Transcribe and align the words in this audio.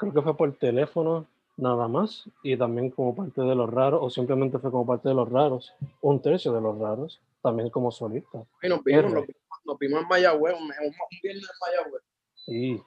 creo 0.00 0.14
que 0.14 0.22
fue 0.22 0.36
por 0.36 0.50
teléfono 0.56 1.26
nada 1.58 1.86
más, 1.86 2.28
y 2.42 2.56
también 2.56 2.90
como 2.90 3.14
parte 3.14 3.42
de 3.42 3.54
los 3.54 3.68
raros, 3.70 4.00
o 4.02 4.08
simplemente 4.08 4.58
fue 4.58 4.70
como 4.70 4.86
parte 4.86 5.10
de 5.10 5.14
los 5.14 5.28
raros, 5.28 5.74
un 6.00 6.22
tercio 6.22 6.52
de 6.52 6.60
los 6.60 6.78
raros, 6.78 7.20
también 7.42 7.68
como 7.68 7.90
solista. 7.90 8.42
Y 8.62 8.68
nos 8.68 8.82
vimos, 8.82 9.12
nos, 9.12 9.24
nos 9.66 9.78
vimos 9.78 10.00
en 10.00 10.08
Mayagüez, 10.08 10.54
un, 10.54 10.62
un, 10.62 10.94
viernes 11.22 11.44
en 11.44 11.58
Mayagüez. 11.60 12.02
Sí. 12.34 12.82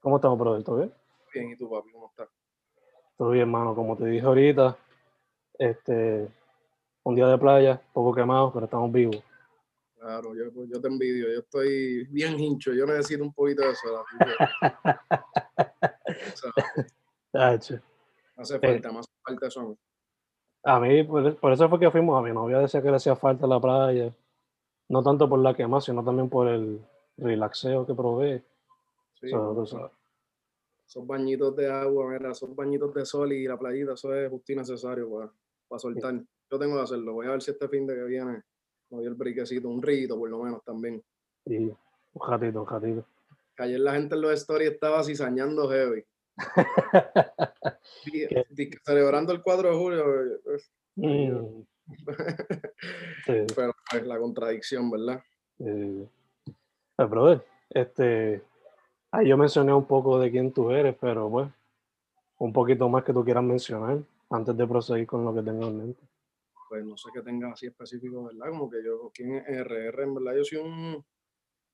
¿Cómo 0.00 0.16
estamos, 0.16 0.38
brother? 0.38 0.64
¿Todo 0.64 0.76
bien? 0.78 0.94
Bien, 1.34 1.50
¿y 1.50 1.56
tú, 1.56 1.68
papi? 1.68 1.92
¿Cómo 1.92 2.06
estás? 2.06 2.28
Todo 3.18 3.30
bien, 3.30 3.42
hermano. 3.42 3.74
Como 3.74 3.94
te 3.94 4.06
dije 4.06 4.24
ahorita, 4.24 4.78
este, 5.58 6.28
un 7.02 7.14
día 7.14 7.26
de 7.26 7.36
playa, 7.36 7.82
poco 7.92 8.14
quemado, 8.14 8.50
pero 8.54 8.64
estamos 8.64 8.90
vivos. 8.90 9.22
Claro, 10.00 10.34
yo, 10.34 10.44
yo 10.66 10.80
te 10.80 10.88
envidio. 10.88 11.30
Yo 11.30 11.40
estoy 11.40 12.06
bien 12.06 12.40
hincho. 12.40 12.72
Yo 12.72 12.86
necesito 12.86 13.22
un 13.22 13.34
poquito 13.34 13.62
de 13.62 13.72
eso. 17.54 17.78
Hace 18.36 18.58
falta, 18.58 18.88
eh, 18.88 18.92
más 18.92 19.06
falta 19.22 19.46
eso. 19.46 19.76
A 20.64 20.80
mí, 20.80 21.04
por, 21.04 21.36
por, 21.36 21.52
eso 21.52 21.68
fue 21.68 21.78
que 21.78 21.90
fuimos. 21.90 22.18
A 22.18 22.22
mi 22.22 22.32
novia 22.32 22.60
decía 22.60 22.80
que 22.80 22.88
le 22.88 22.96
hacía 22.96 23.14
falta 23.14 23.46
la 23.46 23.60
playa. 23.60 24.10
No 24.88 25.02
tanto 25.02 25.28
por 25.28 25.38
la 25.38 25.54
quema, 25.54 25.82
sino 25.82 26.02
también 26.02 26.30
por 26.30 26.48
el 26.48 26.80
relaxeo 27.18 27.86
que 27.86 27.94
provee. 27.94 28.42
Sí, 29.20 29.28
so, 29.28 29.92
esos 30.86 31.06
bañitos 31.06 31.54
de 31.54 31.70
agua, 31.70 32.10
mira, 32.10 32.30
esos 32.30 32.56
bañitos 32.56 32.94
de 32.94 33.04
sol 33.04 33.30
y 33.32 33.46
la 33.46 33.58
playita, 33.58 33.92
eso 33.92 34.14
es 34.14 34.30
justo 34.30 34.54
necesario 34.54 35.10
para, 35.10 35.30
para 35.68 35.78
soltar. 35.78 36.14
Yo 36.50 36.58
tengo 36.58 36.76
que 36.76 36.82
hacerlo. 36.82 37.12
Voy 37.12 37.26
a 37.26 37.32
ver 37.32 37.42
si 37.42 37.50
este 37.50 37.68
fin 37.68 37.86
de 37.86 37.94
que 37.94 38.04
viene 38.04 38.42
doy 38.90 39.06
el 39.06 39.14
briquecito, 39.14 39.68
un 39.68 39.82
rito 39.82 40.18
por 40.18 40.28
lo 40.28 40.42
menos 40.42 40.62
también. 40.64 41.02
Sí, 41.46 41.72
un 42.12 42.28
ratito, 42.28 42.62
un 42.62 42.68
ratito. 42.68 43.06
Ayer 43.58 43.80
la 43.80 43.92
gente 43.92 44.14
en 44.14 44.22
los 44.22 44.32
stories 44.32 44.72
estaba 44.72 45.04
cizañando 45.04 45.68
heavy. 45.68 46.04
celebrando 48.84 49.32
el 49.32 49.42
4 49.42 49.70
de 49.70 49.76
julio. 49.76 50.04
Pues, 50.44 50.70
mm. 50.96 51.62
sí. 53.26 53.46
Pero 53.56 53.74
es 53.92 54.06
la 54.06 54.18
contradicción, 54.18 54.90
¿verdad? 54.90 55.22
Sí. 55.58 56.08
Pero, 56.96 57.08
brother, 57.08 57.44
este, 57.70 58.42
ahí 59.10 59.28
yo 59.28 59.36
mencioné 59.36 59.72
un 59.72 59.84
poco 59.84 60.18
de 60.18 60.30
quién 60.30 60.52
tú 60.52 60.70
eres, 60.70 60.96
pero 61.00 61.30
pues, 61.30 61.48
un 62.38 62.52
poquito 62.52 62.88
más 62.88 63.04
que 63.04 63.12
tú 63.12 63.24
quieras 63.24 63.44
mencionar 63.44 63.98
antes 64.30 64.56
de 64.56 64.66
proseguir 64.66 65.06
con 65.06 65.24
lo 65.24 65.34
que 65.34 65.42
tengo 65.42 65.66
en 65.66 65.78
mente. 65.78 66.02
Pues 66.70 66.84
no 66.84 66.96
sé 66.96 67.08
qué 67.12 67.20
tenga 67.20 67.50
así 67.50 67.66
específico, 67.66 68.26
¿verdad? 68.26 68.48
Como 68.50 68.70
que 68.70 68.76
yo, 68.84 69.10
¿quién 69.12 69.34
es 69.34 69.44
RR? 69.48 70.04
En 70.04 70.14
verdad, 70.14 70.36
yo 70.36 70.44
soy 70.44 70.58
un, 70.58 71.04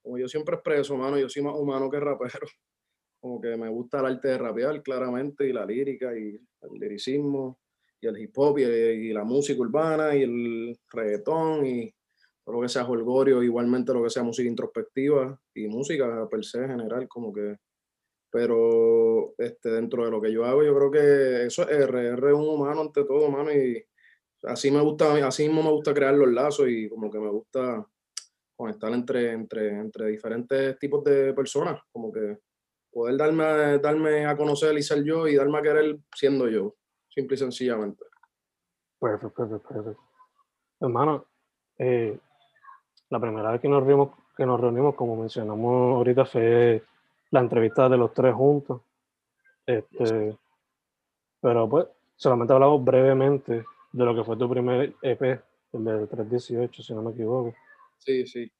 como 0.02 0.16
yo 0.16 0.26
siempre 0.26 0.54
expreso, 0.54 0.96
mano, 0.96 1.18
yo 1.18 1.28
soy 1.28 1.42
más 1.42 1.54
humano 1.54 1.90
que 1.90 2.00
rapero. 2.00 2.46
Como 3.20 3.40
que 3.40 3.56
me 3.58 3.68
gusta 3.68 4.00
el 4.00 4.06
arte 4.06 4.28
de 4.28 4.38
rapear, 4.38 4.82
claramente, 4.82 5.46
y 5.46 5.52
la 5.52 5.66
lírica, 5.66 6.16
y 6.16 6.40
el 6.62 6.70
liricismo, 6.80 7.58
y 8.00 8.06
el 8.06 8.18
hip 8.18 8.32
hop, 8.38 8.58
y, 8.58 8.62
y 8.64 9.12
la 9.12 9.24
música 9.24 9.60
urbana, 9.60 10.16
y 10.16 10.22
el 10.22 10.80
reggaetón, 10.90 11.66
y 11.66 11.94
todo 12.42 12.56
lo 12.56 12.62
que 12.62 12.68
sea 12.70 12.88
holgorio, 12.88 13.42
igualmente 13.42 13.92
lo 13.92 14.02
que 14.02 14.10
sea 14.10 14.22
música 14.22 14.48
introspectiva 14.48 15.38
y 15.54 15.68
música 15.68 16.26
per 16.30 16.42
se 16.42 16.66
general, 16.66 17.06
como 17.08 17.34
que. 17.34 17.56
Pero 18.30 19.34
este, 19.38 19.70
dentro 19.70 20.06
de 20.06 20.10
lo 20.10 20.22
que 20.22 20.32
yo 20.32 20.46
hago, 20.46 20.64
yo 20.64 20.74
creo 20.76 20.90
que 20.90 21.46
eso 21.46 21.68
es 21.68 21.80
RR, 21.80 22.32
un 22.32 22.48
humano 22.48 22.80
ante 22.82 23.04
todo, 23.04 23.28
humano, 23.28 23.52
y 23.52 23.84
así 24.44 24.70
me 24.70 24.80
gusta, 24.80 25.14
así 25.26 25.46
mismo 25.46 25.62
me 25.62 25.70
gusta 25.70 25.94
crear 25.94 26.14
los 26.14 26.28
lazos 26.28 26.68
y 26.68 26.88
como 26.88 27.10
que 27.10 27.18
me 27.18 27.28
gusta 27.28 27.86
conectar 28.56 28.92
entre, 28.92 29.32
entre, 29.32 29.68
entre 29.68 30.06
diferentes 30.06 30.78
tipos 30.78 31.04
de 31.04 31.34
personas, 31.34 31.80
como 31.92 32.10
que 32.10 32.38
poder 32.90 33.16
darme, 33.16 33.78
darme 33.78 34.24
a 34.26 34.36
conocer 34.36 34.76
y 34.78 34.82
ser 34.82 35.04
yo 35.04 35.28
y 35.28 35.36
darme 35.36 35.58
a 35.58 35.62
querer 35.62 35.98
siendo 36.14 36.48
yo, 36.48 36.74
simple 37.08 37.34
y 37.34 37.38
sencillamente. 37.38 38.04
Perfecto, 38.98 39.30
perfecto, 39.30 39.68
perfecto. 39.68 40.02
Hermano, 40.80 41.26
eh, 41.78 42.18
la 43.10 43.20
primera 43.20 43.52
vez 43.52 43.60
que 43.60 43.68
nos, 43.68 43.82
reunimos, 43.84 44.10
que 44.36 44.46
nos 44.46 44.60
reunimos, 44.60 44.94
como 44.94 45.16
mencionamos 45.16 45.96
ahorita, 45.96 46.24
fue 46.24 46.82
la 47.30 47.40
entrevista 47.40 47.88
de 47.88 47.96
los 47.98 48.14
tres 48.14 48.34
juntos. 48.34 48.80
Este, 49.66 50.36
pero 51.40 51.68
pues, 51.68 51.86
solamente 52.16 52.54
hablamos 52.54 52.82
brevemente 52.82 53.64
de 53.96 54.04
lo 54.04 54.14
que 54.14 54.24
fue 54.24 54.36
tu 54.36 54.48
primer 54.48 54.94
EP, 55.00 55.22
el 55.72 55.84
de 55.84 56.06
318, 56.06 56.82
si 56.82 56.94
no 56.94 57.02
me 57.02 57.12
equivoco. 57.12 57.54
Sí, 57.96 58.26
sí. 58.26 58.50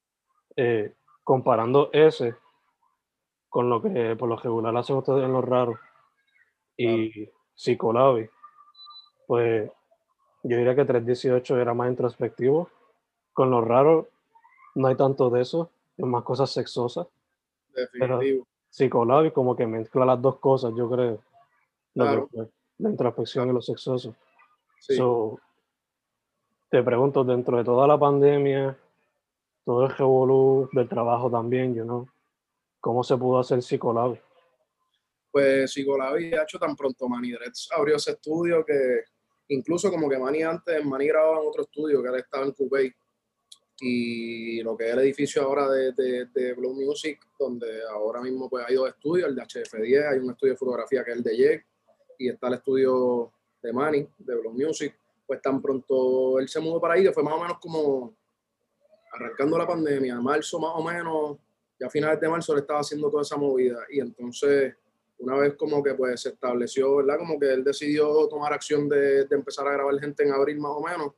Eh, 0.55 0.95
comparando 1.23 1.91
ese 1.93 2.35
con 3.47 3.69
lo 3.69 3.81
que 3.81 4.15
por 4.15 4.29
lo 4.29 4.35
regular 4.35 4.75
hacen 4.75 4.95
ustedes 4.95 5.23
en 5.23 5.33
los 5.33 5.45
raros 5.45 5.77
y 6.75 7.29
Psicolabi, 7.53 8.27
pues 9.27 9.69
yo 10.41 10.57
diría 10.57 10.75
que 10.75 10.85
318 10.85 11.59
era 11.59 11.73
más 11.73 11.89
introspectivo. 11.89 12.69
Con 13.31 13.51
los 13.51 13.63
raros 13.63 14.07
no 14.73 14.87
hay 14.87 14.95
tanto 14.95 15.29
de 15.29 15.41
eso, 15.41 15.69
es 15.97 16.05
más 16.05 16.23
cosas 16.23 16.49
sexosas. 16.49 17.07
Definitivo. 17.75 18.47
Pero 18.75 19.33
como 19.33 19.55
que 19.55 19.67
mezcla 19.67 20.03
las 20.03 20.21
dos 20.21 20.39
cosas, 20.39 20.73
yo 20.75 20.89
creo. 20.89 21.21
La, 21.93 22.27
introspección 22.79 23.49
y 23.49 23.53
lo 23.53 23.61
sexoso. 23.61 24.15
Te 26.69 26.83
pregunto, 26.83 27.23
dentro 27.23 27.57
de 27.57 27.63
toda 27.63 27.87
la 27.87 27.97
pandemia, 27.97 28.77
todo 29.65 29.85
el 29.85 29.91
revolú 29.95 30.69
del 30.73 30.87
trabajo 30.87 31.29
también, 31.29 31.75
you 31.75 31.83
know, 31.83 32.07
¿cómo 32.79 33.03
se 33.03 33.17
pudo 33.17 33.39
hacer 33.39 33.61
Psicolabi? 33.61 34.19
Pues 35.31 35.71
Psicolabi 35.71 36.33
ha 36.33 36.43
hecho 36.43 36.57
tan 36.57 36.75
pronto 36.75 37.07
Manny 37.07 37.31
Dreads 37.31 37.69
abrió 37.75 37.97
ese 37.97 38.11
estudio 38.11 38.65
que 38.65 39.03
incluso 39.49 39.89
como 39.91 40.09
que 40.09 40.17
Manny 40.17 40.43
antes, 40.43 40.83
Manny 40.85 41.07
grababa 41.07 41.41
en 41.41 41.47
otro 41.47 41.63
estudio 41.63 42.01
que 42.01 42.09
él 42.09 42.15
estaba 42.15 42.45
en 42.45 42.51
Cubey 42.53 42.93
y 43.79 44.61
lo 44.63 44.75
que 44.75 44.87
es 44.87 44.93
el 44.93 44.99
edificio 44.99 45.43
ahora 45.43 45.69
de, 45.69 45.91
de, 45.91 46.25
de, 46.33 46.53
Blue 46.53 46.73
Music, 46.73 47.19
donde 47.37 47.67
ahora 47.91 48.21
mismo 48.21 48.49
pues 48.49 48.65
hay 48.67 48.75
dos 48.75 48.89
estudios, 48.89 49.29
el 49.29 49.35
de 49.35 49.43
HF10, 49.43 50.11
hay 50.13 50.19
un 50.19 50.31
estudio 50.31 50.53
de 50.53 50.57
fotografía 50.57 51.03
que 51.03 51.11
es 51.11 51.17
el 51.17 51.23
de 51.23 51.37
Jake 51.37 51.65
y 52.17 52.29
está 52.29 52.47
el 52.47 52.55
estudio 52.55 53.31
de 53.67 53.73
Manny, 53.73 54.07
de 54.17 54.35
Blue 54.35 54.53
Music, 54.53 54.97
pues 55.25 55.41
tan 55.41 55.61
pronto 55.61 56.39
él 56.39 56.47
se 56.47 56.59
mudó 56.61 56.79
para 56.79 56.93
ahí, 56.93 57.03
que 57.03 57.11
fue 57.11 57.21
más 57.21 57.33
o 57.33 57.41
menos 57.41 57.59
como 57.59 58.15
arrancando 59.11 59.57
la 59.57 59.67
pandemia, 59.67 60.15
marzo 60.21 60.57
más 60.59 60.71
o 60.73 60.83
menos, 60.83 61.37
ya 61.77 61.87
a 61.87 61.89
finales 61.89 62.19
de 62.19 62.29
marzo 62.29 62.53
le 62.55 62.61
estaba 62.61 62.79
haciendo 62.79 63.09
toda 63.09 63.23
esa 63.23 63.35
movida 63.35 63.79
y 63.89 63.99
entonces 63.99 64.75
una 65.19 65.35
vez 65.35 65.55
como 65.55 65.83
que 65.83 65.95
pues 65.95 66.21
se 66.21 66.29
estableció, 66.29 66.97
¿verdad? 66.97 67.17
Como 67.17 67.39
que 67.39 67.51
él 67.51 67.63
decidió 67.63 68.27
tomar 68.27 68.53
acción 68.53 68.87
de, 68.87 69.25
de 69.25 69.35
empezar 69.35 69.67
a 69.67 69.73
grabar 69.73 69.99
gente 69.99 70.23
en 70.23 70.31
abril 70.31 70.59
más 70.59 70.71
o 70.75 70.81
menos, 70.81 71.13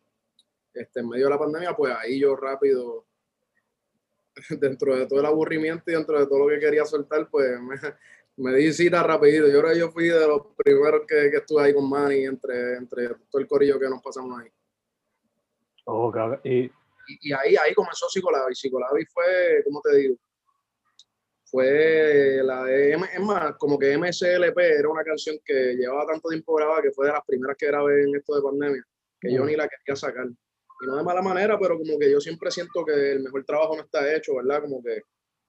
este, 0.74 1.02
en 1.02 1.10
medio 1.10 1.26
de 1.26 1.32
la 1.32 1.40
pandemia, 1.40 1.76
pues 1.76 1.94
ahí 1.94 2.20
yo 2.20 2.36
rápido, 2.36 3.06
dentro 4.60 4.96
de 4.96 5.06
todo 5.06 5.20
el 5.20 5.26
aburrimiento 5.26 5.84
y 5.88 5.94
dentro 5.94 6.20
de 6.20 6.26
todo 6.26 6.40
lo 6.40 6.48
que 6.48 6.60
quería 6.60 6.86
soltar, 6.86 7.30
pues 7.30 7.60
me, 7.62 7.76
me 8.40 8.56
di 8.56 8.74
cita 8.74 9.04
rapidito. 9.04 9.48
Yo 9.48 9.60
creo 9.62 9.74
que 9.74 9.80
yo 9.80 9.92
fui 9.92 10.08
de 10.08 10.28
los 10.28 10.42
primeros 10.56 11.02
que, 11.08 11.30
que 11.30 11.38
estuve 11.38 11.64
ahí 11.64 11.74
con 11.74 11.90
Manny, 11.90 12.26
entre, 12.26 12.78
entre 12.78 13.10
todo 13.30 13.42
el 13.42 13.48
corillo 13.48 13.80
que 13.80 13.90
nos 13.90 14.02
pasamos 14.02 14.40
ahí. 14.40 14.50
Oh. 15.86 16.12
Y, 16.44 16.72
Y, 17.08 17.30
y 17.30 17.34
ahí, 17.34 17.56
ahí 17.56 17.74
comenzó 17.74 18.08
Psicolabi. 18.08 18.56
Psicolabi 18.56 19.06
fue, 19.06 19.62
¿cómo 19.66 19.82
te 19.82 19.96
digo? 19.98 20.16
Fue 21.46 22.42
la 22.44 22.64
de, 22.64 22.92
es 22.94 23.20
más, 23.22 23.56
como 23.58 23.78
que 23.78 23.98
MSLP 23.98 24.58
era 24.58 24.88
una 24.88 25.04
canción 25.04 25.38
que 25.44 25.76
llevaba 25.76 26.06
tanto 26.06 26.30
tiempo 26.30 26.54
grabada 26.54 26.84
que 26.84 26.92
fue 26.92 27.08
de 27.08 27.14
las 27.14 27.26
primeras 27.26 27.58
que 27.58 27.66
grabé 27.66 28.04
en 28.04 28.16
esto 28.16 28.36
de 28.36 28.42
pandemia, 28.44 28.84
que 29.20 29.34
yo 29.34 29.44
ni 29.46 29.56
la 29.56 29.68
quería 29.68 29.96
sacar. 29.96 30.28
Y 30.28 30.86
no 30.86 30.96
de 30.96 31.04
mala 31.04 31.24
manera, 31.24 31.58
pero 31.60 31.76
como 31.78 31.98
que 31.98 32.12
yo 32.12 32.22
siempre 32.22 32.52
siento 32.52 32.86
que 32.86 33.14
el 33.14 33.24
mejor 33.24 33.44
trabajo 33.46 33.76
no 33.76 33.82
está 33.82 34.16
hecho, 34.16 34.36
¿verdad? 34.36 34.62
Como 34.62 34.84
que 34.84 35.02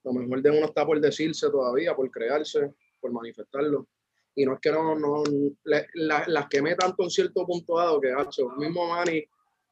lo 0.04 0.12
mejor 0.12 0.42
de 0.42 0.50
uno 0.50 0.66
está 0.66 0.86
por 0.86 1.00
decirse 1.00 1.50
todavía, 1.50 1.94
por 1.94 2.10
crearse, 2.10 2.72
por 3.00 3.12
manifestarlo. 3.12 3.86
Y 4.34 4.44
no 4.44 4.54
es 4.54 4.60
que 4.60 4.70
no, 4.70 4.94
no, 4.98 5.22
le- 5.64 5.86
la- 5.94 6.24
las 6.28 6.48
quemé 6.48 6.74
tanto 6.76 7.02
en 7.02 7.10
cierto 7.10 7.44
punto 7.46 7.76
dado 7.78 8.00
que, 8.00 8.12
hacho, 8.12 8.48
mismo 8.56 8.88
Manny, 8.88 9.24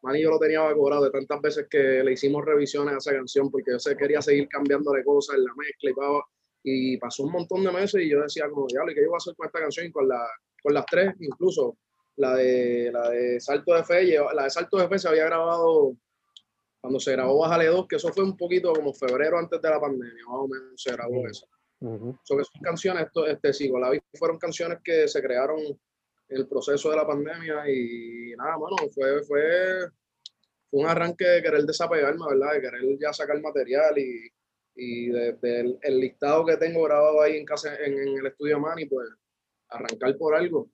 Manny 0.03 0.23
yo 0.23 0.31
lo 0.31 0.39
tenía 0.39 0.73
cobrado 0.75 1.05
de 1.05 1.11
tantas 1.11 1.41
veces 1.41 1.67
que 1.71 2.03
le 2.05 2.13
hicimos 2.13 2.45
revisiones 2.45 2.95
a 2.95 2.99
esa 2.99 3.13
canción 3.13 3.51
porque 3.51 3.73
yo 3.73 3.79
sé, 3.79 3.97
quería 3.97 4.21
seguir 4.23 4.49
cambiándole 4.49 5.03
cosas 5.05 5.37
en 5.37 5.45
la 5.45 5.53
mezcla 5.57 5.91
y 5.91 5.95
y 6.65 6.97
pasó 6.99 7.23
un 7.23 7.33
montón 7.33 7.65
de 7.65 7.71
meses 7.73 8.03
y 8.03 8.11
yo 8.11 8.21
decía 8.21 8.49
como, 8.51 8.67
diablo, 8.67 8.91
¿y 8.93 8.95
qué 8.95 9.01
yo 9.03 9.09
voy 9.09 9.17
a 9.17 9.19
hacer 9.19 9.35
con 9.37 9.47
esta 9.47 9.61
canción? 9.61 9.87
Y 9.87 9.93
con, 9.93 10.09
la, 10.09 10.29
con 10.63 10.75
las 10.75 10.85
tres, 10.87 11.15
incluso, 11.21 11.79
la 12.17 12.35
de, 12.35 12.91
la 12.93 13.09
de 13.11 13.41
Salto 13.41 13.75
de 13.75 13.85
Fe, 13.85 14.19
la 14.35 14.43
de 14.45 14.51
Salto 14.51 14.77
de 14.77 14.89
Fe 14.89 14.99
se 14.99 15.09
había 15.09 15.25
grabado 15.25 15.97
cuando 16.81 17.01
se 17.01 17.13
grabó 17.13 17.39
Bájale 17.41 17.67
2, 17.67 17.87
que 17.89 17.97
eso 17.97 18.13
fue 18.13 18.25
un 18.25 18.37
poquito 18.37 18.73
como 18.73 18.93
febrero 18.95 19.39
antes 19.39 19.61
de 19.61 19.69
la 19.71 19.81
pandemia, 19.81 20.25
más 20.27 20.37
o 20.37 20.49
menos 20.49 20.73
se 20.81 20.93
grabó 20.93 21.27
eso. 21.27 21.47
ujú. 21.81 22.19
So 22.23 22.37
que 22.37 22.45
son 22.45 22.63
canciones, 22.63 23.07
esto, 23.07 23.27
este, 23.27 23.53
sí, 23.53 23.71
con 23.71 23.81
la 23.81 23.91
fueron 24.15 24.39
canciones 24.39 24.79
que 24.83 25.09
se 25.09 25.21
crearon 25.23 25.59
en 25.61 25.77
el 26.37 26.47
proceso 26.47 26.91
de 26.91 26.97
la 26.97 27.07
pandemia 27.07 27.69
y 27.71 28.33
nada, 28.37 28.57
bueno, 28.57 28.77
fue, 28.95 29.23
fue, 29.25 29.89
fue 30.71 30.81
un 30.81 30.87
arranque 30.87 31.25
de 31.25 31.43
querer 31.43 31.63
desapegarme, 31.65 32.25
¿verdad? 32.29 32.53
De 32.55 32.61
querer 32.61 32.83
ya 33.01 33.13
sacar 33.13 33.41
material 33.41 33.99
y, 33.99 34.31
y 34.77 35.09
de- 35.09 35.33
del 35.35 35.79
el 35.83 35.99
listado 35.99 36.45
que 36.47 36.57
tengo 36.59 36.83
grabado 36.85 37.21
ahí 37.23 37.37
en 37.37 37.45
casa, 37.45 37.75
en, 37.77 37.95
en 37.95 38.19
el 38.19 38.27
estudio 38.27 38.61
Manny, 38.61 38.87
pues 38.87 39.09
arrancar 39.71 40.17
por 40.17 40.35
algo 40.35 40.71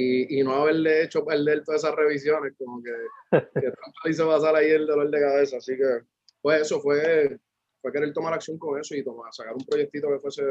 y, 0.00 0.38
y 0.38 0.44
no 0.44 0.52
haberle 0.52 1.02
hecho 1.02 1.24
perder 1.24 1.64
todas 1.64 1.82
esas 1.82 1.96
revisiones, 1.96 2.54
como 2.56 2.80
que, 2.80 2.92
que 3.32 3.32
tanto 3.50 3.98
le 4.04 4.10
hizo 4.12 4.28
pasar 4.28 4.54
ahí 4.54 4.70
el 4.70 4.86
dolor 4.86 5.10
de 5.10 5.20
cabeza, 5.20 5.56
así 5.56 5.76
que 5.76 6.02
pues 6.40 6.62
eso 6.62 6.80
fue, 6.80 7.40
fue 7.82 7.90
querer 7.90 8.12
tomar 8.12 8.32
acción 8.32 8.60
con 8.60 8.78
eso 8.78 8.94
y 8.94 9.02
tomar, 9.02 9.34
sacar 9.34 9.54
un 9.54 9.66
proyectito 9.66 10.08
que 10.08 10.20
fuese 10.20 10.44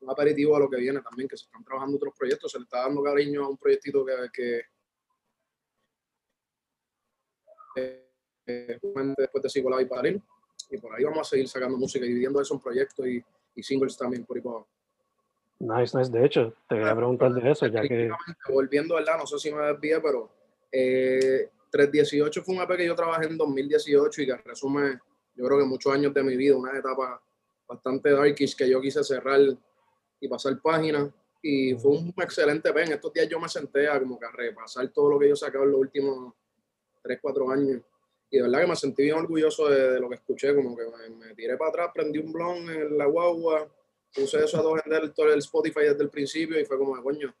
un 0.00 0.10
aperitivo 0.10 0.56
a 0.56 0.60
lo 0.60 0.70
que 0.70 0.78
viene 0.78 1.02
también, 1.02 1.28
que 1.28 1.36
se 1.36 1.44
están 1.44 1.62
trabajando 1.62 1.98
otros 1.98 2.14
proyectos, 2.18 2.50
se 2.50 2.58
le 2.58 2.64
está 2.64 2.78
dando 2.78 3.02
cariño 3.02 3.44
a 3.44 3.50
un 3.50 3.58
proyectito 3.58 4.02
que, 4.06 4.62
que 7.74 8.08
eh, 8.46 8.78
justamente 8.80 9.22
después 9.22 9.42
de 9.42 9.50
Psicolab 9.50 9.80
y 9.80 9.84
Paril, 9.84 10.22
y 10.70 10.78
por 10.78 10.94
ahí 10.94 11.04
vamos 11.04 11.20
a 11.20 11.30
seguir 11.30 11.48
sacando 11.48 11.76
música 11.76 12.06
y 12.06 12.08
dividiendo 12.08 12.40
eso 12.40 12.54
en 12.54 12.60
proyectos 12.60 13.06
y, 13.06 13.22
y 13.56 13.62
singles 13.62 13.98
también 13.98 14.24
por 14.24 14.38
ahí 14.38 14.42
para 14.42 14.56
abajo. 14.56 14.77
Nice, 15.60 15.96
nice. 15.96 16.10
De 16.10 16.24
hecho, 16.24 16.54
te 16.68 16.76
quería 16.76 16.94
preguntar 16.94 17.32
de 17.32 17.50
eso, 17.50 17.66
ya 17.66 17.82
que. 17.82 18.10
Volviendo, 18.48 18.94
¿verdad? 18.94 19.18
No 19.18 19.26
sé 19.26 19.38
si 19.38 19.52
me 19.52 19.62
desvié, 19.62 20.00
pero 20.00 20.30
eh, 20.70 21.50
318 21.70 22.42
fue 22.42 22.54
un 22.54 22.62
EP 22.62 22.76
que 22.76 22.86
yo 22.86 22.94
trabajé 22.94 23.26
en 23.26 23.36
2018 23.36 24.22
y 24.22 24.26
que 24.26 24.36
resume, 24.36 24.98
yo 25.34 25.44
creo 25.46 25.58
que 25.58 25.64
muchos 25.64 25.92
años 25.92 26.14
de 26.14 26.22
mi 26.22 26.36
vida, 26.36 26.56
una 26.56 26.78
etapa 26.78 27.20
bastante 27.66 28.10
darkish 28.10 28.56
que 28.56 28.68
yo 28.68 28.80
quise 28.80 29.02
cerrar 29.02 29.40
y 30.20 30.28
pasar 30.28 30.60
páginas. 30.62 31.10
Y 31.42 31.74
fue 31.74 31.92
un 31.92 32.14
excelente 32.16 32.68
EP. 32.68 32.76
En 32.78 32.92
estos 32.92 33.12
días 33.12 33.28
yo 33.28 33.40
me 33.40 33.48
senté 33.48 33.88
a 33.88 33.98
como 33.98 34.18
que 34.18 34.26
a 34.26 34.30
repasar 34.30 34.88
todo 34.88 35.10
lo 35.10 35.18
que 35.18 35.28
yo 35.28 35.34
he 35.34 35.36
sacado 35.36 35.64
en 35.64 35.72
los 35.72 35.80
últimos 35.80 36.34
3, 37.02 37.18
4 37.20 37.50
años. 37.50 37.80
Y 38.30 38.36
de 38.36 38.42
verdad 38.42 38.60
que 38.60 38.66
me 38.66 38.76
sentí 38.76 39.02
bien 39.04 39.16
orgulloso 39.16 39.68
de, 39.68 39.92
de 39.92 40.00
lo 40.00 40.08
que 40.08 40.16
escuché, 40.16 40.54
como 40.54 40.76
que 40.76 40.84
me, 40.84 41.26
me 41.26 41.34
tiré 41.34 41.56
para 41.56 41.70
atrás, 41.70 41.90
prendí 41.94 42.18
un 42.18 42.32
blon 42.32 42.70
en 42.70 42.98
la 42.98 43.06
guagua, 43.06 43.66
puse 44.14 44.44
eso 44.44 44.58
a 44.58 44.62
dos 44.62 44.80
en 44.84 44.92
el, 44.92 45.38
Spotify 45.38 45.80
desde 45.80 46.02
el 46.02 46.10
principio 46.10 46.58
y 46.58 46.64
fue 46.64 46.78
como, 46.78 47.00
coño, 47.02 47.34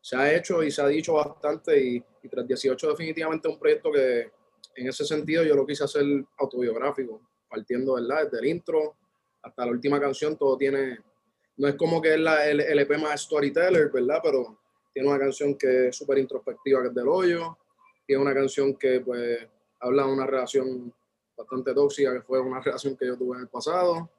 se 0.00 0.16
ha 0.16 0.34
hecho 0.34 0.62
y 0.62 0.70
se 0.70 0.82
ha 0.82 0.86
dicho 0.86 1.14
bastante 1.14 1.78
y, 1.80 1.96
y 1.96 2.28
318 2.28 2.88
definitivamente 2.88 3.48
un 3.48 3.58
proyecto 3.58 3.92
que 3.92 4.30
en 4.74 4.88
ese 4.88 5.04
sentido 5.04 5.44
yo 5.44 5.54
lo 5.54 5.66
quise 5.66 5.84
hacer 5.84 6.04
autobiográfico, 6.38 7.20
partiendo, 7.48 7.94
¿verdad? 7.94 8.24
Desde 8.24 8.38
el 8.38 8.46
intro 8.46 8.96
hasta 9.42 9.66
la 9.66 9.72
última 9.72 10.00
canción, 10.00 10.36
todo 10.36 10.56
tiene, 10.56 10.98
no 11.56 11.68
es 11.68 11.74
como 11.74 12.00
que 12.00 12.14
es 12.14 12.14
el, 12.14 12.60
el 12.60 12.78
EP 12.78 12.98
más 12.98 13.22
storyteller, 13.22 13.90
¿verdad? 13.90 14.20
Pero 14.22 14.58
tiene 14.92 15.08
una 15.08 15.18
canción 15.18 15.56
que 15.56 15.88
es 15.88 15.96
súper 15.96 16.18
introspectiva, 16.18 16.82
que 16.82 16.88
es 16.88 16.94
del 16.94 17.08
hoyo, 17.08 17.58
tiene 18.06 18.22
una 18.22 18.34
canción 18.34 18.74
que 18.76 19.00
pues 19.00 19.46
habla 19.80 20.06
de 20.06 20.12
una 20.12 20.26
relación 20.26 20.92
bastante 21.36 21.74
tóxica, 21.74 22.12
que 22.12 22.22
fue 22.22 22.40
una 22.40 22.60
relación 22.64 22.96
que 22.96 23.06
yo 23.06 23.16
tuve 23.16 23.36
en 23.36 23.42
el 23.42 23.48
pasado. 23.48 24.10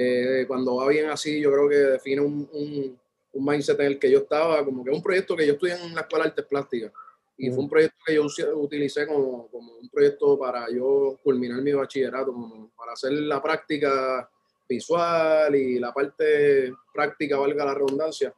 Eh, 0.00 0.44
cuando 0.46 0.76
va 0.76 0.86
bien 0.86 1.10
así, 1.10 1.40
yo 1.40 1.50
creo 1.50 1.68
que 1.68 1.74
define 1.74 2.20
un, 2.20 2.48
un, 2.52 3.00
un 3.32 3.44
mindset 3.44 3.80
en 3.80 3.86
el 3.86 3.98
que 3.98 4.08
yo 4.08 4.18
estaba, 4.18 4.64
como 4.64 4.84
que 4.84 4.92
un 4.92 5.02
proyecto 5.02 5.34
que 5.34 5.44
yo 5.44 5.54
estudié 5.54 5.74
en 5.74 5.92
la 5.92 6.02
Escuela 6.02 6.26
de 6.26 6.30
Artes 6.30 6.44
Plásticas. 6.44 6.92
Y 7.36 7.50
fue 7.50 7.58
un 7.64 7.68
proyecto 7.68 7.96
que 8.06 8.14
yo 8.14 8.24
utilicé 8.54 9.08
como, 9.08 9.48
como 9.48 9.72
un 9.76 9.88
proyecto 9.88 10.38
para 10.38 10.70
yo 10.70 11.18
culminar 11.20 11.60
mi 11.62 11.72
bachillerato, 11.72 12.32
como 12.32 12.70
para 12.76 12.92
hacer 12.92 13.10
la 13.12 13.42
práctica 13.42 14.30
visual 14.68 15.52
y 15.56 15.80
la 15.80 15.92
parte 15.92 16.72
práctica, 16.94 17.36
valga 17.36 17.64
la 17.64 17.74
redundancia. 17.74 18.32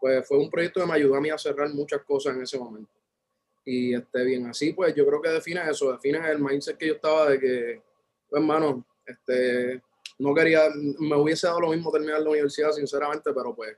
Pues 0.00 0.24
fue 0.28 0.38
un 0.38 0.48
proyecto 0.48 0.80
que 0.80 0.86
me 0.86 0.94
ayudó 0.94 1.16
a 1.16 1.20
mí 1.20 1.30
a 1.30 1.38
cerrar 1.38 1.70
muchas 1.70 2.02
cosas 2.04 2.36
en 2.36 2.42
ese 2.42 2.56
momento. 2.56 2.92
Y 3.64 3.96
este, 3.96 4.22
bien 4.22 4.46
así, 4.46 4.72
pues 4.74 4.94
yo 4.94 5.04
creo 5.04 5.20
que 5.20 5.30
define 5.30 5.68
eso, 5.68 5.90
define 5.90 6.20
el 6.30 6.38
mindset 6.38 6.76
que 6.76 6.86
yo 6.86 6.94
estaba 6.94 7.30
de 7.30 7.40
que, 7.40 7.82
pues, 8.28 8.40
hermano, 8.40 8.86
este, 9.04 9.82
no 10.20 10.34
quería, 10.34 10.68
me 10.98 11.16
hubiese 11.16 11.46
dado 11.46 11.60
lo 11.60 11.70
mismo 11.70 11.90
terminar 11.90 12.20
la 12.20 12.30
universidad, 12.30 12.72
sinceramente, 12.72 13.32
pero 13.32 13.54
pues 13.54 13.74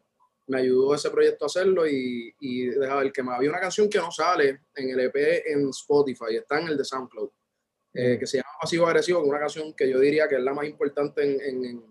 me 0.49 0.59
ayudó 0.59 0.95
ese 0.95 1.09
proyecto 1.11 1.45
a 1.45 1.47
hacerlo 1.47 1.87
y, 1.87 2.35
y 2.41 2.67
deja 2.67 2.97
ver 2.97 3.13
que 3.13 3.23
me 3.23 3.33
había 3.33 3.49
una 3.49 3.61
canción 3.61 3.89
que 3.89 3.99
no 3.99 4.11
sale 4.11 4.63
en 4.75 4.91
el 4.91 5.01
EP 5.01 5.47
en 5.47 5.69
Spotify, 5.69 6.37
está 6.37 6.61
en 6.61 6.69
el 6.69 6.77
de 6.77 6.85
SoundCloud, 6.85 7.31
eh, 7.95 8.17
que 8.19 8.27
se 8.27 8.39
llama 8.39 8.51
Pasivo 8.61 8.87
Agresivo, 8.89 9.21
que 9.21 9.27
es 9.27 9.31
una 9.31 9.39
canción 9.39 9.73
que 9.73 9.89
yo 9.89 10.01
diría 10.01 10.27
que 10.27 10.35
es 10.35 10.43
la 10.43 10.53
más 10.53 10.67
importante 10.67 11.23
en, 11.23 11.41
en, 11.41 11.65
en, 11.65 11.85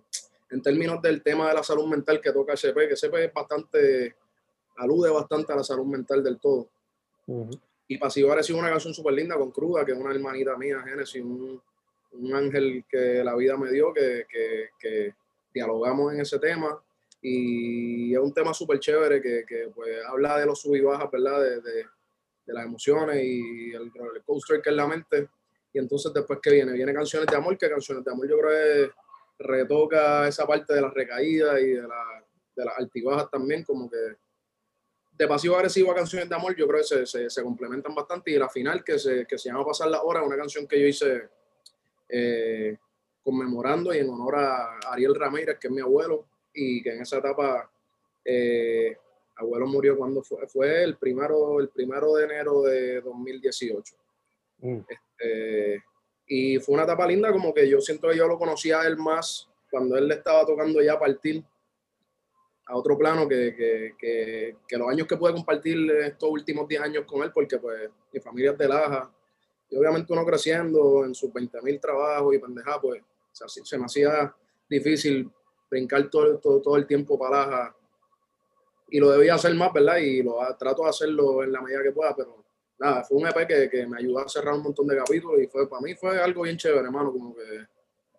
en 0.50 0.62
términos 0.62 1.02
del 1.02 1.24
tema 1.24 1.48
de 1.48 1.54
la 1.54 1.64
salud 1.64 1.88
mental 1.88 2.20
que 2.20 2.34
toca 2.34 2.54
ese 2.54 2.70
EP, 2.70 2.76
que 2.90 2.94
ese 2.96 3.08
EP 3.08 3.16
es 3.16 3.34
bastante, 3.34 4.18
alude 4.76 5.10
bastante 5.12 5.54
a 5.54 5.56
la 5.56 5.64
salud 5.64 5.86
mental 5.86 6.22
del 6.22 6.40
todo. 6.42 6.70
Y 7.88 7.98
Pasivo 7.98 8.32
Agresivo 8.32 8.58
es 8.58 8.64
una 8.64 8.72
canción 8.72 8.94
súper 8.94 9.14
linda 9.14 9.38
con 9.38 9.52
Cruda, 9.52 9.86
que 9.86 9.94
es 9.94 9.98
una 9.98 10.14
hermanita 10.14 10.58
mía, 10.58 10.82
Genesis, 10.86 11.24
un, 11.24 11.62
un 12.12 12.34
ángel 12.34 12.86
que 12.90 13.24
la 13.24 13.36
vida 13.36 13.58
me 13.58 13.72
dio, 13.72 13.94
que, 13.94 14.26
que, 14.30 14.70
que 14.80 15.16
dialogamos 15.54 16.14
en 16.14 16.22
ese 16.22 16.40
tema. 16.40 16.82
Y 17.22 18.14
es 18.14 18.20
un 18.20 18.34
tema 18.34 18.54
súper 18.54 18.80
chévere 18.80 19.22
que, 19.22 19.46
que, 19.48 19.70
pues, 19.74 20.04
habla 20.08 20.40
de 20.40 20.46
los 20.46 20.60
sub 20.60 20.76
y 20.76 20.82
bajas, 20.82 21.10
¿verdad? 21.12 21.42
De, 21.42 21.62
de, 21.62 21.86
de 22.46 22.54
las 22.54 22.66
emociones 22.66 23.24
y 23.24 23.72
el 23.74 23.92
roller 23.94 24.24
coaster 24.24 24.62
que 24.62 24.72
es 24.72 24.76
la 24.76 24.88
mente. 24.88 25.30
Y 25.74 25.80
entonces 25.80 26.12
después 26.14 26.40
que 26.42 26.52
viene, 26.52 26.74
viene 26.74 26.94
Canciones 26.94 27.28
de 27.28 27.36
Amor, 27.36 27.58
que 27.58 27.70
Canciones 27.70 28.04
de 28.04 28.12
Amor 28.12 28.28
yo 28.28 28.38
creo 28.40 28.50
que 28.50 28.92
retoca 29.44 30.28
esa 30.28 30.46
parte 30.46 30.74
de 30.74 30.82
las 30.82 30.94
recaídas 30.94 31.62
y 31.62 31.68
de, 31.68 31.82
la, 31.82 32.24
de 32.56 32.66
las 32.66 32.78
altibajas 32.78 33.30
también, 33.30 33.64
como 33.64 33.90
que 33.90 33.98
de 35.12 35.28
pasivo 35.28 35.56
agresivo 35.56 35.92
a 35.92 35.96
canciones 35.96 36.28
de 36.28 36.36
amor, 36.36 36.56
yo 36.56 36.68
creo 36.68 36.80
que 36.80 36.88
se, 36.88 37.06
se, 37.06 37.30
se 37.30 37.44
complementan 37.44 37.94
bastante. 37.94 38.32
Y 38.32 38.38
la 38.38 38.50
final, 38.50 38.84
que 38.84 38.98
se, 38.98 39.26
que 39.28 39.38
se 39.38 39.50
llama 39.50 39.66
Pasar 39.66 39.90
la 39.90 40.02
Hora, 40.02 40.24
una 40.24 40.36
canción 40.36 40.68
que 40.68 40.80
yo 40.80 40.88
hice 40.88 41.30
eh, 42.12 42.78
conmemorando 43.24 43.94
y 43.94 44.00
en 44.00 44.10
honor 44.10 44.36
a 44.36 44.80
Ariel 44.92 45.16
Ramírez, 45.16 45.58
que 45.60 45.68
es 45.68 45.74
mi 45.74 45.82
abuelo, 45.82 46.26
y 46.54 46.82
que 46.82 46.94
en 46.94 47.02
esa 47.02 47.20
etapa, 47.20 47.72
eh, 48.26 48.98
abuelo 49.36 49.68
murió 49.68 49.98
cuando 49.98 50.22
fue, 50.24 50.48
fue 50.48 50.84
el 50.84 50.98
primero, 50.98 51.60
el 51.60 51.70
primero 51.70 52.14
de 52.16 52.26
enero 52.26 52.62
de 52.64 53.02
2018. 53.02 53.96
Mm. 54.60 54.80
Eh, 55.24 55.80
y 56.28 56.60
fue 56.60 56.76
una 56.76 56.84
etapa 56.84 57.08
linda, 57.08 57.32
como 57.32 57.54
que 57.54 57.68
yo 57.70 57.80
siento 57.80 58.10
que 58.10 58.18
yo 58.18 58.28
lo 58.28 58.38
conocía 58.38 58.82
a 58.82 58.88
él 58.88 58.98
más 58.98 59.48
cuando 59.70 59.98
él 59.98 60.08
le 60.08 60.16
estaba 60.16 60.46
tocando 60.46 60.82
ya 60.82 61.00
partir 61.00 61.44
a 62.66 62.76
otro 62.76 62.98
plano 62.98 63.28
que, 63.28 63.56
que, 63.56 63.96
que, 63.98 64.56
que, 64.68 64.78
los 64.78 64.90
años 64.90 65.08
que 65.08 65.18
pude 65.18 65.34
compartir 65.34 65.90
estos 65.92 66.30
últimos 66.30 66.68
10 66.68 66.82
años 66.82 67.06
con 67.06 67.24
él, 67.24 67.32
porque 67.34 67.58
pues 67.58 67.90
mi 68.14 68.20
familia 68.20 68.52
es 68.52 68.58
de 68.58 68.68
Laja, 68.68 69.12
y 69.72 69.78
obviamente 69.78 70.12
uno 70.12 70.26
creciendo 70.26 71.06
en 71.06 71.16
sus 71.16 71.32
20 71.32 71.62
mil 71.62 71.80
trabajos 71.80 72.36
y 72.36 72.40
pendejadas, 72.40 72.80
pues 72.82 73.02
se, 73.32 73.64
se, 73.64 73.78
me 73.78 73.86
hacía 73.86 74.36
difícil 74.70 75.32
brincar 75.70 76.10
todo, 76.10 76.38
todo, 76.40 76.62
todo 76.62 76.76
el 76.76 76.86
tiempo 76.86 77.18
para 77.18 77.74
y 78.90 79.00
lo 79.00 79.10
debía 79.10 79.36
hacer 79.36 79.56
más, 79.56 79.72
¿verdad? 79.72 79.98
Y 79.98 80.22
lo 80.22 80.36
trato 80.60 80.84
de 80.84 80.90
hacerlo 80.90 81.44
en 81.44 81.54
la 81.54 81.62
medida 81.62 81.82
que 81.82 81.94
pueda, 81.94 82.14
pero 82.14 82.44
nada, 82.78 83.06
fue 83.06 83.20
un 83.20 83.28
EP 83.28 83.48
que, 83.48 83.70
que 83.70 83.88
me 83.88 84.00
ayudó 84.00 84.20
a 84.20 84.28
cerrar 84.28 84.54
un 84.56 84.64
montón 84.64 84.86
de 84.88 84.98
capítulos 84.98 85.42
y 85.42 85.48
fue 85.48 85.70
para 85.70 85.82
mí 85.82 85.96
fue 85.96 86.22
algo 86.22 86.42
bien 86.42 86.58
chévere, 86.58 86.82
hermano, 86.82 87.14
como 87.14 87.34
que 87.34 87.66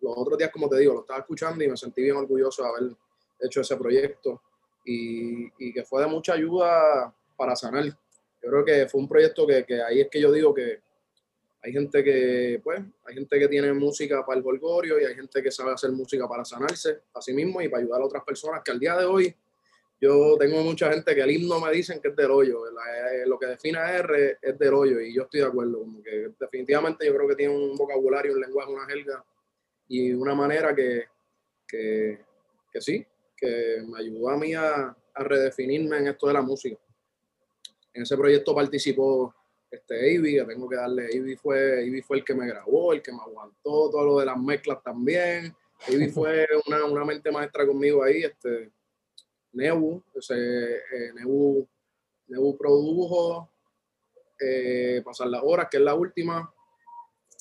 los 0.01 0.15
otros 0.17 0.39
días, 0.39 0.51
como 0.51 0.71
te 0.71 0.79
digo, 0.79 0.95
lo 0.95 1.01
estaba 1.01 1.21
escuchando 1.21 1.63
y 1.63 1.69
me 1.69 1.77
sentí 1.77 2.03
bien 2.03 2.17
orgulloso 2.17 2.63
de 2.63 2.69
haber 2.71 2.97
hecho 3.41 3.61
ese 3.61 3.77
proyecto 3.77 4.41
y, 4.87 5.53
y 5.59 5.73
que 5.75 5.85
fue 5.85 6.01
de 6.01 6.09
mucha 6.09 6.33
ayuda 6.33 7.15
para 7.37 7.55
sanar. 7.55 7.85
Yo 7.85 8.51
creo 8.51 8.65
que 8.65 8.89
fue 8.89 9.01
un 9.03 9.09
proyecto 9.09 9.47
que, 9.47 9.65
que 9.67 9.83
ahí 9.83 10.01
es 10.01 10.09
que 10.09 10.21
yo 10.21 10.33
digo 10.33 10.55
que 10.55 10.81
hay 11.65 11.73
gente 11.73 12.03
que, 12.03 12.61
pues, 12.63 12.81
hay 13.05 13.15
gente 13.15 13.39
que 13.39 13.49
tiene 13.49 13.73
música 13.73 14.27
para 14.27 14.39
el 14.39 14.43
golgorio 14.43 15.01
y 15.01 15.05
hay 15.05 15.15
gente 15.15 15.41
que 15.41 15.51
sabe 15.51 15.73
hacer 15.73 15.93
música 15.93 16.27
para 16.29 16.45
sanarse 16.45 17.03
a 17.15 17.23
sí 17.23 17.33
mismo 17.33 17.63
y 17.63 17.69
para 17.69 17.83
ayudar 17.83 18.01
a 18.03 18.05
otras 18.05 18.25
personas 18.25 18.63
que 18.65 18.73
al 18.73 18.81
día 18.81 18.97
de 18.97 19.05
hoy 19.05 19.35
yo 20.01 20.37
tengo 20.37 20.61
mucha 20.65 20.91
gente 20.91 21.15
que 21.15 21.21
el 21.21 21.31
himno 21.31 21.61
me 21.61 21.71
dicen 21.71 22.01
que 22.01 22.09
es 22.09 22.17
del 22.17 22.33
hoyo, 22.33 22.67
eh, 22.67 23.25
lo 23.27 23.39
que 23.39 23.47
define 23.47 23.79
a 23.79 23.97
R 23.99 24.39
es 24.43 24.59
del 24.59 24.75
hoyo 24.75 25.01
y 25.01 25.15
yo 25.15 25.23
estoy 25.23 25.39
de 25.39 25.47
acuerdo, 25.47 25.79
como 25.79 26.03
que 26.03 26.33
definitivamente 26.41 27.07
yo 27.07 27.15
creo 27.15 27.29
que 27.29 27.37
tiene 27.37 27.55
un 27.55 27.77
vocabulario, 27.77 28.33
un 28.33 28.41
lenguaje, 28.41 28.73
una 28.73 28.87
jerga 28.87 29.25
y 29.87 30.13
una 30.13 30.35
manera 30.35 30.75
que, 30.75 31.05
que, 31.69 32.19
que 32.73 32.81
sí, 32.81 33.07
que 33.37 33.85
me 33.87 34.01
ayudó 34.01 34.31
a 34.31 34.37
mí 34.37 34.53
a, 34.55 34.97
a 35.15 35.23
redefinirme 35.23 35.99
en 35.99 36.09
esto 36.09 36.27
de 36.27 36.33
la 36.33 36.43
música. 36.43 36.77
En 37.95 38.03
ese 38.03 38.17
proyecto 38.17 38.53
participó 38.53 39.33
este 39.73 40.19
Avi, 40.19 40.35
que 40.35 40.45
tengo 40.45 40.69
que 40.69 40.77
darle, 40.77 41.07
Avi 41.07 41.35
fue, 41.37 42.03
fue 42.03 42.19
el 42.19 42.25
que 42.25 42.35
me 42.35 42.47
grabó, 42.47 42.93
el 42.93 43.03
que 43.03 43.11
me 43.11 43.21
aguantó 43.21 43.91
todo 43.91 44.05
lo 44.05 44.19
de 44.19 44.27
las 44.27 44.39
mezclas 44.39 44.83
también. 44.83 45.55
Avi 45.89 46.09
fue 46.13 46.47
una, 46.67 46.85
una, 46.85 47.05
mente 47.05 47.33
maestra 47.33 47.67
conmigo 47.67 48.05
ahí, 48.05 48.23
este, 48.23 48.71
Nebu, 49.53 50.03
ese, 50.15 50.77
eh, 50.77 51.13
Nebu, 51.15 51.67
Nebu 52.29 52.57
produjo 52.57 53.51
eh, 54.39 55.01
Pasar 55.03 55.29
las 55.29 55.43
Horas, 55.43 55.69
que 55.71 55.79
es 55.79 55.83
la 55.83 55.95
última, 55.95 56.53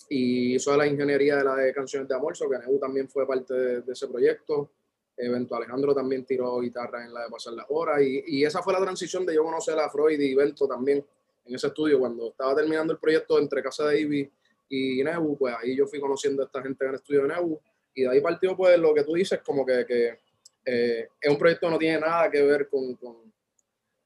y 0.10 0.56
hizo 0.56 0.76
la 0.76 0.88
ingeniería 0.88 1.36
de 1.38 1.44
la 1.44 1.56
de 1.56 1.74
canciones 1.74 2.08
de 2.08 2.16
amor, 2.16 2.36
so 2.36 2.50
que 2.50 2.58
Nebu 2.58 2.80
también 2.80 3.10
fue 3.10 3.28
parte 3.28 3.54
de, 3.54 3.92
ese 3.92 4.08
proyecto. 4.08 4.72
Evento 5.18 5.56
Alejandro 5.56 5.94
también 5.94 6.26
tiró 6.26 6.60
guitarra 6.62 7.04
en 7.06 7.14
la 7.14 7.26
de 7.26 7.30
Pasar 7.30 7.54
las 7.54 7.66
Horas, 7.68 8.02
y, 8.02 8.24
y 8.26 8.46
esa 8.46 8.64
fue 8.64 8.72
la 8.72 8.80
transición 8.80 9.26
de 9.26 9.36
yo 9.36 9.44
conocer 9.44 9.78
a 9.78 9.90
Freud 9.90 10.18
y 10.18 10.32
Evento 10.32 10.66
también 10.66 11.06
en 11.52 11.56
ese 11.56 11.68
estudio, 11.68 12.00
cuando 12.00 12.30
estaba 12.30 12.56
terminando 12.56 12.94
el 12.94 13.00
proyecto 13.00 13.38
entre 13.38 13.62
Casa 13.62 13.88
de 13.88 14.00
Ivy 14.00 14.32
y 14.70 15.04
Nebu, 15.04 15.38
pues 15.38 15.54
ahí 15.62 15.76
yo 15.76 15.86
fui 15.86 16.00
conociendo 16.00 16.42
a 16.42 16.46
esta 16.46 16.62
gente 16.62 16.86
en 16.86 16.90
el 16.92 16.96
estudio 16.96 17.24
de 17.24 17.28
Nebu, 17.28 17.60
y 17.94 18.04
de 18.04 18.10
ahí 18.10 18.22
partió 18.22 18.56
pues 18.56 18.80
lo 18.80 18.94
que 18.94 19.04
tú 19.04 19.14
dices, 19.14 19.42
como 19.42 19.66
que, 19.66 19.86
que 19.86 20.20
eh, 20.66 21.10
es 21.20 21.30
un 21.30 21.38
proyecto 21.38 21.68
que 21.68 21.72
no 21.74 21.78
tiene 21.78 22.00
nada 22.00 22.32
que 22.32 22.42
ver 22.42 22.70
con, 22.70 22.96
con, 22.96 23.34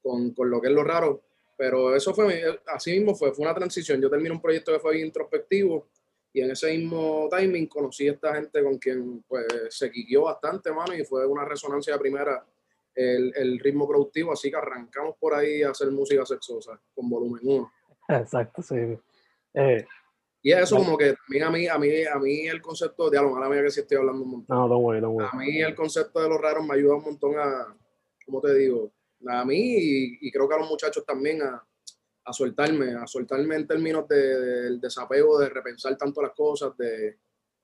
con, 0.01 0.31
con, 0.31 0.49
lo 0.49 0.59
que 0.59 0.69
es 0.69 0.73
lo 0.73 0.83
raro, 0.83 1.21
pero 1.55 1.95
eso 1.95 2.15
fue, 2.15 2.59
así 2.65 2.93
mismo 2.93 3.13
fue, 3.13 3.31
fue 3.31 3.45
una 3.45 3.53
transición. 3.53 4.01
Yo 4.01 4.09
terminé 4.09 4.31
un 4.31 4.41
proyecto 4.41 4.73
que 4.73 4.79
fue 4.79 4.99
introspectivo 4.99 5.87
y 6.33 6.41
en 6.41 6.51
ese 6.51 6.75
mismo 6.75 7.29
timing 7.29 7.67
conocí 7.67 8.07
a 8.07 8.13
esta 8.13 8.33
gente 8.33 8.63
con 8.63 8.79
quien 8.79 9.23
pues 9.27 9.45
se 9.69 9.91
quiqueó 9.91 10.23
bastante, 10.23 10.71
mano, 10.71 10.95
y 10.95 11.05
fue 11.05 11.27
una 11.27 11.45
resonancia 11.45 11.97
primera 11.99 12.43
el, 12.95 13.33
el, 13.35 13.59
ritmo 13.59 13.87
productivo, 13.87 14.31
así 14.31 14.49
que 14.49 14.57
arrancamos 14.57 15.15
por 15.19 15.33
ahí 15.33 15.63
a 15.63 15.71
hacer 15.71 15.91
música 15.91 16.25
sexosa 16.25 16.79
con 16.93 17.09
volumen 17.09 17.41
1. 17.43 17.71
Exacto, 18.09 18.61
sí. 18.61 18.97
Eh, 19.53 19.85
y 20.41 20.51
eso 20.51 20.77
como 20.77 20.97
que 20.97 21.15
también 21.15 21.43
a 21.43 21.49
mí, 21.49 21.67
a 21.67 21.77
mí, 21.77 22.05
a 22.05 22.19
mí 22.19 22.47
el 22.47 22.61
concepto, 22.61 23.09
de 23.09 23.17
algo, 23.17 23.35
mía 23.49 23.63
que 23.63 23.71
sí 23.71 23.79
estoy 23.81 23.97
hablando 23.97 24.23
un 24.23 24.31
montón. 24.31 24.57
No, 24.57 24.67
don't 24.67 24.83
worry, 24.83 25.01
don't 25.01 25.15
worry. 25.15 25.29
A 25.31 25.37
mí 25.37 25.61
el 25.61 25.75
concepto 25.75 26.21
de 26.21 26.29
los 26.29 26.39
raros 26.39 26.65
me 26.65 26.75
ayuda 26.75 26.95
un 26.95 27.03
montón 27.03 27.37
a, 27.37 27.75
¿cómo 28.25 28.41
te 28.41 28.53
digo? 28.53 28.91
A 29.27 29.43
mí 29.43 29.57
y, 29.57 30.17
y 30.21 30.31
creo 30.31 30.47
que 30.47 30.55
a 30.55 30.59
los 30.59 30.69
muchachos 30.69 31.03
también 31.05 31.41
a, 31.41 31.65
a 32.25 32.33
soltarme, 32.33 32.93
a 32.93 33.05
soltarme 33.05 33.55
en 33.55 33.67
términos 33.67 34.07
del 34.07 34.79
desapego, 34.81 35.39
de 35.39 35.49
repensar 35.49 35.95
tanto 35.97 36.21
las 36.21 36.31
cosas, 36.31 36.75
de 36.77 37.19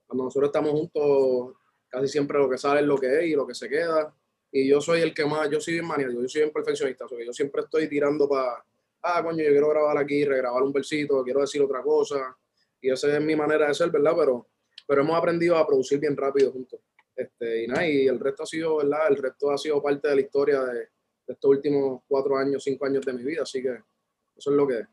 cuando 0.05 0.25
nosotros 0.25 0.49
estamos 0.49 0.71
juntos, 0.71 1.55
casi 1.87 2.07
siempre 2.07 2.37
lo 2.37 2.49
que 2.49 2.57
sale 2.57 2.81
es 2.81 2.85
lo 2.85 2.97
que 2.97 3.19
es 3.19 3.25
y 3.25 3.35
lo 3.35 3.47
que 3.47 3.55
se 3.55 3.67
queda. 3.67 4.13
Y 4.51 4.67
yo 4.67 4.81
soy 4.81 5.01
el 5.01 5.13
que 5.13 5.25
más, 5.25 5.49
yo 5.49 5.61
soy 5.61 5.75
bien 5.75 5.85
maniático, 5.85 6.21
yo 6.21 6.27
soy 6.27 6.41
bien 6.41 6.53
perfeccionista, 6.53 7.05
porque 7.07 7.25
yo 7.25 7.33
siempre 7.33 7.61
estoy 7.61 7.87
tirando 7.87 8.27
para, 8.27 8.63
ah, 9.03 9.23
coño, 9.23 9.43
yo 9.43 9.49
quiero 9.49 9.69
grabar 9.69 9.97
aquí, 9.97 10.25
regrabar 10.25 10.61
un 10.63 10.73
versito, 10.73 11.23
quiero 11.23 11.41
decir 11.41 11.61
otra 11.61 11.81
cosa. 11.81 12.35
Y 12.81 12.89
esa 12.89 13.15
es 13.15 13.23
mi 13.23 13.35
manera 13.35 13.67
de 13.67 13.73
ser, 13.73 13.89
¿verdad? 13.89 14.13
Pero, 14.17 14.47
pero 14.87 15.01
hemos 15.01 15.15
aprendido 15.15 15.55
a 15.55 15.65
producir 15.65 15.99
bien 15.99 16.17
rápido 16.17 16.51
juntos. 16.51 16.79
Este, 17.15 17.63
y 17.63 17.67
nada, 17.67 17.87
y 17.87 18.07
el 18.07 18.19
resto 18.19 18.43
ha 18.43 18.45
sido, 18.45 18.77
¿verdad? 18.77 19.07
El 19.09 19.17
resto 19.17 19.51
ha 19.51 19.57
sido 19.57 19.81
parte 19.81 20.07
de 20.09 20.15
la 20.15 20.21
historia 20.21 20.61
de, 20.63 20.73
de 20.73 21.33
estos 21.33 21.49
últimos 21.49 22.01
cuatro 22.07 22.35
años, 22.35 22.63
cinco 22.63 22.85
años 22.85 23.05
de 23.05 23.13
mi 23.13 23.23
vida, 23.23 23.43
así 23.43 23.61
que 23.61 23.77
eso 24.35 24.49
es 24.49 24.57
lo 24.57 24.67
que 24.67 24.79
es. 24.79 24.87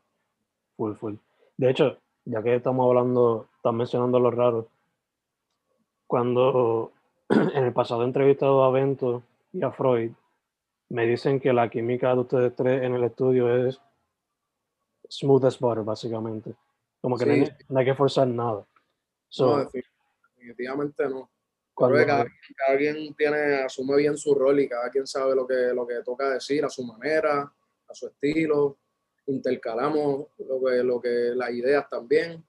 Full, 0.77 0.93
full. 0.93 1.15
De 1.57 1.69
hecho, 1.71 1.97
ya 2.25 2.41
que 2.41 2.55
estamos 2.55 2.87
hablando, 2.87 3.49
estás 3.55 3.73
mencionando 3.73 4.19
lo 4.19 4.31
raro, 4.31 4.67
cuando 6.07 6.91
en 7.29 7.63
el 7.63 7.73
pasado 7.73 8.03
he 8.03 8.05
entrevistado 8.05 8.63
a 8.63 8.71
Bento 8.71 9.23
y 9.51 9.63
a 9.63 9.71
Freud, 9.71 10.11
me 10.89 11.05
dicen 11.05 11.39
que 11.39 11.53
la 11.53 11.69
química 11.69 12.13
de 12.13 12.19
ustedes 12.19 12.55
tres 12.55 12.83
en 12.83 12.93
el 12.95 13.03
estudio 13.03 13.67
es 13.67 13.79
smooth 15.09 15.45
as 15.45 15.59
butter, 15.59 15.83
básicamente. 15.83 16.55
Como 17.01 17.17
que 17.17 17.25
no, 17.69 17.79
hay, 17.79 17.85
que 17.85 17.95
forzar 17.95 18.27
nada. 18.27 18.65
no, 19.39 19.69
definitivamente 20.35 21.07
no. 21.07 21.29
Creo 21.75 21.95
que 21.95 22.05
cada, 22.05 22.77
quien 22.77 23.15
tiene, 23.15 23.63
asume 23.63 23.95
bien 23.95 24.17
su 24.17 24.35
rol 24.35 24.59
y 24.59 24.67
cada 24.67 24.89
quien 24.89 25.07
sabe 25.07 25.33
lo 25.33 25.47
que, 25.47 25.71
lo 25.73 25.87
que 25.87 26.01
toca 26.03 26.29
decir 26.29 26.65
a 26.65 26.69
su 26.69 26.83
manera, 26.83 27.41
a 27.87 27.93
su 27.93 28.07
estilo. 28.07 28.77
Intercalamos 29.27 30.27
lo 30.39 30.59
que, 30.59 30.83
lo 30.83 30.99
que, 30.99 31.31
las 31.35 31.51
ideas 31.51 31.87
también. 31.89 32.43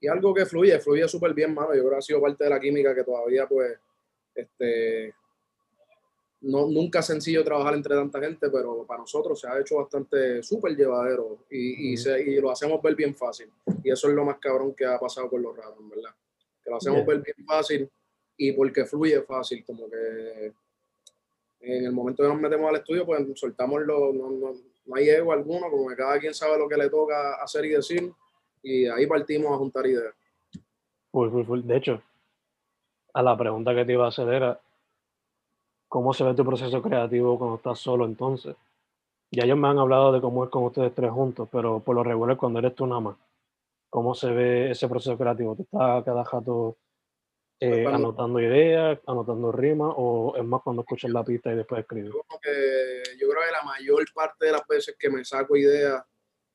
Y 0.00 0.06
algo 0.06 0.34
que 0.34 0.44
fluye, 0.44 0.78
fluye 0.80 1.08
súper 1.08 1.32
bien, 1.32 1.54
mano. 1.54 1.74
Yo 1.74 1.80
creo 1.80 1.92
que 1.92 1.96
ha 1.96 2.02
sido 2.02 2.20
parte 2.20 2.44
de 2.44 2.50
la 2.50 2.60
química 2.60 2.94
que 2.94 3.04
todavía, 3.04 3.46
pues, 3.48 3.78
este, 4.34 5.14
no, 6.44 6.66
nunca 6.66 7.00
es 7.00 7.06
sencillo 7.06 7.42
trabajar 7.42 7.74
entre 7.74 7.94
tanta 7.94 8.20
gente, 8.20 8.50
pero 8.50 8.84
para 8.84 9.00
nosotros 9.00 9.40
se 9.40 9.48
ha 9.48 9.58
hecho 9.58 9.76
bastante 9.76 10.42
súper 10.42 10.76
llevadero 10.76 11.38
y, 11.50 11.94
y, 11.94 12.40
lo 12.40 12.50
hacemos 12.50 12.80
ver 12.82 12.94
bien 12.94 13.14
fácil. 13.14 13.50
Y 13.82 13.90
eso 13.90 14.08
es 14.08 14.14
lo 14.14 14.24
más 14.24 14.38
cabrón 14.38 14.74
que 14.74 14.84
ha 14.84 14.98
pasado 14.98 15.28
con 15.30 15.42
los 15.42 15.56
raros, 15.56 15.78
¿verdad? 15.88 16.10
Que 16.62 16.70
lo 16.70 16.76
hacemos 16.76 17.04
ver 17.06 17.22
bien 17.22 17.46
fácil 17.46 17.90
y 18.36 18.52
porque 18.52 18.84
fluye 18.84 19.22
fácil, 19.22 19.64
como 19.64 19.88
que 19.88 20.52
en 21.60 21.86
el 21.86 21.92
momento 21.92 22.22
que 22.22 22.28
nos 22.28 22.40
metemos 22.40 22.68
al 22.68 22.76
estudio, 22.76 23.06
pues 23.06 23.22
soltamos 23.34 23.82
lo, 23.82 24.12
no, 24.12 24.30
no, 24.30 24.52
no 24.84 24.96
hay 24.96 25.08
ego 25.08 25.32
alguno, 25.32 25.70
como 25.70 25.88
que 25.88 25.96
cada 25.96 26.18
quien 26.18 26.34
sabe 26.34 26.58
lo 26.58 26.68
que 26.68 26.76
le 26.76 26.90
toca 26.90 27.42
hacer 27.42 27.64
y 27.64 27.70
decir, 27.70 28.12
y 28.62 28.86
ahí 28.86 29.06
partimos 29.06 29.52
a 29.52 29.56
juntar 29.56 29.86
ideas. 29.86 30.14
De 31.64 31.76
hecho, 31.76 32.02
a 33.14 33.22
la 33.22 33.36
pregunta 33.36 33.74
que 33.74 33.84
te 33.84 33.92
iba 33.92 34.04
a 34.04 34.08
hacer 34.08 34.28
era, 34.28 34.60
¿Cómo 35.94 36.12
se 36.12 36.24
ve 36.24 36.34
tu 36.34 36.44
proceso 36.44 36.82
creativo 36.82 37.38
cuando 37.38 37.54
estás 37.54 37.78
solo 37.78 38.04
entonces? 38.04 38.56
Ya 39.30 39.44
ellos 39.44 39.56
me 39.56 39.68
han 39.68 39.78
hablado 39.78 40.10
de 40.10 40.20
cómo 40.20 40.42
es 40.42 40.50
con 40.50 40.64
ustedes 40.64 40.92
tres 40.92 41.12
juntos, 41.12 41.48
pero 41.52 41.78
por 41.78 41.94
lo 41.94 42.02
regular 42.02 42.36
cuando 42.36 42.58
eres 42.58 42.74
tú 42.74 42.84
nada 42.84 43.00
más, 43.00 43.16
¿cómo 43.90 44.12
se 44.12 44.28
ve 44.32 44.72
ese 44.72 44.88
proceso 44.88 45.16
creativo? 45.16 45.54
¿Tú 45.54 45.62
estás 45.62 46.02
cada 46.02 46.24
rato 46.24 46.78
eh, 47.60 47.84
pues 47.84 47.94
anotando 47.94 48.40
ideas, 48.40 48.98
anotando 49.06 49.52
rimas, 49.52 49.94
o 49.96 50.34
es 50.36 50.44
más 50.44 50.62
cuando 50.62 50.82
escuchas 50.82 51.12
la 51.12 51.22
pista 51.22 51.52
y 51.52 51.58
después 51.58 51.82
escribes? 51.82 52.10
Yo, 52.12 52.24
yo 52.24 53.28
creo 53.28 53.42
que 53.46 53.52
la 53.52 53.62
mayor 53.62 54.04
parte 54.12 54.46
de 54.46 54.50
las 54.50 54.66
veces 54.66 54.96
que 54.98 55.08
me 55.08 55.24
saco 55.24 55.56
ideas 55.56 56.02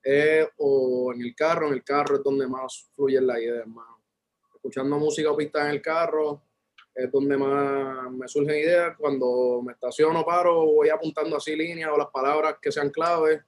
es 0.04 0.50
o 0.58 1.14
en 1.14 1.22
el 1.22 1.34
carro, 1.34 1.68
en 1.68 1.76
el 1.76 1.84
carro 1.86 2.18
es 2.18 2.24
donde 2.26 2.46
más 2.46 2.90
fluyen 2.94 3.26
las 3.26 3.38
ideas, 3.38 3.60
hermano. 3.60 4.02
Escuchando 4.54 4.98
música 4.98 5.32
o 5.32 5.38
pista 5.38 5.64
en 5.64 5.76
el 5.76 5.82
carro, 5.82 6.42
es 7.00 7.12
donde 7.12 7.38
más 7.38 8.12
me 8.12 8.28
surgen 8.28 8.58
ideas. 8.58 8.98
Cuando 8.98 9.62
me 9.66 9.74
estaciono, 9.74 10.26
paro, 10.26 10.66
voy 10.66 10.90
apuntando 10.90 11.38
así 11.38 11.56
líneas 11.56 11.92
o 11.94 11.98
las 11.98 12.10
palabras 12.10 12.56
que 12.62 12.72
sean 12.72 12.90
claves. 12.90 13.42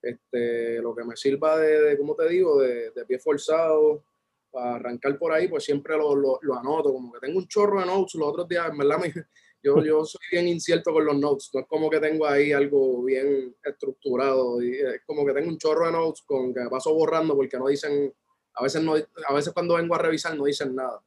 Este, 0.00 0.80
lo 0.80 0.94
que 0.94 1.04
me 1.04 1.16
sirva 1.16 1.58
de, 1.58 1.80
de 1.80 1.98
¿cómo 1.98 2.14
te 2.14 2.28
digo?, 2.28 2.60
de, 2.60 2.90
de, 2.90 3.04
pie 3.04 3.18
forzado, 3.20 4.04
para 4.50 4.74
arrancar 4.74 5.16
por 5.16 5.32
ahí, 5.32 5.46
pues 5.46 5.64
siempre 5.64 5.96
lo, 5.96 6.14
lo, 6.14 6.38
lo, 6.42 6.54
anoto. 6.58 6.92
Como 6.92 7.12
que 7.12 7.20
tengo 7.20 7.38
un 7.38 7.46
chorro 7.46 7.80
de 7.80 7.86
notes 7.86 8.14
los 8.16 8.28
otros 8.28 8.48
días, 8.48 8.68
en 8.70 8.78
verdad, 8.78 8.98
yo, 9.62 9.82
yo 9.82 10.04
soy 10.04 10.20
bien 10.30 10.48
incierto 10.48 10.92
con 10.92 11.04
los 11.04 11.16
notes. 11.16 11.50
No 11.54 11.60
es 11.60 11.66
como 11.66 11.88
que 11.88 12.00
tengo 12.00 12.26
ahí 12.26 12.52
algo 12.52 13.02
bien 13.04 13.54
estructurado. 13.64 14.62
Y 14.62 14.76
es 14.76 15.02
como 15.06 15.24
que 15.24 15.32
tengo 15.32 15.48
un 15.48 15.58
chorro 15.58 15.86
de 15.86 15.92
notes 15.92 16.22
con 16.22 16.52
que 16.52 16.60
me 16.60 16.70
paso 16.70 16.92
borrando 16.94 17.34
porque 17.34 17.58
no 17.58 17.68
dicen, 17.68 18.12
a 18.54 18.62
veces, 18.62 18.82
no, 18.82 18.94
a 18.94 19.34
veces 19.34 19.52
cuando 19.52 19.76
vengo 19.76 19.94
a 19.94 19.98
revisar 19.98 20.36
no 20.36 20.44
dicen 20.44 20.74
nada 20.74 21.00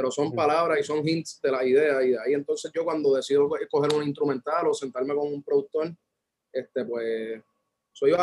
pero 0.00 0.10
son 0.10 0.34
palabras 0.34 0.80
y 0.80 0.82
son 0.82 1.06
hints 1.06 1.38
de 1.42 1.52
la 1.52 1.62
idea 1.62 2.02
y 2.02 2.12
de 2.12 2.18
ahí 2.18 2.32
entonces 2.32 2.72
yo 2.74 2.84
cuando 2.84 3.14
decido 3.14 3.46
coger 3.70 3.92
un 3.94 4.02
instrumental 4.02 4.68
o 4.68 4.72
sentarme 4.72 5.14
con 5.14 5.26
un 5.30 5.42
productor, 5.42 5.94
este 6.50 6.86
pues 6.86 7.42
soy, 7.92 8.14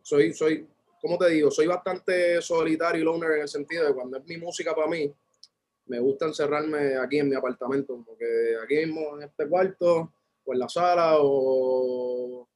soy, 0.00 0.32
soy, 0.32 0.68
¿cómo 1.00 1.18
te 1.18 1.30
digo? 1.30 1.50
Soy 1.50 1.66
bastante 1.66 2.40
solitario 2.40 3.02
y 3.02 3.04
loner 3.04 3.32
en 3.32 3.40
el 3.42 3.48
sentido 3.48 3.84
de 3.84 3.92
cuando 3.92 4.18
es 4.18 4.24
mi 4.26 4.36
música 4.36 4.76
para 4.76 4.86
mí, 4.86 5.12
me 5.86 5.98
gusta 5.98 6.26
encerrarme 6.26 6.94
aquí 6.98 7.18
en 7.18 7.30
mi 7.30 7.34
apartamento, 7.34 8.00
porque 8.06 8.54
aquí 8.62 8.76
mismo 8.86 9.16
en 9.16 9.24
este 9.24 9.48
cuarto 9.48 10.12
o 10.44 10.52
en 10.52 10.58
la 10.60 10.68
sala 10.68 11.16
o, 11.18 12.48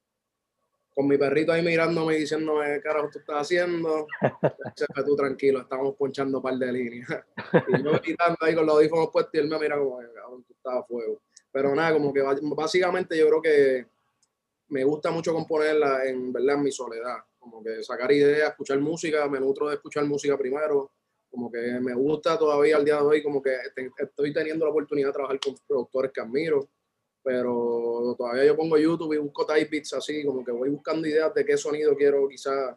con 0.99 1.07
mi 1.07 1.17
perrito 1.17 1.53
ahí 1.53 1.61
mirándome 1.61 2.17
y 2.17 2.19
diciéndome, 2.19 2.73
¿qué 2.73 2.81
carajo 2.81 3.07
tú 3.09 3.19
estás 3.19 3.37
haciendo? 3.37 4.05
Chefe, 4.75 5.03
tú 5.05 5.15
tranquilo, 5.15 5.61
estamos 5.61 5.95
ponchando 5.95 6.39
un 6.39 6.43
par 6.43 6.55
de 6.55 6.73
líneas. 6.73 7.07
y 7.69 7.81
yo 7.81 7.91
gritando 8.03 8.35
ahí 8.41 8.53
con 8.53 8.65
los 8.65 8.75
audífonos 8.75 9.09
puestos 9.09 9.33
y 9.35 9.37
él 9.37 9.47
me 9.47 9.57
mira 9.57 9.77
como, 9.77 9.97
cabrón, 10.13 10.43
tú 10.43 10.51
estás 10.51 10.73
a 10.73 10.83
fuego. 10.83 11.21
Pero 11.53 11.73
nada, 11.73 11.93
como 11.93 12.11
que 12.11 12.21
básicamente 12.21 13.17
yo 13.17 13.27
creo 13.29 13.41
que 13.41 13.85
me 14.67 14.83
gusta 14.83 15.09
mucho 15.09 15.33
componerla 15.33 16.03
en, 16.03 16.33
¿verdad? 16.33 16.55
en 16.55 16.63
mi 16.63 16.71
soledad. 16.73 17.19
Como 17.39 17.63
que 17.63 17.81
sacar 17.81 18.11
ideas, 18.11 18.49
escuchar 18.49 18.77
música, 18.79 19.25
me 19.29 19.39
nutro 19.39 19.69
de 19.69 19.75
escuchar 19.75 20.03
música 20.03 20.37
primero. 20.37 20.91
Como 21.31 21.49
que 21.49 21.79
me 21.79 21.93
gusta 21.93 22.37
todavía 22.37 22.75
al 22.75 22.83
día 22.83 22.95
de 22.95 23.03
hoy, 23.03 23.23
como 23.23 23.41
que 23.41 23.55
estoy 23.99 24.33
teniendo 24.33 24.65
la 24.65 24.71
oportunidad 24.71 25.07
de 25.07 25.13
trabajar 25.13 25.39
con 25.39 25.55
productores 25.65 26.11
que 26.11 26.19
admiro 26.19 26.67
pero 27.23 28.15
todavía 28.17 28.45
yo 28.45 28.55
pongo 28.55 28.77
YouTube 28.77 29.13
y 29.13 29.17
busco 29.17 29.45
type 29.45 29.69
beats 29.69 29.93
así, 29.93 30.23
como 30.23 30.43
que 30.43 30.51
voy 30.51 30.69
buscando 30.69 31.07
ideas 31.07 31.33
de 31.33 31.45
qué 31.45 31.57
sonido 31.57 31.95
quiero 31.95 32.27
quizás 32.27 32.75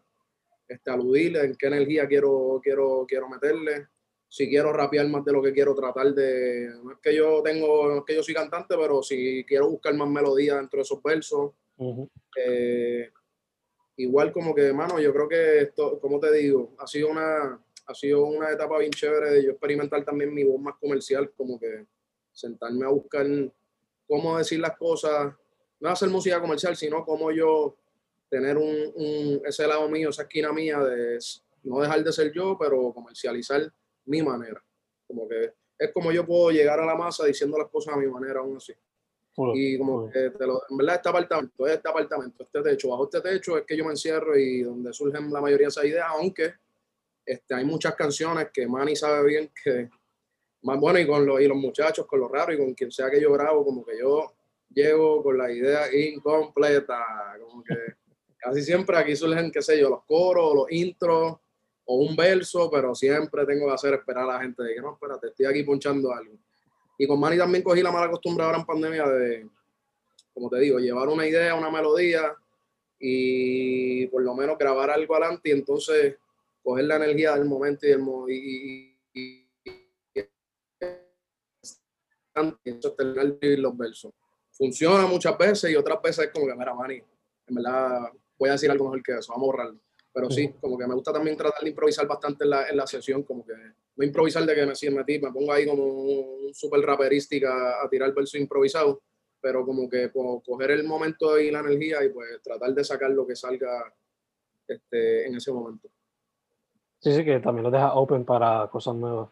este, 0.69 0.91
aludir, 0.91 1.37
en 1.37 1.55
qué 1.57 1.67
energía 1.67 2.07
quiero, 2.07 2.61
quiero, 2.63 3.05
quiero 3.07 3.29
meterle, 3.29 3.89
si 4.29 4.49
quiero 4.49 4.73
rapear 4.73 5.07
más 5.09 5.25
de 5.25 5.33
lo 5.33 5.43
que 5.43 5.53
quiero 5.53 5.75
tratar 5.75 6.15
de, 6.15 6.71
no 6.83 6.93
es 6.93 6.99
que 7.03 7.15
yo 7.15 7.43
tengo, 7.43 7.89
no 7.89 7.99
es 7.99 8.05
que 8.07 8.15
yo 8.15 8.23
soy 8.23 8.33
cantante, 8.33 8.75
pero 8.79 9.03
si 9.03 9.45
quiero 9.47 9.69
buscar 9.69 9.95
más 9.95 10.09
melodía 10.09 10.57
dentro 10.57 10.79
de 10.79 10.83
esos 10.83 11.03
versos, 11.03 11.53
eh, 12.37 13.11
igual 13.97 14.33
como 14.33 14.55
que, 14.55 14.73
mano, 14.73 14.99
yo 14.99 15.13
creo 15.13 15.29
que 15.29 15.59
esto, 15.59 16.01
como 16.01 16.19
te 16.19 16.33
digo, 16.33 16.75
ha 16.79 16.87
sido 16.87 17.11
una, 17.11 17.63
ha 17.87 17.95
sido 17.95 18.25
una 18.25 18.51
etapa 18.51 18.79
bien 18.79 18.91
chévere 18.91 19.33
de 19.33 19.45
yo 19.45 19.51
experimentar 19.51 20.03
también 20.03 20.33
mi 20.33 20.45
voz 20.45 20.61
más 20.61 20.77
comercial, 20.81 21.31
como 21.37 21.61
que 21.61 21.85
sentarme 22.33 22.87
a 22.87 22.89
buscar 22.89 23.27
cómo 24.13 24.37
decir 24.37 24.61
las 24.61 24.77
cosas, 24.77 25.35
no 25.81 25.89
hacer 25.89 26.11
música 26.11 26.39
comercial, 26.39 26.77
sino 26.77 27.03
cómo 27.03 27.33
yo 27.33 27.79
tener 28.29 28.59
un, 28.59 29.41
ese 29.47 29.67
lado 29.67 29.89
mío, 29.89 30.11
esa 30.11 30.25
esquina 30.25 30.53
mía 30.53 30.79
de 30.81 31.19
no 31.63 31.81
dejar 31.81 32.05
de 32.05 32.13
ser 32.13 32.31
yo, 32.31 32.59
pero 32.61 32.93
comercializar 32.93 33.73
mi 34.05 34.23
manera. 34.23 34.63
Como 35.07 35.27
que 35.27 35.55
es 35.79 35.93
como 35.95 36.13
yo 36.13 36.27
puedo 36.27 36.51
llegar 36.51 36.79
a 36.79 36.85
la 36.85 36.95
masa 36.95 37.25
diciendo 37.25 37.57
las 37.57 37.71
cosas 37.71 37.95
a 37.95 37.97
mi 37.97 38.07
manera 38.07 38.41
aún 38.41 38.59
así. 38.59 38.75
y 39.55 39.79
como 39.79 40.11
que 40.11 40.29
te 40.29 40.47
lo, 40.47 40.61
en 40.69 40.77
verdad 40.77 40.97
este 40.97 41.09
apartamento, 41.09 41.67
este 41.67 41.89
apartamento, 41.89 42.45
este 42.45 42.61
techo, 42.61 42.91
bajo 42.91 43.05
este 43.05 43.23
techo 43.23 43.57
es 43.57 43.65
que 43.65 43.79
yo 43.79 43.85
me 43.87 43.93
encierro 43.93 44.37
y 44.37 44.61
donde 44.61 44.93
surgen 44.93 45.33
la 45.33 45.41
mayoría 45.41 45.69
de 45.69 45.71
esas 45.71 45.87
ideas, 45.87 46.07
aunque 46.11 46.53
este, 47.25 47.55
hay 47.55 47.65
muchas 47.65 47.95
canciones 47.95 48.49
que 48.53 48.67
Manny 48.67 48.95
sabe 48.95 49.27
bien 49.27 49.51
que 49.65 49.89
más 50.63 50.79
bueno 50.79 50.99
y 50.99 51.07
con 51.07 51.27
los, 51.27 51.41
y 51.41 51.47
los 51.47 51.57
muchachos, 51.57 52.07
con 52.07 52.21
los 52.21 52.31
raros 52.31 52.55
y 52.55 52.59
con 52.59 52.75
quien 52.75 52.91
sea 52.91 53.11
que 53.11 53.21
yo 53.21 53.33
grabo, 53.33 53.65
como 53.65 53.85
que 53.85 53.99
yo 53.99 54.33
llego 54.73 55.23
con 55.23 55.37
la 55.37 55.51
idea 55.53 55.93
incompleta, 55.95 57.05
como 57.41 57.63
que 57.63 57.75
casi 58.39 58.63
siempre 58.63 58.97
aquí 58.97 59.15
surgen, 59.17 59.51
qué 59.51 59.63
sé 59.63 59.79
yo, 59.79 59.91
los 59.91 60.05
coros, 60.05 60.55
los 60.55 60.73
intros 60.73 61.37
o 61.85 61.97
un 61.97 62.15
verso, 62.15 62.71
pero 62.71 62.95
siempre 62.95 63.45
tengo 63.45 63.67
que 63.67 63.75
hacer 63.75 63.95
esperar 63.95 64.25
a 64.25 64.35
la 64.35 64.41
gente 64.41 64.63
de 64.63 64.75
que 64.75 64.81
no, 64.81 64.95
espérate, 64.95 65.29
estoy 65.29 65.47
aquí 65.47 65.63
ponchando 65.65 66.13
algo. 66.13 66.35
Y 66.97 67.07
con 67.07 67.19
Manny 67.19 67.39
también 67.39 67.65
cogí 67.65 67.83
la 67.83 67.91
mala 67.91 68.11
costumbre 68.11 68.45
ahora 68.45 68.59
en 68.59 68.67
pandemia 68.67 69.07
de, 69.09 69.49
como 70.33 70.49
te 70.49 70.61
digo, 70.61 70.79
llevar 70.79 71.09
una 71.09 71.27
idea, 71.27 71.55
una 71.55 71.71
melodía 71.71 72.35
y 72.99 74.07
por 74.07 74.23
lo 74.23 74.35
menos 74.35 74.57
grabar 74.57 74.91
algo 74.91 75.17
adelante 75.17 75.49
y 75.49 75.53
entonces 75.53 76.17
coger 76.63 76.85
la 76.85 76.97
energía 76.97 77.35
del 77.35 77.47
momento 77.47 77.87
y, 77.87 77.91
el, 77.91 78.01
y, 78.29 78.97
y 79.15 79.42
y 83.41 83.57
los 83.57 83.77
versos. 83.77 84.13
Funciona 84.51 85.07
muchas 85.07 85.37
veces 85.39 85.71
y 85.71 85.77
otras 85.77 86.01
veces 86.03 86.27
es 86.27 86.31
como 86.33 86.47
que, 86.47 86.55
mira, 86.55 86.75
Manny, 86.75 87.03
en 87.47 87.55
verdad 87.55 88.11
voy 88.39 88.49
a 88.49 88.53
decir 88.53 88.71
algo 88.71 88.85
mejor 88.85 89.03
que 89.03 89.13
eso, 89.19 89.33
vamos 89.33 89.49
a 89.49 89.53
borrarlo. 89.53 89.81
Pero 90.15 90.31
sí, 90.31 90.53
como 90.61 90.77
que 90.77 90.87
me 90.87 90.95
gusta 90.95 91.13
también 91.13 91.37
tratar 91.37 91.63
de 91.63 91.71
improvisar 91.71 92.07
bastante 92.07 92.45
en 92.45 92.51
la, 92.51 92.69
en 92.69 92.77
la 92.77 92.87
sesión, 92.87 93.23
como 93.23 93.47
que 93.47 93.55
no 93.97 94.05
improvisar 94.05 94.45
de 94.45 94.55
que 94.55 94.67
me, 94.67 94.97
metí, 94.97 95.19
me 95.19 95.33
pongo 95.33 95.53
ahí 95.53 95.67
como 95.67 95.85
un 95.85 96.55
super 96.55 96.81
raperística 96.81 97.83
a 97.83 97.89
tirar 97.89 98.13
verso 98.13 98.37
improvisado, 98.37 99.01
pero 99.41 99.65
como 99.65 99.89
que 99.89 100.11
pues, 100.11 100.43
coger 100.45 100.73
el 100.73 100.85
momento 100.85 101.39
y 101.39 101.51
la 101.51 101.61
energía 101.61 102.05
y 102.05 102.11
pues 102.11 102.43
tratar 102.43 102.75
de 102.75 102.85
sacar 102.85 103.11
lo 103.11 103.27
que 103.27 103.37
salga 103.37 103.93
este, 104.69 105.27
en 105.27 105.35
ese 105.35 105.51
momento. 105.51 105.89
Sí, 107.01 107.13
sí, 107.15 107.25
que 107.25 107.41
también 107.41 107.65
lo 107.65 107.71
deja 107.71 107.95
open 107.95 108.25
para 108.25 108.69
cosas 108.71 108.95
nuevas. 108.95 109.29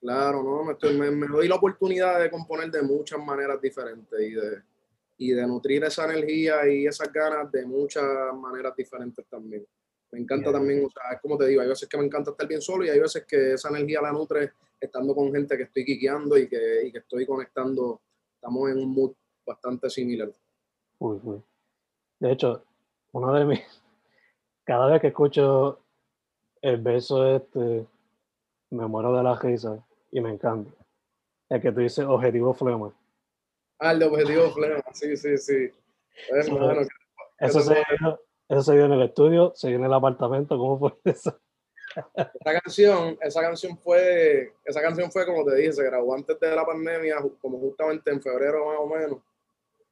Claro, 0.00 0.42
no, 0.42 0.64
me, 0.64 1.10
me, 1.10 1.26
doy 1.26 1.46
la 1.46 1.56
oportunidad 1.56 2.20
de 2.20 2.30
componer 2.30 2.70
de 2.70 2.80
muchas 2.80 3.22
maneras 3.22 3.60
diferentes 3.60 4.18
y 4.18 4.30
de, 4.32 4.62
y 5.18 5.30
de 5.32 5.46
nutrir 5.46 5.84
esa 5.84 6.06
energía 6.06 6.66
y 6.66 6.86
esas 6.86 7.12
ganas 7.12 7.52
de 7.52 7.66
muchas 7.66 8.02
maneras 8.34 8.74
diferentes 8.74 9.26
también. 9.26 9.66
Me 10.10 10.18
encanta 10.18 10.50
también, 10.50 10.86
o 10.86 10.90
sea, 10.90 11.02
es 11.12 11.20
como 11.20 11.36
te 11.36 11.46
digo, 11.46 11.60
hay 11.60 11.68
veces 11.68 11.86
que 11.86 11.98
me 11.98 12.06
encanta 12.06 12.30
estar 12.30 12.48
bien 12.48 12.62
solo 12.62 12.84
y 12.84 12.88
hay 12.88 12.98
veces 12.98 13.26
que 13.26 13.52
esa 13.52 13.68
energía 13.68 14.00
la 14.00 14.10
nutre 14.10 14.52
estando 14.80 15.14
con 15.14 15.30
gente 15.32 15.54
que 15.58 15.64
estoy 15.64 15.84
quiqueando 15.84 16.38
y 16.38 16.48
que, 16.48 16.86
y 16.86 16.92
que 16.92 16.98
estoy 16.98 17.26
conectando. 17.26 18.00
Estamos 18.34 18.70
en 18.70 18.78
un 18.78 18.94
mood 18.94 19.12
bastante 19.44 19.90
similar. 19.90 20.32
Uy, 20.98 21.20
uy. 21.22 21.42
De 22.18 22.32
hecho, 22.32 22.64
una 23.12 23.38
de 23.38 23.44
mis. 23.44 23.60
Cada 24.64 24.90
vez 24.90 25.00
que 25.02 25.08
escucho 25.08 25.80
el 26.62 26.80
beso 26.80 27.36
este, 27.36 27.86
me 28.70 28.86
muero 28.86 29.14
de 29.14 29.22
la 29.22 29.34
risa 29.38 29.84
y 30.10 30.20
me 30.20 30.30
encanta. 30.30 30.70
El 31.48 31.60
que 31.60 31.72
tú 31.72 31.80
dices 31.80 32.04
objetivo 32.06 32.54
flema. 32.54 32.94
Ah, 33.78 33.92
el 33.92 33.98
de 33.98 34.06
objetivo 34.06 34.50
flema, 34.50 34.82
sí, 34.92 35.16
sí, 35.16 35.36
sí. 35.38 35.70
eso, 37.38 37.60
se 37.60 37.74
dio, 37.74 38.20
eso 38.48 38.62
se 38.62 38.72
en 38.72 38.92
el 38.92 39.02
estudio, 39.02 39.52
se 39.56 39.68
dio 39.68 39.78
en 39.78 39.84
el 39.84 39.92
apartamento, 39.92 40.58
¿cómo 40.58 40.78
fue 40.78 40.92
eso? 41.04 41.38
Esa 42.14 42.60
canción, 42.60 43.18
esa 43.20 43.40
canción 43.40 43.76
fue, 43.78 44.52
esa 44.64 44.80
canción 44.80 45.10
fue 45.10 45.26
como 45.26 45.44
te 45.44 45.56
dije, 45.56 45.72
se 45.72 45.82
grabó 45.82 46.14
antes 46.14 46.38
de 46.38 46.54
la 46.54 46.64
pandemia, 46.64 47.16
como 47.40 47.58
justamente 47.58 48.10
en 48.10 48.22
febrero 48.22 48.66
más 48.66 48.76
o 48.78 48.86
menos, 48.86 49.18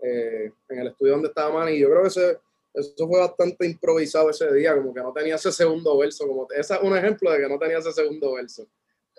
eh, 0.01 0.53
en 0.69 0.79
el 0.79 0.89
estudio 0.89 1.15
donde 1.15 1.29
estaba 1.29 1.53
Manny. 1.53 1.81
Yo 1.81 1.89
creo 1.89 2.03
que 2.03 2.09
ese, 2.09 2.39
eso 2.75 3.09
fue 3.09 3.19
bastante 3.19 3.67
improvisado 3.67 4.31
ese 4.31 4.53
día, 4.53 4.77
como 4.77 4.95
que 4.95 5.01
no 5.01 5.13
tenía 5.13 5.35
ese 5.35 5.51
segundo 5.51 5.99
verso, 5.99 6.29
como 6.29 6.47
ese 6.51 6.75
es 6.75 6.81
un 6.83 6.97
ejemplo 6.97 7.33
de 7.33 7.39
que 7.39 7.49
no 7.49 7.59
tenía 7.59 7.79
ese 7.79 7.93
segundo 7.93 8.35
verso 8.35 8.69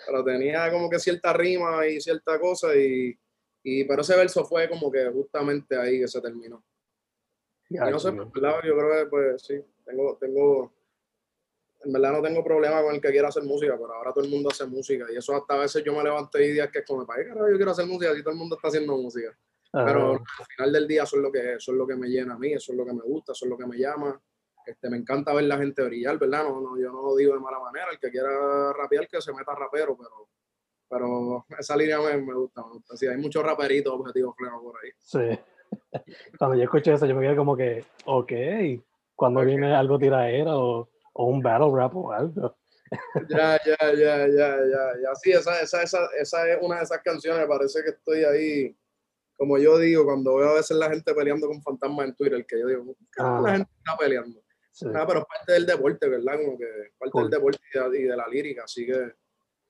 pero 0.05 0.23
tenía 0.23 0.71
como 0.71 0.89
que 0.89 0.99
cierta 0.99 1.33
rima 1.33 1.85
y 1.87 1.99
cierta 1.99 2.39
cosa 2.39 2.75
y, 2.75 3.17
y 3.63 3.83
pero 3.83 4.01
ese 4.01 4.15
verso 4.15 4.45
fue 4.45 4.69
como 4.69 4.91
que 4.91 5.09
justamente 5.09 5.77
ahí 5.77 5.99
que 5.99 6.07
se 6.07 6.21
terminó. 6.21 6.63
y 7.69 7.75
no 7.75 7.99
sé, 7.99 8.11
yo 8.15 8.31
creo 8.31 8.63
que 8.63 9.09
pues 9.09 9.41
sí, 9.41 9.61
tengo, 9.85 10.17
tengo, 10.19 10.73
en 11.81 11.93
verdad 11.93 12.13
no 12.13 12.21
tengo 12.21 12.43
problema 12.43 12.81
con 12.81 12.95
el 12.95 13.01
que 13.01 13.11
quiera 13.11 13.29
hacer 13.29 13.43
música, 13.43 13.77
pero 13.77 13.93
ahora 13.93 14.13
todo 14.13 14.23
el 14.23 14.29
mundo 14.29 14.49
hace 14.51 14.65
música 14.65 15.05
y 15.11 15.17
eso 15.17 15.35
hasta 15.35 15.55
a 15.55 15.59
veces 15.59 15.83
yo 15.83 15.93
me 15.93 16.03
levanté 16.03 16.45
y 16.45 16.51
días 16.53 16.69
que 16.71 16.79
es 16.79 16.85
como, 16.85 17.05
¿para 17.05 17.23
qué 17.23 17.29
yo 17.29 17.55
quiero 17.55 17.71
hacer 17.71 17.85
música 17.85 18.13
si 18.15 18.21
todo 18.21 18.33
el 18.33 18.39
mundo 18.39 18.55
está 18.55 18.69
haciendo 18.69 18.97
música? 18.97 19.37
Pero 19.71 20.13
al 20.13 20.45
final 20.55 20.73
del 20.73 20.87
día 20.87 21.03
eso 21.03 21.17
es, 21.17 21.21
lo 21.21 21.31
que, 21.31 21.53
eso 21.53 21.71
es 21.71 21.77
lo 21.77 21.85
que 21.85 21.95
me 21.95 22.07
llena 22.07 22.33
a 22.33 22.39
mí, 22.39 22.53
eso 22.53 22.71
es 22.71 22.77
lo 22.77 22.83
que 22.83 22.93
me 22.93 23.03
gusta, 23.03 23.33
eso 23.33 23.45
es 23.45 23.49
lo 23.51 23.57
que 23.57 23.67
me 23.67 23.77
llama 23.77 24.19
este, 24.69 24.89
me 24.89 24.97
encanta 24.97 25.33
ver 25.33 25.45
la 25.45 25.57
gente 25.57 25.83
brillar, 25.83 26.17
¿verdad? 26.17 26.43
No, 26.43 26.61
no, 26.61 26.77
yo 26.77 26.91
no 26.91 27.01
lo 27.01 27.15
digo 27.15 27.33
de 27.33 27.39
mala 27.39 27.59
manera. 27.59 27.87
El 27.91 27.99
que 27.99 28.09
quiera 28.09 28.73
rapear, 28.73 29.07
que 29.07 29.21
se 29.21 29.33
meta 29.33 29.55
rapero, 29.55 29.97
pero, 29.97 30.29
pero 30.89 31.45
esa 31.57 31.75
línea 31.75 31.99
me, 31.99 32.17
me 32.17 32.33
gusta. 32.33 32.63
Me 33.01 33.07
hay 33.09 33.17
muchos 33.17 33.43
raperitos 33.43 33.93
objetivos 33.93 34.35
por 34.35 34.75
ahí. 34.83 34.91
Sí. 34.97 35.39
Cuando 36.39 36.57
yo 36.57 36.63
escuché 36.63 36.93
eso, 36.93 37.05
yo 37.05 37.15
me 37.15 37.21
quedé 37.21 37.35
como 37.35 37.55
que, 37.55 37.85
ok, 38.05 38.31
cuando 39.15 39.41
viene 39.41 39.75
algo 39.75 39.99
tiraera 39.99 40.57
o, 40.57 40.89
o 41.13 41.25
un 41.25 41.41
battle 41.41 41.71
rap 41.73 41.95
o 41.95 42.11
algo. 42.11 42.55
Ya, 43.29 43.59
ya, 43.63 43.77
ya, 43.93 44.27
ya, 44.27 44.57
ya, 44.57 44.83
ya. 45.03 45.15
Sí, 45.21 45.31
esa, 45.31 45.61
esa, 45.61 45.83
esa, 45.83 46.07
esa 46.19 46.49
es 46.49 46.57
una 46.59 46.77
de 46.77 46.83
esas 46.83 47.03
canciones. 47.03 47.45
Parece 47.45 47.83
que 47.83 47.91
estoy 47.91 48.23
ahí 48.23 48.75
como 49.39 49.57
yo 49.57 49.77
digo, 49.77 50.03
cuando 50.03 50.35
veo 50.35 50.49
a 50.49 50.55
veces 50.55 50.75
la 50.75 50.89
gente 50.89 51.13
peleando 51.13 51.47
con 51.47 51.61
fantasmas 51.61 52.07
en 52.07 52.15
Twitter, 52.15 52.45
que 52.45 52.59
yo 52.59 52.67
digo, 52.67 52.95
ah. 53.19 53.39
la 53.41 53.51
gente 53.53 53.71
está 53.77 53.97
peleando? 53.97 54.41
Ah, 54.93 55.05
pero 55.07 55.25
parte 55.25 55.53
del 55.53 55.65
deporte, 55.65 56.07
¿verdad? 56.07 56.37
Como 56.43 56.57
que 56.57 56.65
parte 56.97 57.19
del 57.19 57.29
deporte 57.29 57.59
y 57.97 58.03
de, 58.03 58.15
la 58.15 58.27
lírica, 58.27 58.63
así 58.63 58.85
que 58.85 59.13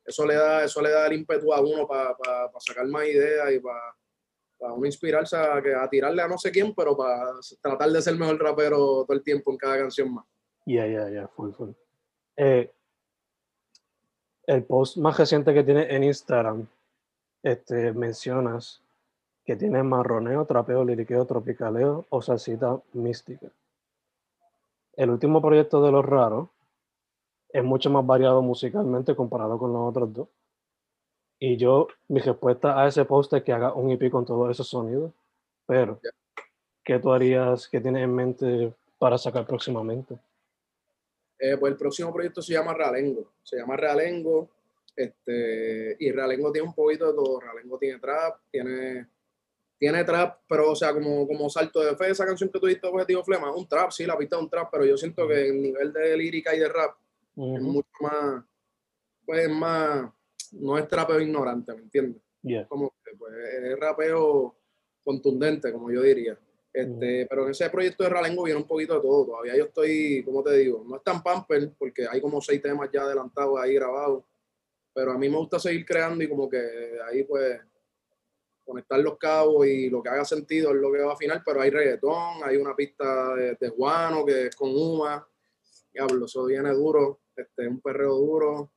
eso 0.06 0.26
le 0.26 0.36
da, 0.36 0.64
eso 0.64 0.82
le 0.82 0.92
da 0.92 1.08
el 1.08 1.14
ímpetu 1.14 1.54
a 1.54 1.62
uno 1.62 1.88
para 1.88 2.16
sacar 2.60 2.86
más 2.88 3.06
ideas 3.06 3.52
y 3.52 3.60
para 3.60 4.74
uno 4.74 4.86
inspirarse 4.86 5.36
a, 5.36 5.62
que, 5.62 5.74
a 5.74 5.90
tirarle 5.90 6.22
a 6.22 6.28
no 6.28 6.38
sé 6.38 6.52
quién, 6.52 6.74
pero 6.76 6.96
para 6.96 7.34
tratar 7.62 7.90
de 7.90 8.02
ser 8.02 8.14
el 8.14 8.20
mejor 8.20 8.42
rapero 8.42 9.06
todo 9.06 9.14
el 9.14 9.24
tiempo 9.24 9.52
en 9.52 9.58
cada 9.58 9.78
canción 9.78 10.14
más. 10.14 10.26
Ya, 10.66 10.86
ya, 10.86 11.10
ya, 11.10 11.28
full, 11.28 11.52
full. 11.54 11.72
Eh, 12.36 12.72
el 14.48 14.64
post 14.64 14.98
más 14.98 15.18
reciente 15.18 15.54
que 15.54 15.64
tiene 15.64 15.94
en 15.96 16.04
Instagram, 16.04 16.68
este, 17.42 17.94
mencionas 17.94 18.82
que 19.46 19.56
tiene 19.56 19.82
marroneo, 19.82 20.46
trapeo, 20.46 20.84
liriqueo, 20.84 21.26
tropicaleo 21.26 22.06
o 22.10 22.22
salsita 22.22 22.80
mística 22.94 23.50
el 25.00 25.10
último 25.10 25.42
proyecto 25.42 25.82
de 25.82 25.94
Los 25.94 26.06
Raros 26.06 26.50
es 27.54 27.64
mucho 27.64 27.90
más 27.90 28.06
variado 28.06 28.42
musicalmente 28.42 29.16
comparado 29.16 29.58
con 29.58 29.72
los 29.72 29.90
otros 29.90 30.14
dos. 30.14 30.28
Y 31.40 31.56
yo, 31.56 31.88
mi 32.10 32.20
respuesta 32.20 32.78
a 32.78 32.86
ese 32.86 33.06
post 33.06 33.32
es 33.32 33.44
que 33.44 33.54
haga 33.54 33.74
un 33.74 33.90
EP 33.92 34.12
con 34.12 34.26
todos 34.26 34.52
esos 34.52 34.68
sonidos. 34.68 35.14
Pero, 35.66 36.02
¿qué 36.84 37.00
tú 37.00 37.14
harías, 37.14 37.70
qué 37.70 37.80
tienes 37.80 38.04
en 38.04 38.14
mente 38.14 38.74
para 38.98 39.18
sacar 39.18 39.48
próximamente? 39.48 40.16
Eh, 41.40 41.56
pues 41.58 41.72
el 41.72 41.78
próximo 41.78 42.12
proyecto 42.12 42.42
se 42.42 42.52
llama 42.52 42.74
Realengo. 42.74 43.32
Se 43.42 43.56
llama 43.56 43.78
Realengo. 43.78 44.50
Este, 44.98 45.96
y 45.98 46.12
Realengo 46.12 46.52
tiene 46.52 46.68
un 46.68 46.74
poquito 46.74 47.08
de 47.08 47.14
todo. 47.14 47.40
Realengo 47.40 47.78
tiene 47.78 48.00
trap, 48.00 48.42
tiene, 48.52 49.08
tiene 49.80 50.04
trap, 50.04 50.42
pero 50.48 50.72
o 50.72 50.76
sea, 50.76 50.94
como, 50.94 51.26
como 51.26 51.50
salto 51.50 51.80
de 51.80 51.96
fe, 51.96 52.12
esa 52.12 52.26
canción 52.26 52.50
que 52.50 52.60
tú 52.60 52.68
diste, 52.68 52.86
Objetivo 52.86 53.24
Flema, 53.24 53.52
un 53.56 53.68
trap, 53.68 53.92
sí, 53.92 54.06
la 54.06 54.18
pista 54.18 54.36
es 54.36 54.42
un 54.42 54.50
trap, 54.50 54.70
pero 54.70 54.86
yo 54.86 54.98
siento 54.98 55.26
que 55.28 55.48
el 55.48 55.62
nivel 55.62 55.94
de 55.94 56.18
lírica 56.18 56.54
y 56.54 56.60
de 56.60 56.68
rap 56.68 56.98
es 57.36 57.62
mucho 57.62 57.90
más, 58.02 58.44
pues 59.26 59.50
más, 59.50 60.12
no 60.52 60.78
es 60.78 60.88
trapeo 60.88 61.22
ignorante, 61.22 61.74
¿me 61.74 61.84
entiendes? 61.84 62.22
Como 62.68 62.94
que 63.04 63.16
pues, 63.18 63.34
es 63.34 63.80
rapeo 63.80 64.56
contundente, 65.04 65.72
como 65.72 65.90
yo 65.92 66.02
diría. 66.02 66.38
Este, 66.72 67.26
Pero 67.28 67.46
en 67.46 67.52
ese 67.52 67.70
proyecto 67.70 68.04
de 68.04 68.10
Ralengo 68.10 68.44
viene 68.44 68.60
un 68.60 68.68
poquito 68.68 68.96
de 68.96 69.02
todo. 69.02 69.26
Todavía 69.26 69.58
yo 69.58 69.66
estoy, 69.66 70.24
como 70.24 70.44
te 70.44 70.58
digo, 70.58 70.84
no 70.88 70.98
es 70.98 71.04
tan 71.04 71.24
pamper 71.24 71.72
porque 71.78 72.06
hay 72.08 72.22
como 72.22 72.42
seis 72.42 72.62
temas 72.62 72.90
ya 72.94 73.02
adelantados 73.02 73.60
ahí 73.60 73.74
grabados. 73.74 74.24
Pero 74.94 75.12
a 75.12 75.18
mí 75.18 75.30
me 75.30 75.38
gusta 75.38 75.58
seguir 75.58 75.86
creando 75.86 76.24
y 76.24 76.30
como 76.30 76.50
que 76.50 76.60
ahí 77.08 77.24
pues 77.24 77.60
conectar 78.70 79.00
los 79.00 79.18
cabos 79.18 79.66
y 79.66 79.90
lo 79.90 80.04
que 80.04 80.10
haga 80.10 80.24
sentido 80.24 80.70
es 80.70 80.78
lo 80.78 80.92
que 80.92 81.00
va 81.00 81.12
a 81.12 81.14
afinar. 81.16 81.42
Pero 81.44 81.62
hay 81.62 81.72
reggaetón, 81.72 82.44
hay 82.44 82.56
una 82.58 82.76
pista 82.76 83.34
de, 83.36 83.58
de 83.60 83.70
Juano 83.70 84.24
que 84.26 84.48
es 84.48 84.56
con 84.56 84.70
Uma. 84.70 85.28
Diablo, 85.92 86.26
eso 86.26 86.46
viene 86.46 86.72
duro. 86.72 87.22
Este, 87.36 87.68
un 87.68 87.82
perreo 87.82 88.16
duro. 88.16 88.72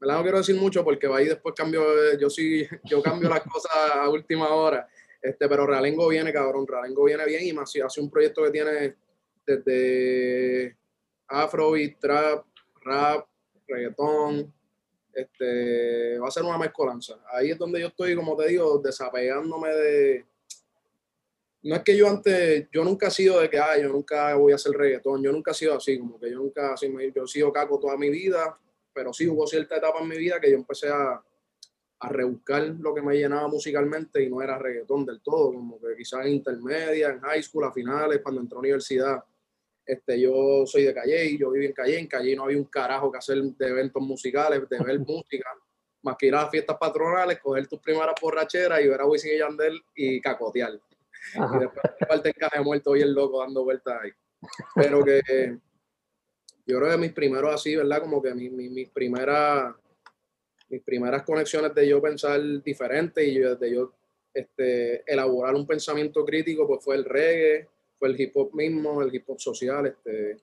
Me 0.00 0.06
la 0.06 0.16
no 0.16 0.22
quiero 0.22 0.38
decir 0.38 0.56
mucho 0.56 0.84
porque 0.84 1.06
va 1.06 1.18
ahí 1.18 1.26
después 1.26 1.54
cambio, 1.54 1.82
yo 2.18 2.28
sí, 2.28 2.66
yo 2.84 3.02
cambio 3.02 3.28
las 3.28 3.42
cosas 3.42 3.72
a 3.94 4.08
última 4.08 4.48
hora. 4.50 4.86
Este, 5.22 5.48
pero 5.48 5.66
Realengo 5.66 6.08
viene, 6.08 6.32
cabrón. 6.32 6.66
Realengo 6.66 7.04
viene 7.04 7.24
bien 7.24 7.46
y 7.46 7.52
más 7.52 7.70
si 7.70 7.80
hace 7.80 8.00
un 8.00 8.10
proyecto 8.10 8.42
que 8.44 8.50
tiene 8.50 8.96
desde 9.46 10.76
afrobeat, 11.28 11.98
trap, 11.98 12.44
rap, 12.82 13.26
reggaetón. 13.66 14.52
Este, 15.12 16.18
va 16.18 16.28
a 16.28 16.30
ser 16.30 16.44
una 16.44 16.58
mezcolanza. 16.58 17.18
Ahí 17.32 17.50
es 17.50 17.58
donde 17.58 17.80
yo 17.80 17.88
estoy, 17.88 18.14
como 18.14 18.36
te 18.36 18.48
digo, 18.48 18.78
desapegándome 18.78 19.70
de. 19.70 20.26
No 21.62 21.76
es 21.76 21.82
que 21.82 21.96
yo 21.96 22.08
antes, 22.08 22.68
yo 22.72 22.84
nunca 22.84 23.08
he 23.08 23.10
sido 23.10 23.40
de 23.40 23.50
que, 23.50 23.58
ah, 23.58 23.78
yo 23.78 23.88
nunca 23.88 24.34
voy 24.34 24.52
a 24.52 24.54
hacer 24.54 24.72
reggaetón, 24.72 25.22
yo 25.22 25.30
nunca 25.30 25.50
he 25.50 25.54
sido 25.54 25.76
así, 25.76 25.98
como 25.98 26.18
que 26.18 26.30
yo 26.30 26.38
nunca, 26.38 26.72
así, 26.72 26.90
yo 27.14 27.24
he 27.24 27.28
sido 27.28 27.52
caco 27.52 27.78
toda 27.78 27.98
mi 27.98 28.08
vida, 28.08 28.58
pero 28.94 29.12
sí 29.12 29.28
hubo 29.28 29.46
cierta 29.46 29.76
etapa 29.76 30.00
en 30.00 30.08
mi 30.08 30.16
vida 30.16 30.40
que 30.40 30.50
yo 30.50 30.56
empecé 30.56 30.88
a, 30.88 31.22
a 32.00 32.08
rebuscar 32.08 32.62
lo 32.80 32.94
que 32.94 33.02
me 33.02 33.14
llenaba 33.14 33.46
musicalmente 33.48 34.22
y 34.22 34.30
no 34.30 34.40
era 34.40 34.58
reggaetón 34.58 35.04
del 35.04 35.20
todo, 35.20 35.52
como 35.52 35.78
que 35.78 35.94
quizás 35.96 36.24
en 36.24 36.32
intermedia, 36.32 37.10
en 37.10 37.20
high 37.20 37.42
school, 37.42 37.64
a 37.64 37.72
finales, 37.72 38.20
cuando 38.22 38.40
entré 38.40 38.56
a 38.56 38.60
universidad. 38.60 39.24
Este, 39.90 40.20
yo 40.20 40.64
soy 40.66 40.84
de 40.84 40.94
Calle, 40.94 41.36
yo 41.36 41.50
viví 41.50 41.66
en 41.66 41.72
Calle, 41.72 41.98
en 41.98 42.06
Calle 42.06 42.36
no 42.36 42.44
había 42.44 42.58
un 42.58 42.64
carajo 42.64 43.10
que 43.10 43.18
hacer 43.18 43.42
de 43.42 43.66
eventos 43.66 44.00
musicales, 44.00 44.68
de 44.68 44.78
ver 44.78 45.00
música, 45.06 45.50
más 46.02 46.16
que 46.16 46.26
ir 46.26 46.34
a 46.36 46.42
las 46.42 46.50
fiestas 46.50 46.76
patronales, 46.78 47.40
coger 47.40 47.66
tus 47.66 47.80
primeras 47.80 48.14
borracheras 48.22 48.80
y 48.80 48.86
ver 48.86 49.00
a 49.00 49.06
Wisin 49.06 49.34
y 49.34 49.38
Yandel 49.38 49.82
y 49.96 50.20
cacotear. 50.20 50.74
Y 50.74 51.58
después 51.58 51.84
parte 52.08 52.28
encaje 52.28 52.60
muerto 52.60 52.94
y 52.94 53.02
el 53.02 53.12
loco 53.12 53.40
dando 53.40 53.64
vueltas 53.64 54.00
ahí. 54.00 54.10
Pero 54.76 55.04
que 55.04 55.58
yo 56.66 56.78
creo 56.78 56.90
que 56.92 56.96
mis 56.96 57.12
primeros 57.12 57.52
así, 57.52 57.74
¿verdad? 57.74 58.00
Como 58.00 58.22
que 58.22 58.32
mis, 58.32 58.52
mis, 58.52 58.70
mis 58.70 58.88
primeras 58.90 59.74
mis 60.68 60.82
primeras 60.82 61.24
conexiones 61.24 61.74
de 61.74 61.88
yo 61.88 62.00
pensar 62.00 62.40
diferente 62.62 63.24
y 63.24 63.38
de 63.38 63.74
yo 63.74 63.92
este, 64.32 65.02
elaborar 65.12 65.56
un 65.56 65.66
pensamiento 65.66 66.24
crítico, 66.24 66.64
pues 66.68 66.84
fue 66.84 66.94
el 66.94 67.04
reggae, 67.04 67.66
fue 68.00 68.08
el 68.08 68.20
hip 68.20 68.32
hop 68.34 68.54
mismo, 68.54 69.02
el 69.02 69.14
hip 69.14 69.28
hop 69.28 69.38
social, 69.38 69.86
este, 69.86 70.38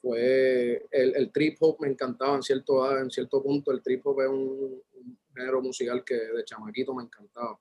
fue 0.00 0.86
el, 0.92 1.16
el 1.16 1.32
trip 1.32 1.56
hop, 1.60 1.80
me 1.80 1.88
encantaba 1.88 2.36
en 2.36 2.42
cierto, 2.42 2.96
en 2.96 3.10
cierto 3.10 3.42
punto, 3.42 3.72
el 3.72 3.82
trip 3.82 4.06
hop 4.06 4.22
es 4.22 4.28
un, 4.28 4.82
género 5.34 5.60
musical 5.60 6.04
que 6.04 6.14
de 6.14 6.44
chamaquito 6.44 6.94
me 6.94 7.02
encantaba. 7.02 7.58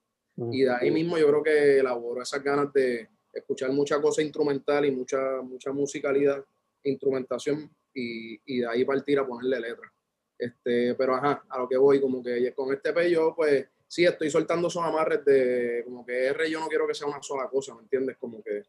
Y 0.51 0.61
de 0.61 0.71
ahí 0.71 0.91
mismo 0.91 1.17
yo 1.17 1.27
creo 1.27 1.43
que 1.43 1.79
elaboró 1.79 2.21
esas 2.21 2.43
ganas 2.43 2.71
de 2.71 3.09
escuchar 3.31 3.71
mucha 3.71 3.99
cosa 3.99 4.21
instrumental 4.21 4.85
y 4.85 4.91
mucha, 4.91 5.41
mucha 5.41 5.71
musicalidad, 5.71 6.45
instrumentación, 6.83 7.69
y, 7.91 8.39
y 8.45 8.59
de 8.59 8.67
ahí 8.67 8.85
partir 8.85 9.17
a 9.17 9.25
ponerle 9.25 9.59
letras. 9.59 9.91
Este, 10.37 10.93
pero 10.93 11.15
ajá, 11.15 11.43
a 11.49 11.59
lo 11.59 11.67
que 11.67 11.77
voy, 11.77 11.99
como 11.99 12.21
que 12.21 12.53
con 12.53 12.71
este 12.73 12.93
P 12.93 13.09
yo 13.09 13.33
pues 13.35 13.65
sí 13.87 14.05
estoy 14.05 14.29
soltando 14.29 14.67
esos 14.67 14.83
amarres 14.83 15.23
de 15.25 15.81
como 15.85 16.05
que 16.05 16.25
R 16.27 16.49
yo 16.49 16.59
no 16.59 16.67
quiero 16.67 16.87
que 16.87 16.93
sea 16.93 17.07
una 17.07 17.21
sola 17.21 17.47
cosa, 17.47 17.73
¿me 17.75 17.81
entiendes? 17.81 18.17
Como 18.17 18.43
que 18.43 18.63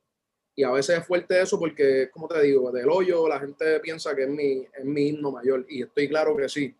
y 0.56 0.62
a 0.62 0.70
veces 0.70 0.98
es 0.98 1.06
fuerte 1.06 1.40
eso 1.40 1.58
porque, 1.58 2.10
como 2.12 2.28
te 2.28 2.40
digo, 2.42 2.70
del 2.70 2.88
hoyo 2.88 3.28
la 3.28 3.40
gente 3.40 3.80
piensa 3.80 4.14
que 4.14 4.22
es 4.22 4.28
mi, 4.28 4.66
es 4.72 4.84
mi 4.84 5.08
himno 5.08 5.32
mayor 5.32 5.66
y 5.68 5.82
estoy 5.82 6.08
claro 6.08 6.36
que 6.36 6.48
sí. 6.48 6.74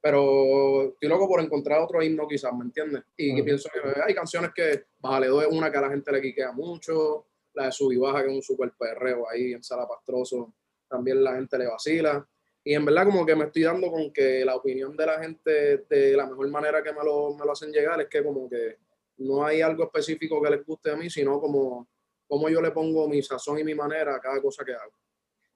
Pero 0.00 0.88
estoy 0.88 1.08
loco 1.08 1.28
por 1.28 1.40
encontrar 1.40 1.80
otro 1.80 2.02
himno 2.02 2.26
quizás, 2.26 2.52
¿me 2.52 2.64
entiendes? 2.64 3.04
Y 3.16 3.40
pienso 3.42 3.68
que 3.72 4.00
hay 4.04 4.12
canciones 4.14 4.50
que 4.52 4.86
Bajaledo 4.98 5.40
es 5.42 5.48
una 5.48 5.70
que 5.70 5.78
a 5.78 5.82
la 5.82 5.90
gente 5.90 6.10
le 6.10 6.20
quiquea 6.20 6.50
mucho, 6.50 7.26
la 7.54 7.66
de 7.66 7.72
Sub 7.72 7.92
y 7.92 7.96
Baja 7.96 8.22
que 8.22 8.30
es 8.30 8.34
un 8.34 8.42
super 8.42 8.72
perreo 8.76 9.28
ahí 9.30 9.52
en 9.52 9.62
Sala 9.62 9.86
Pastroso, 9.86 10.54
también 10.88 11.22
la 11.22 11.36
gente 11.36 11.56
le 11.58 11.66
vacila. 11.68 12.26
Y 12.64 12.74
en 12.74 12.84
verdad 12.84 13.06
como 13.06 13.24
que 13.24 13.36
me 13.36 13.44
estoy 13.44 13.62
dando 13.62 13.90
con 13.90 14.12
que 14.12 14.44
la 14.44 14.56
opinión 14.56 14.96
de 14.96 15.06
la 15.06 15.20
gente 15.20 15.84
de 15.88 16.16
la 16.16 16.26
mejor 16.26 16.48
manera 16.50 16.82
que 16.82 16.92
me 16.92 17.04
lo, 17.04 17.34
me 17.34 17.44
lo 17.44 17.52
hacen 17.52 17.70
llegar 17.70 18.00
es 18.00 18.08
que 18.08 18.24
como 18.24 18.48
que 18.48 18.78
no 19.18 19.44
hay 19.44 19.60
algo 19.60 19.84
específico 19.84 20.42
que 20.42 20.50
les 20.50 20.66
guste 20.66 20.90
a 20.90 20.96
mí, 20.96 21.08
sino 21.08 21.40
como, 21.40 21.88
como 22.32 22.48
yo 22.48 22.62
le 22.62 22.70
pongo 22.70 23.06
mi 23.10 23.22
sazón 23.22 23.58
y 23.58 23.64
mi 23.64 23.74
manera 23.74 24.16
a 24.16 24.18
cada 24.18 24.40
cosa 24.40 24.64
que 24.64 24.72
hago. 24.72 24.94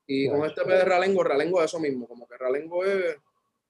Y 0.06 0.28
con 0.28 0.44
este 0.44 0.62
P 0.62 0.70
de 0.70 0.84
Ralengo, 0.84 1.24
Ralengo 1.24 1.62
es 1.62 1.70
eso 1.70 1.80
mismo, 1.80 2.06
como 2.06 2.28
que 2.28 2.36
Ralengo 2.36 2.84
es 2.84 3.16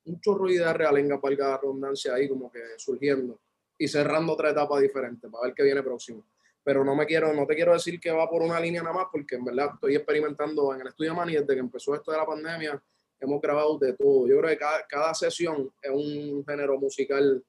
un 0.06 0.20
chorro 0.20 0.48
de 0.48 0.72
realenga 0.72 1.20
para 1.20 1.36
la 1.36 1.56
redundancia 1.58 2.14
ahí 2.14 2.28
como 2.28 2.50
que 2.50 2.58
surgiendo 2.78 3.38
y 3.78 3.86
cerrando 3.86 4.32
otra 4.32 4.50
etapa 4.50 4.80
diferente 4.80 5.28
para 5.28 5.44
ver 5.44 5.54
qué 5.54 5.62
viene 5.62 5.84
próximo. 5.84 6.26
Pero 6.64 6.84
no 6.84 6.96
me 6.96 7.06
quiero, 7.06 7.32
no 7.32 7.46
te 7.46 7.54
quiero 7.54 7.74
decir 7.74 8.00
que 8.00 8.10
va 8.10 8.28
por 8.28 8.42
una 8.42 8.58
línea 8.58 8.82
nada 8.82 8.96
más, 8.96 9.06
porque 9.12 9.36
en 9.36 9.44
verdad 9.44 9.70
estoy 9.74 9.94
experimentando 9.94 10.74
en 10.74 10.80
el 10.80 10.88
estudio 10.88 11.14
Mani 11.14 11.34
desde 11.34 11.54
que 11.54 11.60
empezó 11.60 11.94
esto 11.94 12.10
de 12.10 12.18
la 12.18 12.26
pandemia 12.26 12.82
hemos 13.20 13.40
grabado 13.40 13.78
de 13.78 13.92
todo. 13.92 14.26
Yo 14.26 14.36
creo 14.38 14.50
que 14.50 14.58
cada, 14.58 14.84
cada 14.88 15.14
sesión 15.14 15.70
es 15.80 15.92
un 15.92 16.44
género 16.44 16.76
musical, 16.76 17.40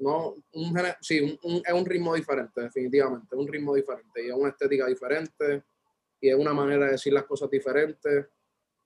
no, 0.00 0.34
un 0.52 0.74
sí, 1.00 1.38
un, 1.42 1.62
es 1.64 1.72
un 1.72 1.84
ritmo 1.84 2.14
diferente, 2.14 2.62
definitivamente, 2.62 3.36
un 3.36 3.46
ritmo 3.46 3.74
diferente 3.74 4.24
y 4.24 4.28
es 4.28 4.34
una 4.34 4.50
estética 4.50 4.86
diferente 4.86 5.62
y 6.20 6.28
es 6.28 6.34
una 6.34 6.52
manera 6.52 6.86
de 6.86 6.92
decir 6.92 7.12
las 7.12 7.24
cosas 7.24 7.50
diferentes. 7.50 8.26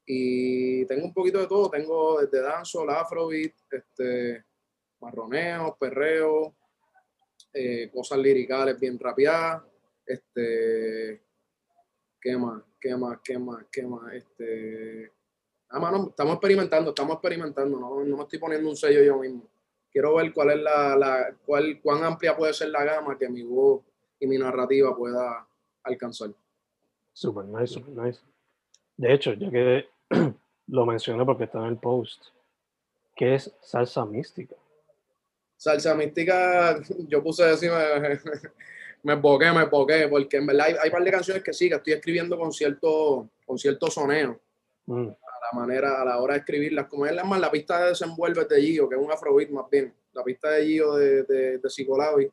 Y 0.07 0.85
tengo 0.87 1.07
un 1.07 1.15
poquito 1.15 1.41
de 1.41 1.47
todo, 1.47 1.71
tengo 1.71 2.21
desde 2.21 2.43
danzo, 2.43 2.89
afrobeat, 2.89 3.55
este, 3.71 4.45
marroneo, 5.01 5.77
perreo, 5.81 6.55
eh, 7.53 7.91
cosas 7.91 8.19
liricales 8.19 8.79
bien 8.79 8.99
rapeadas, 8.99 9.63
este, 10.05 11.23
¿qué 12.21 12.37
más? 12.37 12.63
¿Qué 12.79 12.97
más? 12.97 13.19
¿Qué 13.25 13.39
más? 13.39 13.65
¿Qué 13.71 13.87
más? 13.87 14.13
Este, 14.13 15.13
Ah, 15.75 15.81
mano, 15.81 16.07
estamos 16.11 16.35
experimentando, 16.35 16.91
estamos 16.91 17.15
experimentando, 17.15 17.81
no, 17.81 18.05
no 18.05 18.17
me 18.17 18.23
estoy 18.23 18.39
poniendo 18.39 18.71
un 18.71 18.77
sello 18.77 19.03
yo 19.03 19.19
mismo. 19.19 19.51
Quiero 19.95 20.17
ver 20.17 20.33
cuál 20.35 20.51
es 20.51 20.59
la, 20.61 20.97
la 20.97 21.37
cuál, 21.47 21.81
cuán 21.81 22.03
amplia 22.03 22.37
puede 22.37 22.53
ser 22.53 22.71
la 22.71 22.83
gama 22.83 23.17
que 23.17 23.29
mi 23.29 23.45
voz 23.45 23.81
y 24.19 24.27
mi 24.27 24.37
narrativa 24.37 24.95
pueda 24.97 25.47
alcanzar. 25.85 26.31
Super 27.13 27.45
nice, 27.45 27.69
super 27.69 27.95
nice. 28.05 28.21
De 28.97 29.15
hecho, 29.15 29.35
ya 29.35 29.49
que 29.53 29.87
lo 30.67 30.85
mencioné 30.85 31.25
porque 31.25 31.45
está 31.45 31.61
en 31.61 31.67
el 31.67 31.77
post, 31.77 32.25
¿qué 33.15 33.37
es 33.37 33.55
salsa 33.61 34.05
mística? 34.05 34.57
Salsa 35.57 35.95
mística, 35.95 36.83
yo 37.07 37.23
puse 37.23 37.45
decir, 37.45 37.71
me, 37.71 38.19
me 39.15 39.21
boqué, 39.21 39.53
me 39.53 39.67
boqué, 39.67 40.09
porque 40.09 40.39
en 40.39 40.47
verdad 40.47 40.67
hay, 40.67 40.75
hay 40.83 40.89
un 40.89 40.93
par 40.93 41.05
de 41.05 41.11
canciones 41.13 41.45
que 41.45 41.53
sí, 41.53 41.69
que 41.69 41.77
estoy 41.77 41.93
escribiendo 41.93 42.37
con 42.37 42.51
cierto, 42.51 43.29
con 43.47 43.57
cierto 43.57 43.89
soneo. 43.93 44.41
Mm 44.87 45.11
la 45.45 45.59
manera, 45.59 46.01
a 46.01 46.05
la 46.05 46.19
hora 46.19 46.35
de 46.35 46.41
escribirlas, 46.41 46.87
como 46.87 47.07
es 47.07 47.25
más 47.25 47.41
la 47.41 47.51
pista 47.51 47.83
de 47.83 47.89
desenvuelve 47.91 48.45
de 48.45 48.63
Gio, 48.63 48.89
que 48.89 48.97
es 48.97 49.01
un 49.01 49.13
afrobeat 49.13 49.51
más 49.51 49.69
bien, 49.71 49.93
la 50.13 50.25
pista 50.25 50.51
de 50.51 50.65
Gio 50.65 50.95
de, 50.95 51.23
de, 51.25 51.59
de 51.59 52.33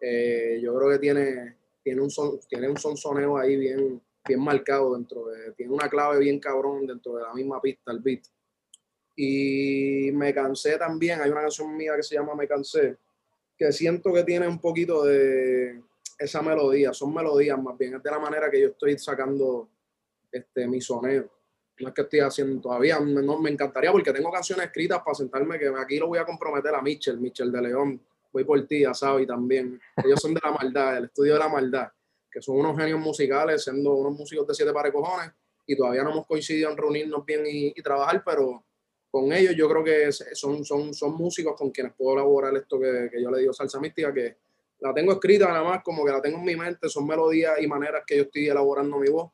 eh, 0.00 0.60
yo 0.62 0.74
creo 0.76 0.90
que 0.90 0.98
tiene, 0.98 1.56
tiene, 1.82 2.00
un 2.00 2.10
son, 2.10 2.40
tiene 2.48 2.68
un 2.68 2.76
sonsoneo 2.76 3.36
ahí 3.36 3.56
bien, 3.56 4.00
bien 4.26 4.40
marcado 4.40 4.94
dentro 4.94 5.26
de, 5.26 5.52
tiene 5.52 5.72
una 5.72 5.88
clave 5.88 6.18
bien 6.20 6.40
cabrón 6.40 6.86
dentro 6.86 7.16
de 7.16 7.22
la 7.22 7.34
misma 7.34 7.60
pista, 7.60 7.92
el 7.92 8.00
beat. 8.00 8.22
Y 9.14 10.10
me 10.12 10.32
cansé 10.32 10.78
también, 10.78 11.20
hay 11.20 11.30
una 11.30 11.42
canción 11.42 11.76
mía 11.76 11.94
que 11.96 12.02
se 12.02 12.14
llama 12.14 12.34
Me 12.34 12.48
cansé, 12.48 12.96
que 13.56 13.70
siento 13.72 14.12
que 14.12 14.24
tiene 14.24 14.48
un 14.48 14.58
poquito 14.58 15.04
de 15.04 15.82
esa 16.18 16.40
melodía, 16.40 16.94
son 16.94 17.12
melodías 17.12 17.62
más 17.62 17.76
bien, 17.76 17.96
es 17.96 18.02
de 18.02 18.10
la 18.10 18.18
manera 18.18 18.50
que 18.50 18.60
yo 18.60 18.68
estoy 18.68 18.98
sacando 18.98 19.68
este, 20.32 20.66
mi 20.66 20.80
soneo 20.80 21.41
es 21.88 21.94
que 21.94 22.02
estoy 22.02 22.20
haciendo 22.20 22.60
todavía, 22.60 22.98
no, 23.00 23.38
me 23.40 23.50
encantaría 23.50 23.92
porque 23.92 24.12
tengo 24.12 24.30
canciones 24.30 24.66
escritas 24.66 25.00
para 25.02 25.14
sentarme 25.14 25.58
que 25.58 25.68
aquí 25.68 25.98
lo 25.98 26.08
voy 26.08 26.18
a 26.18 26.24
comprometer 26.24 26.74
a 26.74 26.82
Mitchell, 26.82 27.18
Mitchell 27.18 27.50
de 27.50 27.62
León, 27.62 28.00
voy 28.32 28.44
por 28.44 28.66
ti, 28.66 28.84
a 28.84 28.94
Sabi 28.94 29.26
también. 29.26 29.80
Ellos 30.04 30.20
son 30.20 30.34
de 30.34 30.40
la 30.42 30.52
maldad, 30.52 30.98
el 30.98 31.04
estudio 31.04 31.34
de 31.34 31.38
la 31.38 31.48
maldad, 31.48 31.88
que 32.30 32.40
son 32.40 32.56
unos 32.56 32.76
genios 32.76 33.00
musicales, 33.00 33.64
siendo 33.64 33.94
unos 33.94 34.18
músicos 34.18 34.46
de 34.46 34.54
siete 34.54 34.72
pares 34.72 34.92
cojones, 34.92 35.30
y 35.66 35.76
todavía 35.76 36.02
no 36.02 36.10
hemos 36.10 36.26
coincidido 36.26 36.70
en 36.70 36.76
reunirnos 36.76 37.24
bien 37.24 37.42
y, 37.46 37.72
trabajar, 37.82 38.22
pero 38.24 38.64
con 39.10 39.32
ellos 39.32 39.54
yo 39.54 39.68
creo 39.68 39.84
que 39.84 40.10
son, 40.10 40.64
son, 40.64 40.94
son 40.94 41.14
músicos 41.14 41.54
con 41.56 41.70
quienes 41.70 41.92
puedo 41.94 42.14
elaborar 42.14 42.56
esto 42.56 42.80
que, 42.80 43.10
que 43.12 43.22
yo 43.22 43.30
le 43.30 43.40
digo 43.40 43.52
salsa 43.52 43.78
mística, 43.78 44.12
que 44.12 44.36
la 44.80 44.92
tengo 44.92 45.12
escrita 45.12 45.46
nada 45.46 45.62
más, 45.62 45.82
como 45.82 46.04
que 46.04 46.10
la 46.10 46.20
tengo 46.20 46.38
en 46.38 46.44
mi 46.44 46.56
mente, 46.56 46.88
son 46.88 47.06
melodías 47.06 47.60
y 47.60 47.66
maneras 47.66 48.02
que 48.06 48.16
yo 48.16 48.22
estoy 48.24 48.48
elaborando 48.48 48.98
mi 48.98 49.08
voz, 49.08 49.30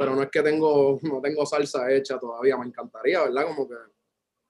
pero 0.00 0.16
no 0.16 0.22
es 0.22 0.30
que 0.30 0.42
tengo, 0.42 0.98
no 1.02 1.20
tengo 1.20 1.44
salsa 1.44 1.92
hecha 1.92 2.18
todavía, 2.18 2.56
me 2.56 2.64
encantaría, 2.64 3.22
¿verdad? 3.22 3.44
Como 3.48 3.68
que 3.68 3.74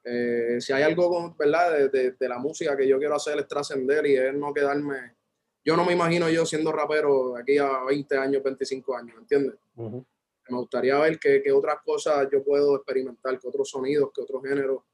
eh, 0.04 0.60
si 0.60 0.72
hay 0.72 0.84
algo, 0.84 1.34
¿verdad? 1.36 1.90
De, 1.90 2.12
de, 2.12 2.28
la 2.28 2.38
música 2.38 2.76
que 2.76 2.86
yo 2.86 2.98
quiero 3.00 3.16
hacer 3.16 3.36
es 3.36 3.48
trascender 3.48 4.06
y 4.06 4.16
es 4.16 4.32
no 4.32 4.54
quedarme, 4.54 5.16
yo 5.64 5.76
no 5.76 5.84
me 5.84 5.92
imagino 5.92 6.30
yo 6.30 6.46
siendo 6.46 6.70
rapero 6.70 7.36
aquí 7.36 7.58
a 7.58 7.82
20 7.82 8.16
años, 8.16 8.44
25 8.44 8.96
años, 8.96 9.16
¿entiendes? 9.18 9.56
Me 9.74 10.56
gustaría 10.56 10.96
ver 11.00 11.18
qué, 11.18 11.42
qué 11.42 11.50
otras 11.50 11.80
cosas 11.84 12.28
yo 12.30 12.44
puedo 12.44 12.76
experimentar, 12.76 13.36
qué 13.40 13.48
otros 13.48 13.68
sonidos, 13.68 14.10
qué 14.14 14.22
otros 14.22 14.44
géneros 14.44 14.84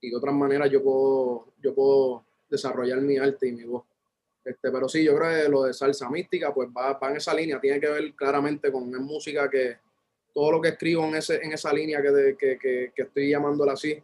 y 0.00 0.10
qué 0.10 0.16
otras 0.16 0.34
maneras 0.34 0.68
yo 0.72 0.82
puedo, 0.82 1.52
yo 1.62 1.72
puedo 1.72 2.26
desarrollar 2.50 3.00
mi 3.00 3.16
arte 3.16 3.46
y 3.46 3.52
mi 3.52 3.62
voz. 3.62 3.84
Este, 4.46 4.70
pero 4.70 4.88
sí, 4.88 5.02
yo 5.02 5.16
creo 5.16 5.42
que 5.42 5.48
lo 5.48 5.64
de 5.64 5.74
salsa 5.74 6.08
mística, 6.08 6.54
pues 6.54 6.68
va, 6.68 6.96
en 7.10 7.16
esa 7.16 7.34
línea, 7.34 7.60
tiene 7.60 7.80
que 7.80 7.88
ver 7.88 8.14
claramente 8.14 8.70
con 8.70 8.88
música 9.04 9.50
que 9.50 9.78
todo 10.32 10.52
lo 10.52 10.60
que 10.60 10.68
escribo 10.68 11.04
en, 11.04 11.16
ese, 11.16 11.44
en 11.44 11.52
esa 11.52 11.72
línea 11.72 12.00
que, 12.00 12.36
que, 12.38 12.56
que, 12.56 12.92
que, 12.94 13.02
estoy 13.02 13.30
llamándola 13.30 13.72
así, 13.72 14.00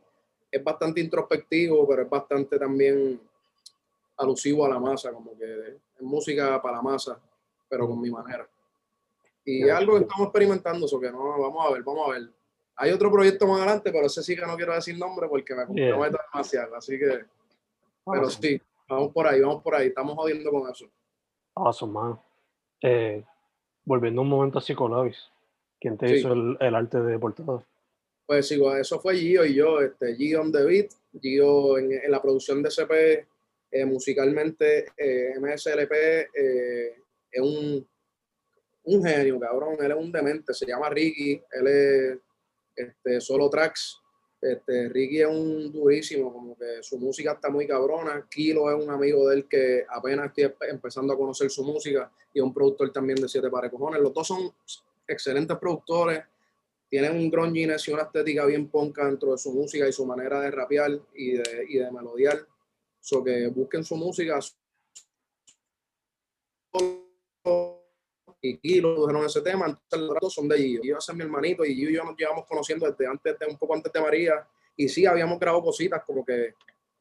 es 0.51 0.65
bastante 0.65 1.01
introspectivo, 1.01 1.87
pero 1.87 2.03
es 2.03 2.11
bastante 2.11 2.59
también 2.59 3.21
alusivo 4.17 4.67
a 4.67 4.71
la 4.71 4.81
masa, 4.81 5.13
como 5.13 5.39
que 5.39 5.79
es 5.95 6.03
música 6.03 6.61
para 6.61 6.79
la 6.79 6.83
masa, 6.83 7.21
pero 7.69 7.87
con 7.87 8.01
mi 8.01 8.11
manera. 8.11 8.49
Y 9.45 9.63
es 9.63 9.73
algo 9.73 9.97
que 9.97 10.03
estamos 10.03 10.27
experimentando, 10.27 10.87
eso 10.87 10.99
que 10.99 11.13
no, 11.13 11.39
vamos 11.39 11.67
a 11.69 11.73
ver, 11.73 11.85
vamos 11.85 12.09
a 12.09 12.13
ver. 12.15 12.29
Hay 12.75 12.91
otro 12.91 13.13
proyecto 13.13 13.47
más 13.47 13.59
adelante, 13.59 13.93
pero 13.93 14.07
ese 14.07 14.25
sí 14.25 14.35
que 14.35 14.45
no 14.45 14.57
quiero 14.57 14.75
decir 14.75 14.99
nombre 14.99 15.29
porque 15.29 15.55
me 15.55 15.67
comprometo 15.67 16.19
demasiado, 16.33 16.75
así 16.75 16.99
que, 16.99 17.27
pero 18.05 18.29
sí, 18.29 18.61
Vamos 18.93 19.13
por 19.15 19.27
ahí, 19.27 19.41
vamos 19.41 19.63
por 19.63 19.75
ahí. 19.75 19.89
Estamos 19.89 20.15
jodiendo 20.15 20.51
con 20.51 20.71
eso. 20.71 20.87
Awesome, 21.55 21.93
man. 21.95 22.21
Eh, 22.83 23.25
volviendo 23.85 24.21
un 24.21 24.29
momento 24.29 24.59
a 24.59 24.61
Psicolabis. 24.61 25.31
¿Quién 25.81 25.97
te 25.97 26.15
hizo 26.15 26.35
el, 26.35 26.59
el, 26.61 26.75
arte 26.75 27.01
de 27.01 27.19
portada? 27.19 27.67
Pues 28.27 28.49
sí, 28.49 28.61
eso 28.79 29.01
fue 29.01 29.17
Gio 29.17 29.47
y 29.47 29.55
yo. 29.55 29.81
Este, 29.81 30.15
Gio 30.17 30.43
on 30.43 30.53
the 30.53 30.63
beat. 30.65 30.91
Gio 31.23 31.79
en, 31.79 31.91
en 31.91 32.11
la 32.11 32.21
producción 32.21 32.63
de 32.63 32.71
CP, 32.71 33.27
eh, 33.71 33.85
musicalmente, 33.87 34.87
eh, 34.95 35.39
MSLP 35.41 35.93
eh, 35.93 36.97
es 37.31 37.41
un, 37.41 37.89
un 38.85 39.05
genio, 39.05 39.41
cabrón. 39.41 39.77
Él 39.81 39.91
es 39.91 39.97
un 39.97 40.13
demente. 40.13 40.53
Se 40.53 40.67
llama 40.67 40.91
Ricky. 40.91 41.43
Él 41.51 41.67
es 41.67 42.19
este, 42.77 43.23
solo 43.23 43.49
tracks 43.49 44.02
este, 44.43 44.89
Ricky 44.89 45.21
es 45.21 45.29
un 45.29 45.71
durísimo, 45.71 46.33
como 46.33 46.57
que 46.57 46.83
su 46.83 46.99
música 46.99 47.33
está 47.33 47.49
muy 47.49 47.65
cabrona. 47.65 48.27
Kilo 48.29 48.69
es 48.77 48.85
un 48.85 48.91
amigo 48.91 49.29
de 49.29 49.37
él 49.37 49.49
que 49.49 49.87
apenas 49.89 50.27
estoy 50.27 50.53
empezando 50.69 51.13
a 51.13 51.17
conocer 51.17 51.49
su 51.49 51.63
música 51.63 52.11
y 52.35 52.41
es 52.41 52.45
un 52.45 52.53
productor 52.53 52.93
también 52.93 53.21
de 53.21 53.29
Siete 53.29 53.49
Pares 53.49 53.71
Cojones. 53.71 54.03
Los 54.03 54.13
dos 54.13 54.27
son 54.27 54.53
excelentes 55.07 55.57
productores, 55.59 56.25
tienen 56.91 57.17
un 57.17 57.31
grunginess 57.31 57.87
y 57.87 57.93
una 57.93 58.03
estética 58.03 58.45
bien 58.45 58.69
ponca 58.69 59.07
dentro 59.07 59.31
de 59.31 59.39
su 59.39 59.53
música 59.53 59.87
y 59.89 59.93
su 59.93 60.05
manera 60.05 60.41
de 60.41 60.51
rapear 60.51 60.91
y 61.15 61.33
de, 61.33 61.67
y 61.69 61.79
de 61.79 61.91
melodiar. 61.93 62.45
So 63.01 63.23
que 63.23 63.47
busquen 63.47 63.85
su 63.85 63.95
música 63.95 64.41
y 68.43 68.59
Kilo 68.59 69.07
dijeron 69.07 69.25
ese 69.25 69.41
tema, 69.41 69.67
entonces 69.67 70.01
los 70.01 70.15
datos 70.15 70.35
son 70.35 70.49
de 70.49 70.59
Gio. 70.59 70.83
Gio 70.83 70.99
es 70.99 71.15
mi 71.15 71.23
hermanito 71.23 71.65
y 71.65 71.75
Gio 71.75 71.91
y 71.91 71.95
yo 71.95 72.05
nos 72.05 72.17
llevamos 72.17 72.45
conociendo 72.47 72.91
desde 72.91 73.07
antes, 73.07 73.39
de, 73.39 73.47
un 73.47 73.57
poco 73.57 73.75
antes 73.75 73.93
de 73.93 74.01
María, 74.01 74.47
y 74.77 74.89
sí, 74.89 75.07
habíamos 75.07 75.39
grabado 75.39 75.63
cositas 75.63 76.03
como 76.05 76.25
que 76.25 76.55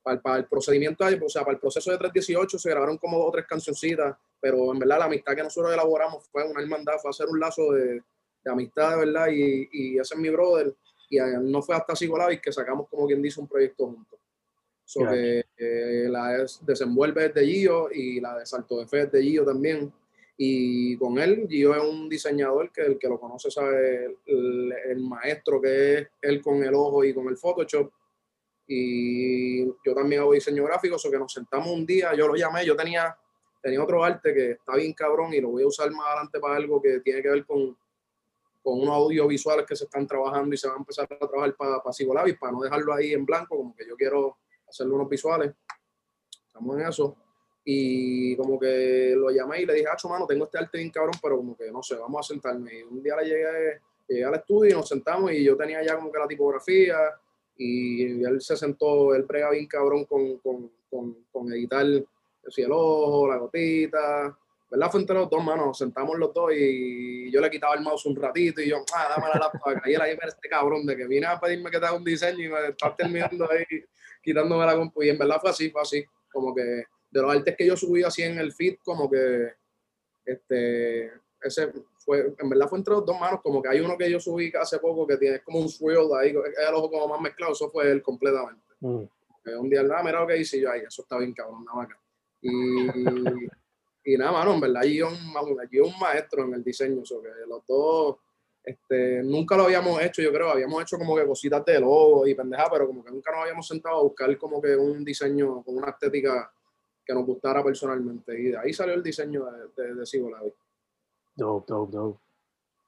para, 0.03 0.37
el 0.37 0.45
procedimiento, 0.45 1.03
o 1.03 1.29
sea, 1.29 1.43
para 1.43 1.55
el 1.55 1.59
proceso 1.59 1.91
de 1.91 1.97
318 1.97 2.59
se 2.59 2.69
grabaron 2.69 2.97
como 2.97 3.17
dos 3.17 3.27
o 3.29 3.31
tres 3.31 3.45
cancioncitas, 3.47 4.15
pero 4.39 4.71
en 4.71 4.79
verdad 4.79 4.99
la 4.99 5.05
amistad 5.05 5.35
que 5.35 5.43
nosotros 5.43 5.73
elaboramos 5.73 6.27
fue 6.31 6.43
una 6.43 6.61
hermandad, 6.61 6.93
fue 7.01 7.09
hacer 7.09 7.27
un 7.27 7.39
lazo 7.39 7.71
de, 7.71 8.03
de 8.43 8.51
amistad, 8.51 8.91
de 8.91 9.05
verdad, 9.05 9.27
y, 9.31 9.69
y, 9.71 9.99
ese 9.99 10.13
es 10.13 10.19
mi 10.19 10.29
brother, 10.29 10.75
y 11.09 11.17
no 11.41 11.61
fue 11.61 11.75
hasta 11.75 11.95
Sigolavis 11.95 12.41
que 12.41 12.51
sacamos 12.51 12.87
como 12.89 13.05
quien 13.05 13.21
dice 13.21 13.39
un 13.39 13.47
proyecto 13.47 13.85
juntos. 13.85 14.19
So 14.85 15.07
que 15.07 15.45
eh, 15.57 16.07
la 16.09 16.45
desenvuelve 16.61 17.29
de 17.29 17.45
Gio 17.45 17.89
y 17.91 18.19
la 18.19 18.37
de 18.37 18.45
Salto 18.45 18.77
de 18.79 18.87
Fe 18.87 19.05
de 19.05 19.21
Gio 19.23 19.45
también. 19.45 19.91
Y 20.43 20.97
con 20.97 21.19
él, 21.19 21.45
Gio 21.47 21.75
es 21.75 21.83
un 21.83 22.09
diseñador 22.09 22.71
que 22.71 22.81
el 22.81 22.97
que 22.97 23.07
lo 23.07 23.19
conoce 23.19 23.51
sabe 23.51 24.17
el, 24.25 24.99
maestro 24.99 25.61
que 25.61 25.99
es 25.99 26.07
él 26.19 26.41
con 26.41 26.63
el 26.63 26.73
ojo 26.73 27.03
y 27.03 27.13
con 27.13 27.27
el 27.27 27.37
Photoshop. 27.37 27.91
Y 28.65 29.63
yo 29.63 29.93
también 29.93 30.21
hago 30.21 30.33
diseño 30.33 30.63
gráfico, 30.63 30.95
eso 30.95 31.11
que 31.11 31.19
nos 31.19 31.31
sentamos 31.31 31.67
un 31.67 31.85
día, 31.85 32.15
yo 32.15 32.27
lo 32.27 32.35
llamé, 32.35 32.65
yo 32.65 32.75
tenía, 32.75 33.15
tenía 33.61 33.83
otro 33.83 34.03
arte 34.03 34.33
que 34.33 34.51
está 34.53 34.77
bien 34.77 34.93
cabrón 34.93 35.31
y 35.31 35.41
lo 35.41 35.49
voy 35.49 35.61
a 35.61 35.67
usar 35.67 35.91
más 35.91 36.07
adelante 36.07 36.39
para 36.39 36.55
algo 36.55 36.81
que 36.81 37.01
tiene 37.01 37.21
que 37.21 37.29
ver 37.29 37.45
con, 37.45 37.77
con 38.63 38.81
unos 38.81 38.95
audiovisuales 38.95 39.67
que 39.67 39.75
se 39.75 39.83
están 39.83 40.07
trabajando 40.07 40.55
y 40.55 40.57
se 40.57 40.67
van 40.67 40.77
a 40.77 40.79
empezar 40.79 41.05
a 41.05 41.27
trabajar 41.27 41.55
para, 41.55 41.83
para 41.83 42.37
para 42.39 42.51
no 42.51 42.61
dejarlo 42.61 42.95
ahí 42.95 43.13
en 43.13 43.27
blanco, 43.27 43.57
como 43.57 43.75
que 43.75 43.87
yo 43.87 43.95
quiero 43.95 44.39
hacerle 44.67 44.93
unos 44.93 45.07
visuales. 45.07 45.53
Estamos 46.47 46.79
en 46.79 46.87
eso. 46.87 47.15
Y 47.63 48.35
como 48.35 48.59
que 48.59 49.13
lo 49.15 49.29
llamé 49.29 49.61
y 49.61 49.65
le 49.65 49.75
dije, 49.75 49.87
ah, 49.87 50.07
mano, 50.07 50.25
tengo 50.25 50.45
este 50.45 50.57
arte 50.57 50.77
bien 50.79 50.89
cabrón, 50.89 51.13
pero 51.21 51.37
como 51.37 51.55
que 51.55 51.71
no 51.71 51.83
sé, 51.83 51.95
vamos 51.95 52.25
a 52.25 52.33
sentarme. 52.33 52.79
Y 52.79 52.83
un 52.83 53.03
día 53.03 53.15
le 53.17 53.25
llegué, 53.25 53.81
llegué 54.07 54.25
al 54.25 54.35
estudio 54.35 54.71
y 54.71 54.73
nos 54.73 54.87
sentamos 54.87 55.31
y 55.31 55.43
yo 55.43 55.55
tenía 55.55 55.83
ya 55.83 55.95
como 55.95 56.11
que 56.11 56.19
la 56.19 56.27
tipografía 56.27 56.97
y 57.57 58.23
él 58.23 58.41
se 58.41 58.57
sentó, 58.57 59.13
él 59.13 59.25
prega 59.25 59.51
bien 59.51 59.67
cabrón 59.67 60.05
con, 60.05 60.37
con, 60.37 60.71
con, 60.89 61.25
con 61.31 61.53
editar 61.53 61.85
el 61.85 62.71
ojo, 62.71 63.27
la 63.27 63.37
gotita, 63.37 64.35
¿verdad? 64.69 64.89
Fue 64.89 65.01
entre 65.01 65.15
los 65.15 65.29
dos, 65.29 65.43
manos, 65.43 65.65
nos 65.67 65.77
sentamos 65.77 66.17
los 66.17 66.33
dos 66.33 66.51
y 66.55 67.29
yo 67.29 67.41
le 67.41 67.51
quitaba 67.51 67.75
el 67.75 67.81
mouse 67.81 68.05
un 68.05 68.15
ratito 68.15 68.61
y 68.61 68.69
yo, 68.69 68.77
ah, 68.95 69.07
dame 69.09 69.27
la 69.33 69.39
laptop. 69.39 69.85
Y 69.85 69.93
él 69.93 70.01
ahí, 70.01 70.17
este 70.25 70.49
cabrón 70.49 70.85
de 70.85 70.95
que 70.95 71.07
viene 71.07 71.27
a 71.27 71.39
pedirme 71.39 71.69
que 71.69 71.79
te 71.79 71.85
haga 71.85 71.95
un 71.95 72.03
diseño 72.03 72.43
y 72.43 72.49
me 72.49 72.67
está 72.69 72.95
terminando 72.95 73.49
ahí 73.51 73.65
quitándome 74.23 74.65
la 74.65 74.75
compu. 74.75 75.03
Y 75.03 75.09
en 75.09 75.17
verdad 75.17 75.39
fue 75.41 75.49
así, 75.49 75.69
fue 75.69 75.81
así, 75.81 76.05
como 76.31 76.55
que 76.55 76.85
de 77.11 77.21
los 77.21 77.31
artes 77.31 77.55
que 77.57 77.65
yo 77.65 77.75
subí 77.75 78.03
así 78.03 78.23
en 78.23 78.39
el 78.39 78.53
feed, 78.53 78.77
como 78.83 79.09
que 79.09 79.53
este, 80.25 81.11
ese 81.41 81.71
fue, 81.99 82.33
en 82.37 82.49
verdad 82.49 82.67
fue 82.67 82.79
entre 82.79 82.93
los 82.93 83.05
dos 83.05 83.19
manos, 83.19 83.41
como 83.41 83.61
que 83.61 83.69
hay 83.69 83.81
uno 83.81 83.97
que 83.97 84.09
yo 84.09 84.19
subí 84.19 84.51
hace 84.59 84.79
poco 84.79 85.05
que 85.05 85.17
tiene 85.17 85.41
como 85.41 85.59
un 85.59 85.69
swirl 85.69 86.09
ahí, 86.19 86.29
el 86.29 86.73
ojo 86.73 86.89
como 86.89 87.07
más 87.09 87.21
mezclado, 87.21 87.53
eso 87.53 87.69
fue 87.69 87.91
él 87.91 88.01
completamente. 88.01 88.63
Mm. 88.79 89.03
Un 89.59 89.69
día, 89.69 89.81
nada, 89.83 90.03
mira 90.03 90.21
lo 90.21 90.27
que 90.27 90.37
hice 90.37 90.59
yo, 90.59 90.71
ahí, 90.71 90.81
eso 90.81 91.01
está 91.01 91.17
bien 91.17 91.33
cabrón, 91.33 91.65
nada 91.65 91.77
más 91.77 91.87
Y, 92.41 92.49
y 94.13 94.17
nada, 94.17 94.31
mano, 94.31 94.53
en 94.53 94.61
verdad, 94.61 94.83
yo 94.83 95.07
un, 95.07 95.13
un 95.15 95.99
maestro 95.99 96.45
en 96.45 96.53
el 96.53 96.63
diseño, 96.63 97.01
eso 97.01 97.21
que 97.21 97.29
los 97.47 97.65
dos, 97.67 98.17
este, 98.63 99.23
nunca 99.23 99.57
lo 99.57 99.63
habíamos 99.63 99.99
hecho, 100.01 100.21
yo 100.21 100.31
creo, 100.31 100.51
habíamos 100.51 100.83
hecho 100.83 100.97
como 100.97 101.15
que 101.15 101.25
cositas 101.25 101.65
de 101.65 101.79
logo 101.79 102.27
y 102.27 102.35
pendeja, 102.35 102.69
pero 102.71 102.85
como 102.85 103.03
que 103.03 103.11
nunca 103.11 103.31
nos 103.31 103.41
habíamos 103.41 103.67
sentado 103.67 103.97
a 103.97 104.03
buscar 104.03 104.37
como 104.37 104.61
que 104.61 104.75
un 104.75 105.03
diseño 105.03 105.63
con 105.63 105.77
una 105.77 105.89
estética 105.89 106.51
que 107.05 107.13
nos 107.13 107.25
gustara 107.25 107.63
personalmente. 107.63 108.39
Y 108.39 108.45
de 108.45 108.57
ahí 108.57 108.73
salió 108.73 108.93
el 108.93 109.03
diseño 109.03 109.45
de, 109.45 109.83
de, 109.83 109.95
de. 109.95 110.53
Dope, 111.35 111.65
dope, 111.67 111.91
dope. 111.91 112.19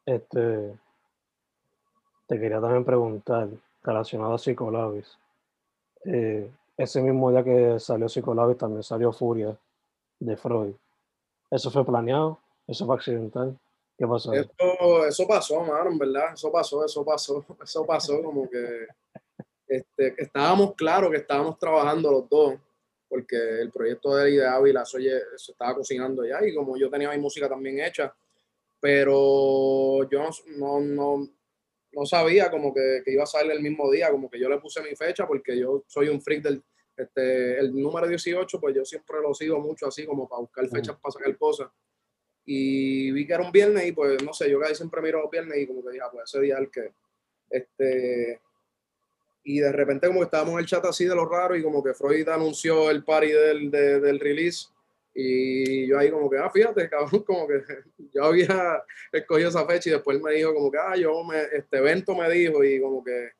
Este, 0.05 0.77
te 2.27 2.39
quería 2.39 2.59
también 2.59 2.83
preguntar, 2.83 3.49
relacionado 3.81 4.33
a 4.33 4.37
Psicolavis. 4.37 5.17
Eh, 6.05 6.49
ese 6.77 7.01
mismo 7.01 7.31
día 7.31 7.43
que 7.43 7.79
salió 7.79 8.09
Psicolavis 8.09 8.57
también 8.57 8.83
salió 8.83 9.11
Furia 9.11 9.57
de 10.19 10.37
Freud. 10.37 10.73
¿Eso 11.49 11.69
fue 11.69 11.85
planeado? 11.85 12.39
¿Eso 12.67 12.85
fue 12.85 12.95
accidental? 12.95 13.57
¿Qué 13.97 14.07
pasó? 14.07 14.33
Eso, 14.33 15.05
eso 15.05 15.27
pasó, 15.27 15.61
mano, 15.61 15.91
en 15.91 15.99
verdad. 15.99 16.33
Eso 16.33 16.51
pasó, 16.51 16.83
eso 16.83 17.05
pasó. 17.05 17.45
Eso 17.63 17.85
pasó 17.85 18.21
como 18.23 18.49
que 18.49 18.87
este, 19.67 20.15
estábamos 20.21 20.73
claros 20.75 21.11
que 21.11 21.17
estábamos 21.17 21.57
trabajando 21.57 22.11
los 22.11 22.29
dos 22.29 22.55
porque 23.13 23.61
el 23.61 23.69
proyecto 23.69 24.15
de, 24.15 24.31
de 24.31 24.47
Ávila 24.47 24.83
se 24.85 24.99
estaba 25.51 25.75
cocinando 25.75 26.25
ya 26.25 26.43
y 26.43 26.51
como 26.51 26.75
yo 26.75 26.89
tenía 26.89 27.11
mi 27.11 27.19
música 27.19 27.47
también 27.47 27.79
hecha, 27.79 28.11
pero 28.79 30.09
yo 30.09 30.27
no, 30.57 30.79
no, 30.79 31.29
no 31.91 32.05
sabía 32.07 32.49
como 32.49 32.73
que, 32.73 33.03
que, 33.05 33.11
iba 33.11 33.21
a 33.21 33.27
salir 33.27 33.51
el 33.51 33.61
mismo 33.61 33.91
día, 33.91 34.09
como 34.09 34.31
que 34.31 34.39
yo 34.39 34.49
le 34.49 34.57
puse 34.57 34.81
mi 34.81 34.95
fecha 34.95 35.27
porque 35.27 35.55
yo 35.55 35.83
soy 35.85 36.09
un 36.09 36.23
freak 36.23 36.41
del, 36.41 36.63
este, 36.97 37.59
el 37.59 37.79
número 37.79 38.07
18, 38.07 38.59
pues 38.59 38.75
yo 38.75 38.83
siempre 38.83 39.17
lo 39.21 39.31
sigo 39.35 39.59
mucho 39.59 39.85
así 39.85 40.07
como 40.07 40.27
para 40.27 40.41
buscar 40.41 40.67
fechas 40.67 40.97
para 40.99 41.11
sacar 41.11 41.37
cosas. 41.37 41.69
Y 42.45 43.11
vi 43.11 43.27
que 43.27 43.33
era 43.33 43.43
un 43.43 43.51
viernes 43.51 43.85
y 43.85 43.91
pues 43.91 44.23
no 44.23 44.33
sé, 44.33 44.49
yo 44.49 44.59
casi 44.59 44.73
siempre 44.73 45.03
miro 45.03 45.21
los 45.21 45.29
viernes 45.29 45.55
y 45.59 45.67
como 45.67 45.83
que 45.83 45.91
dije, 45.91 46.03
ah, 46.03 46.09
pues 46.11 46.23
ese 46.33 46.41
día 46.41 46.57
el 46.57 46.71
que, 46.71 46.93
este, 47.51 48.41
y 49.43 49.59
de 49.59 49.71
repente 49.71 50.07
como 50.07 50.19
que 50.19 50.25
estábamos 50.25 50.53
en 50.53 50.59
el 50.59 50.65
chat 50.65 50.85
así 50.85 51.05
de 51.05 51.15
lo 51.15 51.25
raro 51.25 51.55
y 51.55 51.63
como 51.63 51.83
que 51.83 51.93
Freud 51.93 52.27
anunció 52.29 52.89
el 52.89 53.03
party 53.03 53.31
del, 53.31 53.71
del 53.71 54.19
release 54.19 54.67
Y 55.13 55.87
yo 55.87 55.99
ahí 55.99 56.09
como 56.09 56.29
que, 56.29 56.37
ah, 56.37 56.49
fíjate, 56.49 56.89
cabrón, 56.89 57.23
como 57.23 57.47
que 57.47 57.61
yo 58.13 58.23
había 58.23 58.83
escogido 59.11 59.49
esa 59.49 59.65
fecha 59.65 59.89
y 59.89 59.93
después 59.93 60.21
me 60.21 60.33
dijo 60.33 60.53
como 60.53 60.71
que, 60.71 60.77
ah, 60.77 60.95
yo 60.95 61.23
me, 61.23 61.41
este 61.53 61.77
evento 61.77 62.15
me 62.15 62.29
dijo 62.29 62.63
y 62.63 62.81
como 62.81 63.03
que, 63.03 63.31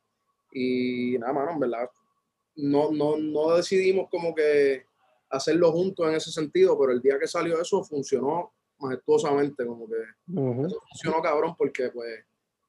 y 0.52 1.18
nada, 1.20 1.34
mano, 1.34 1.52
en 1.52 1.60
verdad, 1.60 1.90
no, 2.56 2.92
no, 2.92 3.18
no 3.18 3.56
decidimos 3.56 4.10
como 4.10 4.36
que 4.36 4.86
hacerlo 5.30 5.72
juntos 5.72 6.08
en 6.08 6.16
ese 6.16 6.32
sentido, 6.32 6.78
pero 6.78 6.92
el 6.92 7.02
día 7.02 7.18
que 7.18 7.28
salió 7.28 7.60
eso 7.60 7.84
funcionó 7.84 8.52
majestuosamente, 8.78 9.66
como 9.66 9.88
que 9.88 9.96
eso 9.96 10.82
funcionó 10.90 11.22
cabrón 11.22 11.56
porque 11.58 11.90
pues 11.90 12.24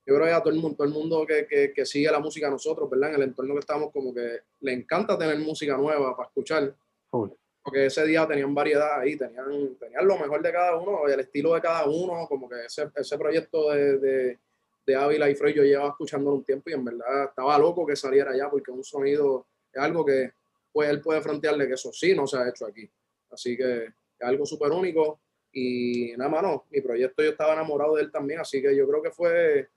yo 0.06 0.14
creo 0.14 0.26
que 0.26 0.32
a 0.32 0.40
todo 0.40 0.52
el 0.52 0.60
mundo, 0.60 0.76
todo 0.76 0.86
el 0.86 0.92
mundo 0.92 1.26
que, 1.26 1.46
que, 1.46 1.72
que, 1.72 1.86
sigue 1.86 2.10
la 2.10 2.18
música 2.18 2.48
a 2.48 2.50
nosotros, 2.50 2.90
¿verdad? 2.90 3.10
En 3.10 3.16
el 3.16 3.22
entorno 3.22 3.54
que 3.54 3.60
estamos, 3.60 3.90
como 3.90 4.12
que 4.12 4.40
le 4.60 4.72
encanta 4.72 5.16
tener 5.18 5.38
música 5.38 5.76
nueva 5.76 6.14
para 6.16 6.28
escuchar. 6.28 6.74
Porque 7.10 7.86
ese 7.86 8.04
día 8.04 8.26
tenían 8.26 8.54
variedad 8.54 9.00
ahí, 9.00 9.16
tenían, 9.16 9.76
tenían 9.76 10.06
lo 10.06 10.18
mejor 10.18 10.42
de 10.42 10.52
cada 10.52 10.76
uno, 10.76 11.08
el 11.08 11.20
estilo 11.20 11.54
de 11.54 11.62
cada 11.62 11.86
uno, 11.86 12.26
como 12.28 12.48
que 12.48 12.66
ese, 12.66 12.90
ese 12.94 13.16
proyecto 13.16 13.70
de, 13.70 13.98
de, 13.98 14.38
de 14.86 14.96
Ávila 14.96 15.30
y 15.30 15.34
Frey 15.34 15.54
yo 15.54 15.62
llevaba 15.62 15.90
escuchándolo 15.90 16.36
un 16.36 16.44
tiempo 16.44 16.68
y 16.68 16.74
en 16.74 16.84
verdad 16.84 17.24
estaba 17.24 17.58
loco 17.58 17.86
que 17.86 17.96
saliera 17.96 18.36
ya 18.36 18.50
porque 18.50 18.70
un 18.70 18.84
sonido 18.84 19.46
es 19.72 19.80
algo 19.80 20.04
que 20.04 20.32
pues 20.72 20.90
él 20.90 21.00
puede 21.00 21.22
frontearle 21.22 21.66
que 21.66 21.74
eso 21.74 21.92
sí 21.92 22.14
no 22.14 22.26
se 22.26 22.36
ha 22.36 22.48
hecho 22.48 22.66
aquí. 22.66 22.88
Así 23.30 23.56
que 23.56 23.84
es 23.84 23.92
algo 24.20 24.44
súper 24.44 24.70
único 24.70 25.20
y 25.52 26.12
nada 26.16 26.28
más 26.28 26.42
no, 26.42 26.64
mi 26.70 26.80
proyecto 26.80 27.22
yo 27.22 27.30
estaba 27.30 27.54
enamorado 27.54 27.94
de 27.94 28.02
él 28.02 28.10
también, 28.10 28.40
así 28.40 28.60
que 28.60 28.76
yo 28.76 28.86
creo 28.88 29.00
que 29.00 29.10
fue 29.10 29.68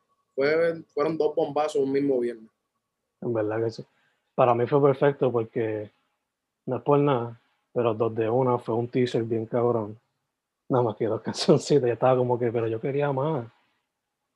fueron 0.93 1.17
dos 1.17 1.35
bombazos 1.35 1.81
un 1.81 1.91
mismo 1.91 2.19
viernes. 2.19 2.49
En 3.21 3.33
verdad 3.33 3.63
que 3.63 3.71
sí. 3.71 3.85
Para 4.35 4.53
mí 4.53 4.67
fue 4.67 4.81
perfecto 4.81 5.31
porque 5.31 5.91
no 6.65 6.77
es 6.77 6.83
por 6.83 6.99
nada, 6.99 7.41
pero 7.73 7.93
dos 7.93 8.13
de 8.13 8.29
una 8.29 8.59
fue 8.59 8.75
un 8.75 8.87
teaser 8.87 9.23
bien 9.23 9.45
cabrón. 9.45 9.99
Nada 10.69 10.83
más 10.83 10.95
que 10.95 11.05
dos 11.05 11.21
canciones, 11.23 11.67
ya 11.67 11.93
estaba 11.93 12.17
como 12.17 12.37
que, 12.37 12.51
pero 12.51 12.67
yo 12.67 12.79
quería 12.79 13.11
más. 13.11 13.47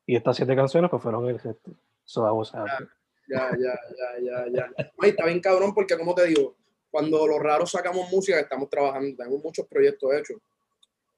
Y 0.07 0.15
estas 0.15 0.35
siete 0.35 0.55
canciones 0.55 0.89
pues 0.89 1.03
fueron 1.03 1.27
el 1.27 1.39
gesto. 1.39 1.71
So 2.03 2.27
I 2.27 2.31
was 2.31 2.53
happy. 2.53 2.85
Ya, 3.29 3.51
ya, 3.51 3.79
ya, 3.95 4.45
ya, 4.51 4.51
ya. 4.51 5.07
está 5.07 5.25
bien 5.25 5.39
cabrón 5.39 5.73
porque 5.73 5.97
como 5.97 6.13
te 6.13 6.25
digo, 6.25 6.55
cuando 6.89 7.25
los 7.25 7.39
raros 7.39 7.71
sacamos 7.71 8.11
música, 8.11 8.39
estamos 8.39 8.69
trabajando, 8.69 9.15
tenemos 9.15 9.41
muchos 9.41 9.65
proyectos 9.67 10.13
hechos. 10.13 10.37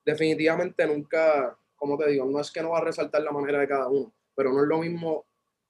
Definitivamente 0.05 0.85
nunca, 0.85 1.57
como 1.75 1.97
te 1.97 2.09
digo, 2.09 2.25
no 2.25 2.39
es 2.39 2.51
que 2.51 2.61
no 2.61 2.71
va 2.71 2.79
a 2.79 2.83
resaltar 2.83 3.23
la 3.23 3.31
manera 3.31 3.59
de 3.59 3.67
cada 3.67 3.87
uno, 3.87 4.11
pero 4.35 4.51
no 4.51 4.61
es 4.61 4.67
lo 4.67 4.79
mismo 4.79 5.25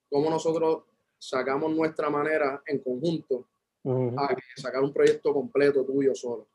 como 0.10 0.30
nosotros 0.30 0.84
sacamos 1.18 1.72
nuestra 1.74 2.10
manera 2.10 2.62
en 2.66 2.80
conjunto 2.80 3.48
a 4.18 4.36
sacar 4.56 4.82
un 4.82 4.94
proyecto 4.94 5.34
completo 5.34 5.84
tuyo 5.86 6.14
solo. 6.16 6.48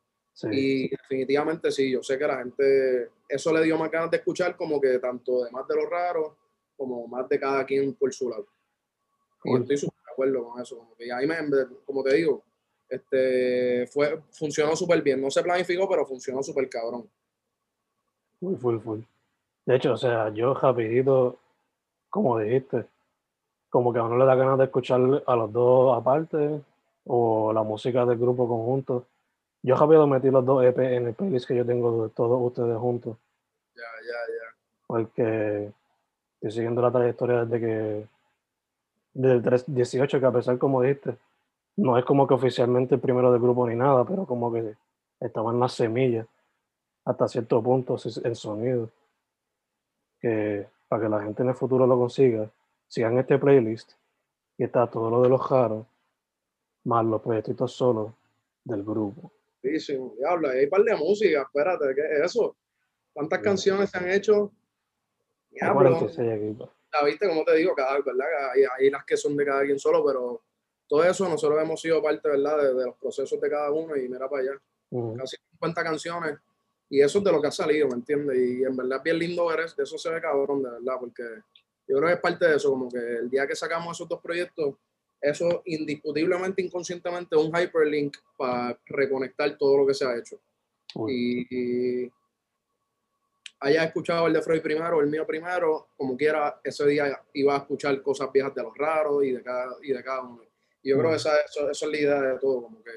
Y 0.51 0.88
definitivamente 0.88 1.73
sí, 1.73 1.90
yo 1.90 2.03
sé 2.03 2.16
que 2.16 2.27
la 2.27 2.38
gente, 2.38 3.11
eso 3.29 3.53
le 3.53 3.64
dio 3.64 3.77
más 3.77 3.90
ganas 3.90 4.11
de 4.11 4.18
escuchar 4.18 4.57
como 4.57 4.81
que 4.81 4.99
tanto 4.99 5.44
de 5.44 5.51
más 5.51 5.66
de 5.66 5.75
lo 5.75 5.87
raro 5.88 6.37
como 6.77 7.09
más 7.09 7.29
de 7.29 7.40
cada 7.40 7.66
quien 7.66 7.94
por 7.94 8.14
su 8.14 8.29
lado. 8.31 8.47
Y 9.44 9.57
estoy 9.57 9.77
súper 9.77 9.99
de 10.05 10.12
acuerdo 10.12 10.49
con 10.49 10.62
eso. 10.62 10.79
Como, 10.79 10.94
ahí 11.14 11.27
me, 11.27 11.37
como 11.85 12.05
te 12.05 12.14
digo, 12.14 12.44
este, 12.88 13.87
fue, 13.88 14.21
funcionó 14.31 14.77
súper 14.77 15.03
bien. 15.03 15.21
No 15.21 15.31
se 15.31 15.42
planificó, 15.42 15.88
pero 15.88 16.07
funcionó 16.07 16.42
súper 16.42 16.68
cabrón. 16.68 17.09
Full, 18.38 18.57
full, 18.57 18.79
full. 18.79 19.01
De 19.66 19.77
hecho, 19.77 19.92
o 19.94 19.97
sea, 19.97 20.33
yo 20.33 20.55
rapidito 20.55 21.38
como 22.11 22.38
dijiste, 22.38 22.87
como 23.71 23.92
que 23.92 23.99
a 23.99 24.05
uno 24.05 24.16
le 24.16 24.25
da 24.25 24.35
ganas 24.35 24.59
de 24.59 24.64
escuchar 24.64 25.01
a 25.27 25.37
los 25.37 25.53
dos 25.53 25.97
aparte 25.97 26.61
o 27.07 27.53
la 27.53 27.62
música 27.62 28.05
del 28.07 28.18
grupo 28.18 28.49
conjunto. 28.49 29.07
Yo 29.62 29.77
rápido 29.77 30.07
metí 30.07 30.31
los 30.31 30.44
dos 30.44 30.64
EP 30.64 30.79
en 30.79 31.09
el 31.09 31.14
playlist 31.14 31.49
que 31.49 31.57
yo 31.57 31.66
tengo 31.66 32.05
de 32.05 32.11
todos 32.11 32.40
ustedes 32.40 32.77
juntos. 32.79 33.16
Ya, 33.75 33.83
ya, 33.83 34.12
ya. 34.12 34.57
Porque 34.87 35.73
estoy 36.35 36.53
siguiendo 36.53 36.81
la 36.81 36.92
trayectoria 36.92 37.44
desde 37.44 37.61
que, 37.61 38.07
desde 39.14 39.57
el 39.57 39.75
18, 39.75 40.21
que 40.21 40.27
a 40.27 40.33
pesar 40.33 40.59
como 40.59 40.83
dijiste, 40.83 41.16
no 41.77 41.99
es 41.99 42.05
como 42.05 42.27
que 42.27 42.35
oficialmente 42.35 42.94
el 42.94 43.01
primero 43.01 43.33
del 43.33 43.40
grupo 43.40 43.66
ni 43.66 43.75
nada, 43.75 44.05
pero 44.05 44.25
como 44.27 44.53
que 44.53 44.75
estaba 45.21 45.53
en 45.53 45.61
las 45.61 45.73
semillas 45.73 46.27
hasta 47.05 47.29
cierto 47.29 47.62
punto 47.62 47.97
el 48.25 48.37
sonido. 48.37 48.90
Que 50.21 50.66
para 50.88 51.03
que 51.03 51.09
la 51.09 51.22
gente 51.22 51.42
en 51.42 51.51
el 51.51 51.55
futuro 51.55 51.87
lo 51.87 51.98
consiga, 51.98 52.51
sigan 52.87 53.18
este 53.18 53.38
playlist 53.38 53.92
y 54.57 54.64
está 54.64 54.87
todo 54.88 55.11
lo 55.11 55.22
de 55.22 55.29
los 55.29 55.40
jaros, 55.42 55.87
más 56.85 57.05
los 57.05 57.20
proyectitos 57.20 57.72
solos 57.72 58.12
del 58.64 58.83
grupo. 58.83 59.31
Sí, 59.62 59.79
sí, 59.79 59.98
diablo, 60.18 60.48
hay 60.48 60.64
un 60.64 60.70
par 60.70 60.83
de 60.83 60.96
música, 60.96 61.42
espérate, 61.42 61.94
¿qué 61.94 62.01
es 62.01 62.20
eso? 62.27 62.57
¿Cuántas 63.12 63.40
canciones 63.40 63.90
se 63.90 63.98
han 63.98 64.11
hecho? 64.11 64.53
Diablo. 65.51 66.09
Ya 66.09 67.05
viste, 67.05 67.29
como 67.29 67.44
te 67.44 67.57
digo, 67.57 67.74
cada, 67.74 68.01
¿verdad? 68.01 68.27
Hay, 68.55 68.62
hay, 68.79 68.90
las 68.90 69.05
que 69.05 69.16
son 69.16 69.37
de 69.37 69.44
cada 69.44 69.62
quien 69.64 69.79
solo, 69.79 70.05
pero 70.05 70.42
todo 70.87 71.05
eso 71.05 71.29
nosotros 71.29 71.61
hemos 71.61 71.81
sido 71.81 72.03
parte, 72.03 72.29
¿verdad? 72.29 72.59
De, 72.59 72.87
los 72.87 72.96
procesos 72.96 73.38
de 73.40 73.51
cada 73.51 73.70
uno 73.70 73.94
y 73.96 74.09
mira 74.09 74.29
para 74.29 74.42
allá. 74.42 74.53
Casi 75.18 75.37
50 75.51 75.85
canciones 75.85 76.38
y 76.90 77.01
eso 77.01 77.18
es 77.18 77.24
de 77.24 77.33
lo 77.33 77.40
que 77.40 77.48
ha 77.48 77.53
salido, 77.53 77.88
¿me 77.88 77.94
entiendes? 77.94 78.38
Y 78.38 78.64
en 78.64 78.77
verdad 78.77 78.98
es 78.98 79.05
bien 79.05 79.18
lindo 79.18 79.46
ver 79.46 79.61
eso, 79.61 79.83
eso 79.83 79.98
se 79.98 80.11
ve 80.11 80.20
cabrón, 80.20 80.62
de 80.62 80.70
verdad, 80.70 80.94
porque 80.98 81.22
yo 81.87 81.96
creo 81.96 82.09
que 82.09 82.14
es 82.14 82.20
parte 82.20 82.46
de 82.46 82.57
eso, 82.57 82.70
como 82.70 82.88
que 82.88 82.98
el 82.98 83.31
día 83.31 83.46
que 83.46 83.55
sacamos 83.55 83.96
esos 83.96 84.09
dos 84.09 84.20
proyectos, 84.20 84.74
eso 85.20 85.62
indiscutiblemente, 85.66 86.62
inconscientemente, 86.62 87.37
un 87.37 87.53
hyperlink 87.55 88.16
para 88.37 88.79
reconectar 88.87 89.57
todo 89.59 89.79
lo 89.79 89.87
que 89.87 89.94
se 89.94 90.07
ha 90.07 90.16
hecho. 90.16 90.40
Y, 91.09 92.05
y, 92.05 92.12
haya 93.61 93.85
escuchado 93.85 94.29
el 94.29 94.33
de 94.33 94.42
Freud 94.42 94.62
primero, 94.62 95.01
el 95.01 95.09
mío 95.09 95.27
primero, 95.27 95.88
como 95.96 96.16
quiera, 96.16 96.61
ese 96.62 96.87
día 96.87 97.20
iba 97.35 97.55
a 97.55 97.59
escuchar 97.59 98.01
cosas 98.03 98.31
viejas 98.33 98.55
de 98.55 98.62
los 98.62 98.77
raros 98.77 99.24
y 99.24 99.33
de 99.33 99.42
cada, 99.42 99.77
y 99.83 99.92
de 99.92 100.03
cada 100.03 100.22
uno. 100.22 100.42
Y 100.81 100.90
yo 100.90 100.98
creo 100.98 101.11
que 101.11 101.16
esa, 101.16 101.37
eso, 101.40 101.68
eso 101.68 101.87
es 101.87 101.92
la 101.92 101.98
idea 101.98 102.20
de 102.22 102.38
todo, 102.38 102.62
como 102.62 102.83
que 102.85 102.92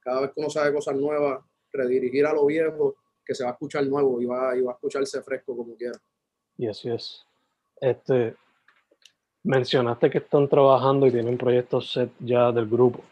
cada 0.00 0.22
vez 0.22 0.30
que 0.32 0.40
uno 0.40 0.48
sabe 0.48 0.72
cosas 0.72 0.96
nuevas, 0.96 1.44
redirigir 1.70 2.24
a 2.24 2.32
lo 2.32 2.46
viejo 2.46 2.96
que 3.26 3.34
se 3.34 3.42
va 3.42 3.50
a 3.50 3.52
escuchar 3.54 3.84
nuevo 3.86 4.22
y 4.22 4.24
va, 4.24 4.56
y 4.56 4.62
va 4.62 4.72
a 4.72 4.74
escucharse 4.74 5.20
fresco 5.20 5.56
como 5.56 5.74
quiera. 5.76 5.98
Y 6.56 6.68
así 6.68 6.88
es. 6.90 7.26
Este, 7.80 8.36
mencionaste 9.42 10.08
que 10.08 10.18
están 10.18 10.48
trabajando 10.48 11.06
y 11.06 11.10
tienen 11.10 11.36
proyectos 11.36 11.92
set 11.92 12.10
ya 12.20 12.52
del 12.52 12.68
grupo. 12.68 13.02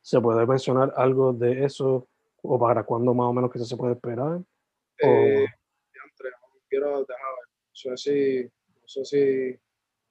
¿Se 0.00 0.20
puede 0.20 0.46
mencionar 0.46 0.92
algo 0.96 1.34
de 1.34 1.64
eso 1.64 2.08
o 2.42 2.58
para 2.58 2.82
cuándo 2.84 3.12
más 3.12 3.26
o 3.26 3.32
menos 3.32 3.52
que 3.52 3.58
se 3.58 3.76
puede 3.76 3.92
esperar? 3.92 4.40
Eh, 5.00 5.44
no 5.44 6.60
quiero 6.68 7.04
dejar, 7.04 7.34
no 7.84 7.96
sé 7.96 7.96
si, 7.96 8.42
no 8.42 8.88
sé 8.88 9.04
si 9.04 9.60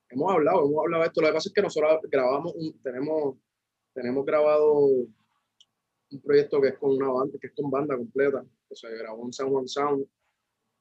hemos 0.10 0.34
hablado, 0.34 0.66
hemos 0.66 0.84
hablado 0.84 1.02
de 1.02 1.08
esto. 1.08 1.22
Lo 1.22 1.28
que 1.28 1.34
pasa 1.34 1.50
es 1.50 1.54
que 1.54 1.62
nosotros 1.64 2.00
grabamos, 2.04 2.54
un, 2.56 2.80
tenemos, 2.84 3.38
tenemos 3.94 4.24
grabado 4.24 4.82
un 4.82 6.22
proyecto 6.24 6.62
que 6.62 6.70
es 6.70 6.78
con 6.78 6.92
una 6.92 7.10
banda, 7.10 7.38
que 7.42 7.48
es 7.48 7.54
con 7.56 7.72
banda 7.72 7.98
completa 7.98 8.46
que 8.68 8.76
se 8.76 8.90
grabó 8.96 9.26
en 9.26 9.34
San 9.34 9.50
Juan 9.50 9.68
Sound. 9.68 10.06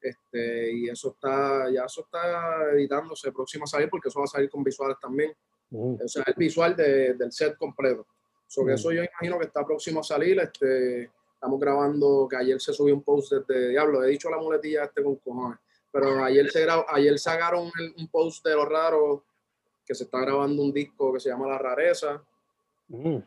Este, 0.00 0.72
y 0.72 0.88
eso 0.88 1.10
está, 1.10 1.70
ya 1.70 1.84
eso 1.84 2.02
está 2.02 2.70
editándose 2.72 3.32
próximo 3.32 3.64
a 3.64 3.66
salir 3.66 3.88
porque 3.88 4.08
eso 4.08 4.20
va 4.20 4.24
a 4.24 4.28
salir 4.28 4.50
con 4.50 4.62
visuales 4.62 4.96
también. 5.00 5.32
Mm. 5.70 5.96
O 6.04 6.08
sea, 6.08 6.22
el 6.26 6.34
visual 6.36 6.76
de, 6.76 7.14
del 7.14 7.32
set 7.32 7.56
completo. 7.56 8.06
Sobre 8.46 8.72
mm. 8.72 8.76
eso 8.76 8.92
yo 8.92 9.02
imagino 9.02 9.38
que 9.38 9.46
está 9.46 9.64
próximo 9.64 10.00
a 10.00 10.04
salir. 10.04 10.38
Este, 10.38 11.10
estamos 11.34 11.60
grabando, 11.60 12.26
que 12.28 12.36
ayer 12.36 12.60
se 12.60 12.72
subió 12.72 12.94
un 12.94 13.02
post 13.02 13.32
desde 13.32 13.70
Diablo, 13.70 14.02
he 14.02 14.08
dicho 14.08 14.30
la 14.30 14.38
muletilla 14.38 14.84
este 14.84 15.02
con 15.02 15.16
cojones, 15.16 15.58
pero 15.92 16.24
ayer 16.24 16.50
se 16.50 16.62
grabó, 16.62 16.86
ayer 16.88 17.18
sacaron 17.18 17.70
un 17.96 18.08
post 18.08 18.44
de 18.44 18.54
los 18.54 18.66
raros 18.66 19.20
que 19.84 19.94
se 19.94 20.04
está 20.04 20.20
grabando 20.20 20.62
un 20.62 20.72
disco 20.72 21.12
que 21.12 21.20
se 21.20 21.28
llama 21.28 21.46
La 21.46 21.58
Rareza. 21.58 22.22
Mm. 22.88 23.18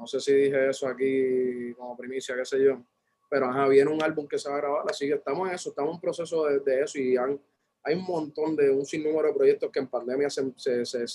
No 0.00 0.06
sé 0.06 0.20
si 0.20 0.32
dije 0.32 0.70
eso 0.70 0.88
aquí 0.88 1.74
como 1.74 1.96
primicia, 1.96 2.34
qué 2.36 2.44
sé 2.44 2.64
yo 2.64 2.82
pero 3.28 3.46
ajá, 3.46 3.68
viene 3.68 3.90
un 3.90 4.02
álbum 4.02 4.26
que 4.26 4.38
se 4.38 4.48
va 4.48 4.56
a 4.56 4.60
grabar, 4.60 4.84
así 4.88 5.06
que 5.06 5.14
estamos 5.14 5.48
en 5.48 5.54
eso, 5.54 5.70
estamos 5.70 5.94
en 5.94 6.00
proceso 6.00 6.46
de, 6.46 6.60
de 6.60 6.82
eso 6.82 6.98
y 6.98 7.16
hay 7.16 7.94
un 7.94 8.04
montón 8.04 8.56
de, 8.56 8.70
un 8.70 8.84
sinnúmero 8.84 9.28
de 9.28 9.34
proyectos 9.34 9.70
que 9.70 9.80
en 9.80 9.88
pandemia 9.88 10.30
se, 10.30 10.52
se, 10.56 10.84
se, 10.84 11.06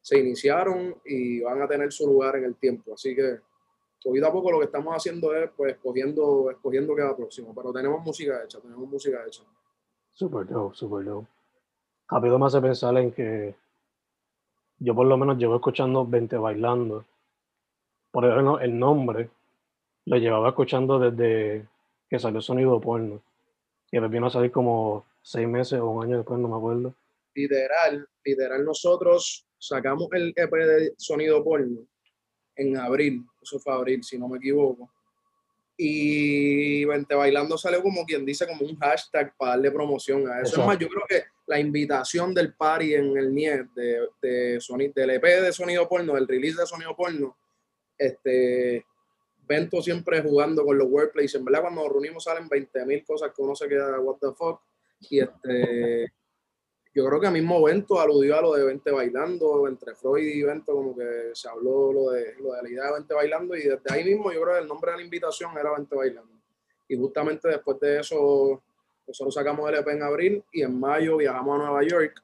se, 0.00 0.18
iniciaron 0.18 0.96
y 1.04 1.40
van 1.40 1.62
a 1.62 1.68
tener 1.68 1.92
su 1.92 2.06
lugar 2.06 2.36
en 2.36 2.44
el 2.44 2.56
tiempo, 2.56 2.94
así 2.94 3.14
que 3.14 3.38
poquito 4.04 4.26
a 4.26 4.32
poco 4.32 4.50
lo 4.50 4.58
que 4.58 4.66
estamos 4.66 4.94
haciendo 4.94 5.34
es 5.34 5.50
pues 5.56 5.74
escogiendo, 5.74 6.50
escogiendo 6.50 6.94
cada 6.94 7.16
próximo, 7.16 7.54
pero 7.54 7.72
tenemos 7.72 8.02
música 8.02 8.42
hecha, 8.44 8.60
tenemos 8.60 8.86
música 8.88 9.24
hecha. 9.26 9.42
Super 10.12 10.46
dope, 10.46 10.76
super 10.76 11.04
dope. 11.04 11.26
Rápido 12.08 12.38
me 12.38 12.46
hace 12.46 12.60
pensar 12.60 12.96
en 12.98 13.12
que 13.12 13.54
yo 14.78 14.94
por 14.94 15.06
lo 15.06 15.16
menos 15.16 15.38
llevo 15.38 15.56
escuchando 15.56 16.06
20 16.06 16.36
bailando. 16.36 17.04
Por 18.10 18.26
ejemplo, 18.26 18.60
el 18.60 18.78
nombre 18.78 19.30
lo 20.06 20.16
llevaba 20.16 20.50
escuchando 20.50 20.98
desde 20.98 21.66
que 22.08 22.18
salió 22.18 22.40
Sonido 22.40 22.80
Porno. 22.80 23.22
Y 23.90 24.00
me 24.00 24.08
vino 24.08 24.26
a 24.26 24.30
salir 24.30 24.50
como 24.50 25.06
seis 25.22 25.48
meses 25.48 25.80
o 25.80 25.88
un 25.90 26.04
año 26.04 26.18
después, 26.18 26.38
no 26.38 26.48
me 26.48 26.56
acuerdo. 26.56 26.94
Literal, 27.34 28.06
literal, 28.24 28.64
nosotros 28.64 29.46
sacamos 29.58 30.08
el 30.12 30.32
EP 30.36 30.50
de 30.50 30.94
Sonido 30.96 31.42
Porno 31.42 31.86
en 32.56 32.76
abril, 32.76 33.24
eso 33.42 33.58
fue 33.58 33.72
abril, 33.72 34.04
si 34.04 34.18
no 34.18 34.28
me 34.28 34.38
equivoco. 34.38 34.90
y 35.76 36.84
Vente 36.84 37.16
Bailando 37.16 37.58
salió 37.58 37.82
como 37.82 38.04
quien 38.04 38.24
dice, 38.24 38.46
como 38.46 38.64
un 38.64 38.76
hashtag 38.76 39.36
para 39.36 39.52
darle 39.52 39.72
promoción 39.72 40.28
a 40.28 40.40
eso. 40.40 40.60
Es 40.60 40.66
más, 40.66 40.78
yo 40.78 40.88
creo 40.88 41.02
que 41.08 41.24
la 41.46 41.58
invitación 41.58 42.32
del 42.32 42.54
party 42.54 42.94
en 42.94 43.16
el 43.16 43.34
NIE 43.34 43.64
de, 43.74 44.08
de 44.22 44.92
del 44.94 45.10
EP 45.10 45.22
de 45.22 45.52
sonido 45.52 45.88
porno, 45.88 46.14
del 46.14 46.28
release 46.28 46.60
de 46.60 46.66
sonido 46.66 46.94
porno, 46.94 47.36
este, 47.98 48.86
Vento 49.46 49.82
siempre 49.82 50.22
jugando 50.22 50.64
con 50.64 50.78
los 50.78 50.88
wordplays. 50.88 51.34
En 51.34 51.44
verdad, 51.44 51.62
cuando 51.62 51.82
nos 51.82 51.92
reunimos 51.92 52.24
salen 52.24 52.48
20 52.48 52.86
mil 52.86 53.04
cosas 53.04 53.32
que 53.34 53.42
uno 53.42 53.54
se 53.54 53.68
queda, 53.68 53.98
what 54.00 54.16
the 54.20 54.32
fuck. 54.32 54.60
Y 55.00 55.20
este, 55.20 56.12
yo 56.94 57.04
creo 57.06 57.20
que 57.20 57.30
mismo 57.30 57.62
Vento 57.62 58.00
aludió 58.00 58.38
a 58.38 58.42
lo 58.42 58.54
de 58.54 58.64
Vente 58.64 58.90
Bailando, 58.90 59.68
entre 59.68 59.94
Freud 59.94 60.26
y 60.26 60.42
Vento, 60.42 60.72
como 60.72 60.96
que 60.96 61.30
se 61.34 61.48
habló 61.48 61.92
lo 61.92 62.10
de, 62.10 62.34
lo 62.40 62.52
de 62.52 62.62
la 62.62 62.68
idea 62.68 62.86
de 62.86 62.92
Vente 62.94 63.14
Bailando. 63.14 63.56
Y 63.56 63.62
desde 63.62 63.92
ahí 63.92 64.04
mismo, 64.04 64.32
yo 64.32 64.40
creo 64.42 64.54
que 64.54 64.62
el 64.62 64.68
nombre 64.68 64.92
de 64.92 64.98
la 64.98 65.02
invitación 65.02 65.50
era 65.58 65.72
Vente 65.72 65.94
Bailando. 65.94 66.32
Y 66.88 66.96
justamente 66.96 67.48
después 67.48 67.78
de 67.80 68.00
eso, 68.00 68.62
nosotros 69.06 69.34
sacamos 69.34 69.68
el 69.70 69.76
EP 69.76 69.88
en 69.88 70.02
abril 70.02 70.44
y 70.52 70.62
en 70.62 70.78
mayo 70.78 71.16
viajamos 71.16 71.54
a 71.54 71.64
Nueva 71.64 71.82
York 71.82 72.22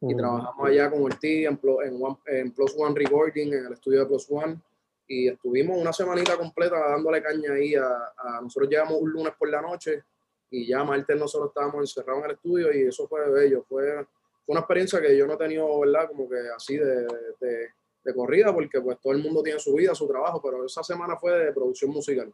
y 0.00 0.14
trabajamos 0.14 0.68
allá 0.68 0.90
con 0.90 1.02
Ortiz 1.02 1.46
en, 1.46 1.58
en, 1.84 2.16
en 2.26 2.52
Plus 2.52 2.74
One 2.76 2.94
Recording, 2.94 3.52
en 3.52 3.66
el 3.66 3.72
estudio 3.72 4.00
de 4.00 4.06
Plus 4.06 4.26
One 4.30 4.60
y 5.08 5.28
estuvimos 5.28 5.78
una 5.78 5.92
semanita 5.92 6.36
completa 6.36 6.76
dándole 6.78 7.22
caña 7.22 7.52
ahí 7.52 7.74
a, 7.74 8.40
nosotros 8.42 8.68
llegamos 8.68 9.00
un 9.00 9.10
lunes 9.10 9.34
por 9.38 9.48
la 9.48 9.62
noche 9.62 10.04
y 10.50 10.66
ya 10.66 10.82
martes 10.84 11.18
nosotros 11.18 11.50
estábamos 11.50 11.80
encerrados 11.80 12.20
en 12.20 12.30
el 12.30 12.36
estudio 12.36 12.72
y 12.72 12.82
eso 12.82 13.06
fue 13.06 13.28
bello, 13.30 13.64
fue, 13.68 14.04
fue 14.44 14.52
una 14.52 14.60
experiencia 14.60 15.00
que 15.00 15.16
yo 15.16 15.26
no 15.26 15.34
he 15.34 15.36
tenido, 15.36 15.80
¿verdad? 15.80 16.08
Como 16.08 16.28
que 16.28 16.36
así 16.54 16.76
de, 16.76 17.06
de, 17.40 17.68
de, 18.04 18.14
corrida 18.14 18.52
porque 18.52 18.80
pues 18.80 18.98
todo 19.00 19.12
el 19.12 19.22
mundo 19.22 19.42
tiene 19.42 19.58
su 19.58 19.74
vida, 19.74 19.94
su 19.94 20.06
trabajo, 20.08 20.40
pero 20.42 20.64
esa 20.64 20.82
semana 20.82 21.16
fue 21.16 21.32
de 21.32 21.52
producción 21.52 21.90
musical. 21.90 22.32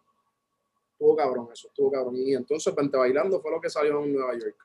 Estuvo 0.92 1.16
cabrón 1.16 1.48
eso, 1.52 1.68
estuvo 1.68 1.90
cabrón. 1.90 2.16
Y 2.16 2.34
entonces 2.34 2.72
Pente 2.74 2.96
Bailando 2.96 3.40
fue 3.40 3.50
lo 3.50 3.60
que 3.60 3.70
salió 3.70 4.02
en 4.02 4.12
Nueva 4.12 4.34
York. 4.34 4.56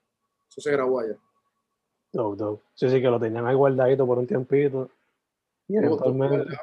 Eso 0.49 0.61
se 0.61 0.71
grabó 0.71 0.99
allá. 0.99 1.17
No, 2.13 2.61
Sí, 2.73 2.89
sí, 2.89 3.01
que 3.01 3.07
lo 3.07 3.19
tenían 3.19 3.45
ahí 3.47 3.55
guardadito 3.55 4.05
por 4.05 4.17
un 4.17 4.27
tiempito. 4.27 4.89
Y 5.67 5.77
eventualmente... 5.77 6.57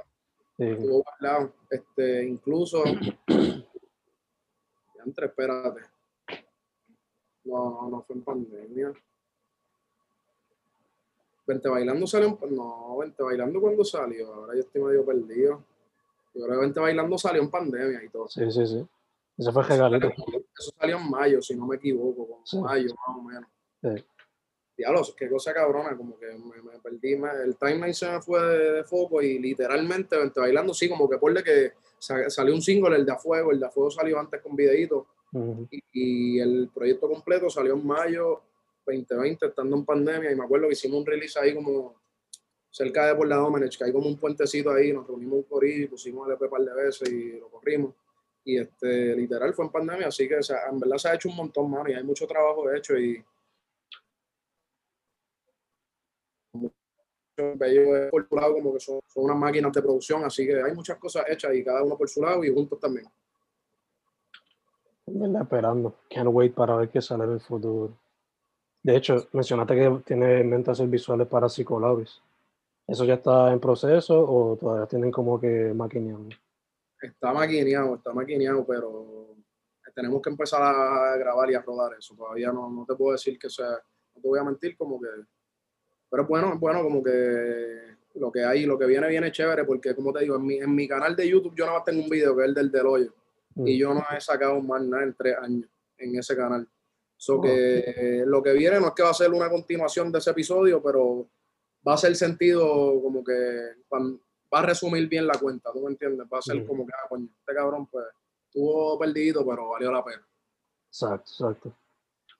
Estuvo 0.58 1.02
guardado. 1.02 1.52
Este, 1.70 2.24
incluso. 2.24 2.82
entre, 5.04 5.26
espérate. 5.26 5.80
No, 7.44 7.70
no, 7.70 7.90
no 7.90 8.02
fue 8.02 8.16
en 8.16 8.22
pandemia. 8.22 8.92
Vente 11.46 11.68
Bailando 11.68 12.06
salió 12.06 12.38
en, 12.40 12.56
No, 12.56 12.96
Vente 12.98 13.22
Bailando 13.22 13.60
cuando 13.60 13.84
salió. 13.84 14.32
Ahora 14.32 14.54
yo 14.54 14.60
estoy 14.60 14.82
medio 14.82 15.04
perdido. 15.04 15.62
Yo 16.34 16.44
creo 16.44 16.58
que 16.58 16.66
Vente 16.66 16.80
Bailando 16.80 17.18
salió 17.18 17.42
en 17.42 17.50
pandemia 17.50 18.02
y 18.02 18.08
todo. 18.08 18.28
Sí, 18.28 18.50
sí, 18.50 18.66
sí. 18.66 18.86
Eso 19.36 19.52
fue 19.52 19.62
regalito. 19.64 20.08
Eso 20.08 20.72
salió 20.78 20.96
en 20.96 21.10
mayo, 21.10 21.42
si 21.42 21.54
no 21.54 21.66
me 21.66 21.76
equivoco. 21.76 22.42
mayo, 22.62 22.94
más 22.94 23.16
o 23.16 23.22
menos. 23.22 23.50
Sí 23.82 24.04
diablos, 24.76 25.14
qué 25.16 25.28
cosa 25.28 25.52
cabrona, 25.52 25.96
como 25.96 26.18
que 26.18 26.26
me, 26.26 26.78
perdí, 26.82 27.12
el 27.12 27.56
timeline 27.56 27.94
se 27.94 28.10
me 28.10 28.20
fue 28.20 28.40
de, 28.40 28.84
foco 28.84 29.22
y 29.22 29.38
literalmente 29.38 30.16
bailando, 30.36 30.74
sí, 30.74 30.88
como 30.88 31.08
que 31.08 31.18
por 31.18 31.32
de 31.32 31.42
que 31.42 31.72
salió 31.98 32.54
un 32.54 32.62
single, 32.62 32.96
el 32.96 33.06
de 33.06 33.12
A 33.12 33.16
Fuego, 33.16 33.52
el 33.52 33.60
de 33.60 33.66
A 33.66 33.70
Fuego 33.70 33.90
salió 33.90 34.18
antes 34.18 34.40
con 34.40 34.56
videíto. 34.56 35.06
Y, 35.92 36.38
el 36.38 36.70
proyecto 36.72 37.08
completo 37.08 37.50
salió 37.50 37.74
en 37.74 37.86
mayo 37.86 38.42
2020, 38.86 39.46
estando 39.46 39.76
en 39.76 39.84
pandemia 39.84 40.30
y 40.30 40.36
me 40.36 40.44
acuerdo 40.44 40.68
que 40.68 40.74
hicimos 40.74 41.00
un 41.00 41.06
release 41.06 41.38
ahí 41.38 41.54
como 41.54 41.94
cerca 42.70 43.06
de 43.06 43.14
por 43.14 43.26
la 43.26 43.36
Domenech, 43.36 43.76
que 43.76 43.84
hay 43.84 43.92
como 43.92 44.08
un 44.08 44.18
puentecito 44.18 44.70
ahí, 44.70 44.92
nos 44.92 45.06
reunimos 45.06 45.44
por 45.46 45.64
ahí, 45.64 45.86
pusimos 45.86 46.28
el 46.28 46.34
EP 46.34 46.42
un 46.42 46.50
par 46.50 46.60
de 46.62 46.74
veces 46.74 47.10
y 47.10 47.38
lo 47.38 47.48
corrimos. 47.48 47.94
Y 48.44 48.58
este, 48.58 49.16
literal 49.16 49.54
fue 49.54 49.64
en 49.64 49.70
pandemia, 49.70 50.08
así 50.08 50.28
que 50.28 50.34
en 50.34 50.80
verdad 50.80 50.98
se 50.98 51.08
ha 51.08 51.14
hecho 51.14 51.28
un 51.28 51.36
montón, 51.36 51.70
más 51.70 51.88
y 51.88 51.94
hay 51.94 52.04
mucho 52.04 52.26
trabajo 52.26 52.70
hecho 52.72 52.98
y 52.98 53.24
ellos 57.36 58.10
por 58.10 58.28
su 58.28 58.36
lado 58.36 58.54
como 58.54 58.72
que 58.72 58.80
son, 58.80 59.00
son, 59.06 59.24
unas 59.24 59.36
máquinas 59.36 59.72
de 59.72 59.82
producción, 59.82 60.24
así 60.24 60.46
que 60.46 60.62
hay 60.62 60.74
muchas 60.74 60.98
cosas 60.98 61.24
hechas 61.28 61.54
y 61.54 61.64
cada 61.64 61.82
uno 61.82 61.96
por 61.96 62.08
su 62.08 62.22
lado 62.22 62.44
y 62.44 62.52
juntos 62.52 62.78
también. 62.78 63.06
verdad, 65.06 65.42
esperando. 65.42 65.94
Can't 66.10 66.28
wait 66.32 66.54
para 66.54 66.76
ver 66.76 66.88
qué 66.88 67.00
sale 67.00 67.24
en 67.24 67.32
el 67.32 67.40
futuro. 67.40 67.96
De 68.82 68.96
hecho, 68.96 69.28
mencionaste 69.32 69.74
que 69.74 70.02
tiene 70.04 70.40
en 70.40 70.50
mente 70.50 70.70
hacer 70.70 70.86
visuales 70.88 71.26
para 71.26 71.48
Psicolabis. 71.48 72.20
¿Eso 72.86 73.04
ya 73.04 73.14
está 73.14 73.50
en 73.50 73.60
proceso 73.60 74.20
o 74.20 74.56
todavía 74.56 74.86
tienen 74.86 75.10
como 75.10 75.40
que 75.40 75.72
maquineado? 75.74 76.28
Está 77.00 77.32
maquineado, 77.32 77.94
está 77.94 78.12
maquineado, 78.12 78.64
pero 78.66 79.34
tenemos 79.94 80.20
que 80.20 80.30
empezar 80.30 80.60
a 80.62 81.16
grabar 81.16 81.50
y 81.50 81.54
a 81.54 81.62
rodar 81.62 81.94
eso. 81.98 82.14
Todavía 82.14 82.52
no, 82.52 82.70
no 82.70 82.84
te 82.84 82.94
puedo 82.94 83.12
decir 83.12 83.38
que 83.38 83.48
sea, 83.48 83.70
no 83.70 84.20
te 84.20 84.28
voy 84.28 84.38
a 84.38 84.44
mentir, 84.44 84.76
como 84.76 85.00
que 85.00 85.08
pero 86.14 86.28
bueno, 86.28 86.56
bueno, 86.60 86.80
como 86.84 87.02
que 87.02 87.96
lo 88.14 88.30
que 88.30 88.44
hay, 88.44 88.66
lo 88.66 88.78
que 88.78 88.86
viene, 88.86 89.08
viene 89.08 89.32
chévere, 89.32 89.64
porque 89.64 89.96
como 89.96 90.12
te 90.12 90.20
digo, 90.20 90.36
en 90.36 90.46
mi, 90.46 90.58
en 90.58 90.72
mi 90.72 90.86
canal 90.86 91.16
de 91.16 91.28
YouTube 91.28 91.56
yo 91.56 91.66
nada 91.66 91.78
más 91.78 91.84
tengo 91.84 92.04
un 92.04 92.08
video 92.08 92.36
que 92.36 92.42
es 92.42 92.48
el 92.50 92.54
del 92.54 92.70
del 92.70 92.86
hoyo. 92.86 93.12
Y 93.56 93.74
mm. 93.74 93.78
yo 93.80 93.94
no 93.94 94.04
he 94.16 94.20
sacado 94.20 94.60
más 94.60 94.80
nada 94.82 95.02
en 95.02 95.14
tres 95.14 95.36
años 95.36 95.68
en 95.98 96.16
ese 96.16 96.36
canal. 96.36 96.68
So 97.16 97.40
que 97.40 98.22
lo 98.24 98.40
que 98.44 98.52
viene 98.52 98.78
no 98.78 98.86
es 98.86 98.92
que 98.94 99.02
va 99.02 99.10
a 99.10 99.14
ser 99.14 99.32
una 99.32 99.50
continuación 99.50 100.12
de 100.12 100.20
ese 100.20 100.30
episodio, 100.30 100.80
pero 100.80 101.26
va 101.84 101.94
a 101.94 101.98
ser 101.98 102.14
sentido 102.14 103.02
como 103.02 103.24
que 103.24 103.32
va 103.90 104.60
a 104.60 104.66
resumir 104.66 105.08
bien 105.08 105.26
la 105.26 105.34
cuenta, 105.34 105.72
¿tú 105.72 105.80
me 105.80 105.90
entiendes? 105.90 106.28
Va 106.32 106.38
a 106.38 106.42
ser 106.42 106.62
mm. 106.62 106.66
como 106.68 106.86
que, 106.86 106.92
ah, 106.92 107.08
coño, 107.08 107.26
este 107.40 107.54
cabrón 107.54 107.88
pues 107.88 108.06
estuvo 108.46 108.96
perdido, 109.00 109.44
pero 109.44 109.70
valió 109.70 109.90
la 109.90 110.04
pena. 110.04 110.24
Exacto, 110.86 111.28
exacto. 111.28 111.76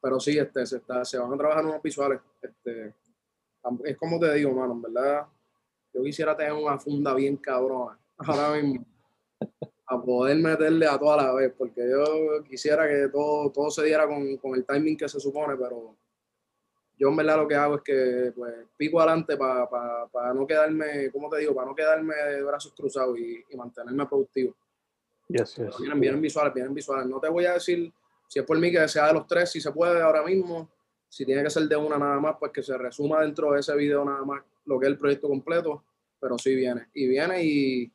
Pero 0.00 0.20
sí, 0.20 0.38
este, 0.38 0.64
se, 0.64 0.76
está, 0.76 1.04
se 1.04 1.18
van 1.18 1.32
a 1.32 1.36
trabajar 1.36 1.66
unos 1.66 1.82
visuales. 1.82 2.20
Este, 2.40 2.94
es 3.84 3.96
como 3.96 4.18
te 4.18 4.32
digo, 4.34 4.52
mano, 4.52 4.72
en 4.72 4.82
verdad, 4.82 5.26
yo 5.92 6.02
quisiera 6.02 6.36
tener 6.36 6.52
una 6.52 6.78
funda 6.78 7.14
bien 7.14 7.36
cabrona 7.36 7.98
ahora 8.18 8.60
mismo, 8.60 8.84
a 9.86 10.02
poder 10.02 10.36
meterle 10.38 10.86
a 10.86 10.98
toda 10.98 11.16
la 11.22 11.32
vez, 11.34 11.52
porque 11.56 11.88
yo 11.88 12.42
quisiera 12.44 12.88
que 12.88 13.08
todo, 13.08 13.50
todo 13.50 13.70
se 13.70 13.84
diera 13.84 14.06
con, 14.06 14.36
con 14.38 14.54
el 14.54 14.64
timing 14.64 14.96
que 14.96 15.08
se 15.08 15.20
supone, 15.20 15.56
pero 15.56 15.96
yo 16.96 17.08
en 17.08 17.16
verdad 17.16 17.38
lo 17.38 17.48
que 17.48 17.54
hago 17.54 17.76
es 17.76 17.82
que 17.82 18.32
pues, 18.34 18.54
pico 18.76 19.00
adelante 19.00 19.36
para 19.36 19.68
para 19.68 20.32
no 20.32 20.46
quedarme, 20.46 21.10
como 21.10 21.28
te 21.28 21.38
digo, 21.38 21.54
para 21.54 21.66
no 21.66 21.74
quedarme 21.74 22.14
de 22.14 22.42
brazos 22.42 22.72
cruzados 22.72 23.18
y, 23.18 23.44
y 23.50 23.56
mantenerme 23.56 24.06
productivo. 24.06 24.54
Yes, 25.28 25.56
yes. 25.56 25.78
Vienen, 25.78 26.00
vienen 26.00 26.20
visuales, 26.20 26.54
vienen 26.54 26.74
visuales. 26.74 27.06
No 27.06 27.18
te 27.18 27.28
voy 27.28 27.46
a 27.46 27.54
decir 27.54 27.92
si 28.28 28.38
es 28.38 28.44
por 28.44 28.58
mí 28.58 28.70
que 28.70 28.86
sea 28.88 29.08
de 29.08 29.14
los 29.14 29.26
tres, 29.26 29.50
si 29.50 29.60
se 29.60 29.72
puede 29.72 30.00
ahora 30.00 30.22
mismo, 30.22 30.70
si 31.14 31.24
tiene 31.24 31.44
que 31.44 31.50
ser 31.50 31.68
de 31.68 31.76
una 31.76 31.96
nada 31.96 32.18
más, 32.18 32.34
pues 32.40 32.50
que 32.50 32.60
se 32.60 32.76
resuma 32.76 33.20
dentro 33.22 33.52
de 33.52 33.60
ese 33.60 33.72
video 33.76 34.04
nada 34.04 34.24
más 34.24 34.42
lo 34.64 34.80
que 34.80 34.86
es 34.86 34.90
el 34.90 34.98
proyecto 34.98 35.28
completo, 35.28 35.84
pero 36.18 36.36
sí 36.36 36.56
viene. 36.56 36.88
Y 36.92 37.06
viene 37.06 37.44
y, 37.44 37.92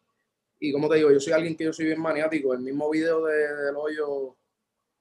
y 0.57 0.71
como 0.71 0.87
te 0.87 0.95
digo, 0.95 1.11
yo 1.11 1.19
soy 1.19 1.33
alguien 1.33 1.57
que 1.57 1.65
yo 1.65 1.73
soy 1.73 1.87
bien 1.87 1.99
maniático. 1.99 2.53
El 2.53 2.61
mismo 2.61 2.89
video 2.89 3.25
de, 3.25 3.35
del 3.35 3.75
hoyo, 3.75 4.37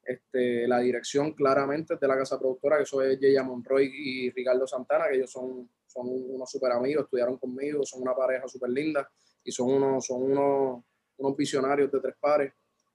este, 0.02 0.66
la 0.66 0.80
dirección 0.80 1.32
claramente 1.32 1.94
es 1.94 2.00
de 2.00 2.08
la 2.08 2.18
casa 2.18 2.40
productora, 2.40 2.78
que 2.78 2.82
eso 2.82 3.00
es 3.02 3.20
Yeya 3.20 3.44
Monroy 3.44 3.88
y 3.94 4.30
Ricardo 4.30 4.66
Santana, 4.66 5.06
que 5.08 5.18
ellos 5.18 5.30
son, 5.30 5.70
son 5.86 6.08
unos 6.08 6.50
super 6.50 6.72
amigos, 6.72 7.04
estudiaron 7.04 7.36
conmigo, 7.36 7.84
son 7.84 8.02
una 8.02 8.16
pareja 8.16 8.48
súper 8.48 8.70
linda 8.70 9.08
y 9.44 9.52
son 9.52 9.70
unos, 9.70 10.04
son 10.04 10.24
unos, 10.24 10.82
unos 11.18 11.36
visionarios 11.36 11.92
de 11.92 12.00
tres 12.00 12.16
pares. 12.18 12.52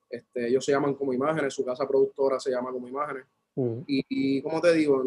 Este, 0.09 0.49
ellos 0.49 0.65
se 0.65 0.73
llaman 0.73 0.95
como 0.95 1.13
imágenes, 1.13 1.53
su 1.53 1.63
casa 1.63 1.87
productora 1.87 2.41
se 2.41 2.51
llama 2.51 2.73
como 2.73 2.89
imágenes. 2.89 3.23
Y, 3.55 4.41
como 4.41 4.61
te 4.61 4.73
digo, 4.73 5.05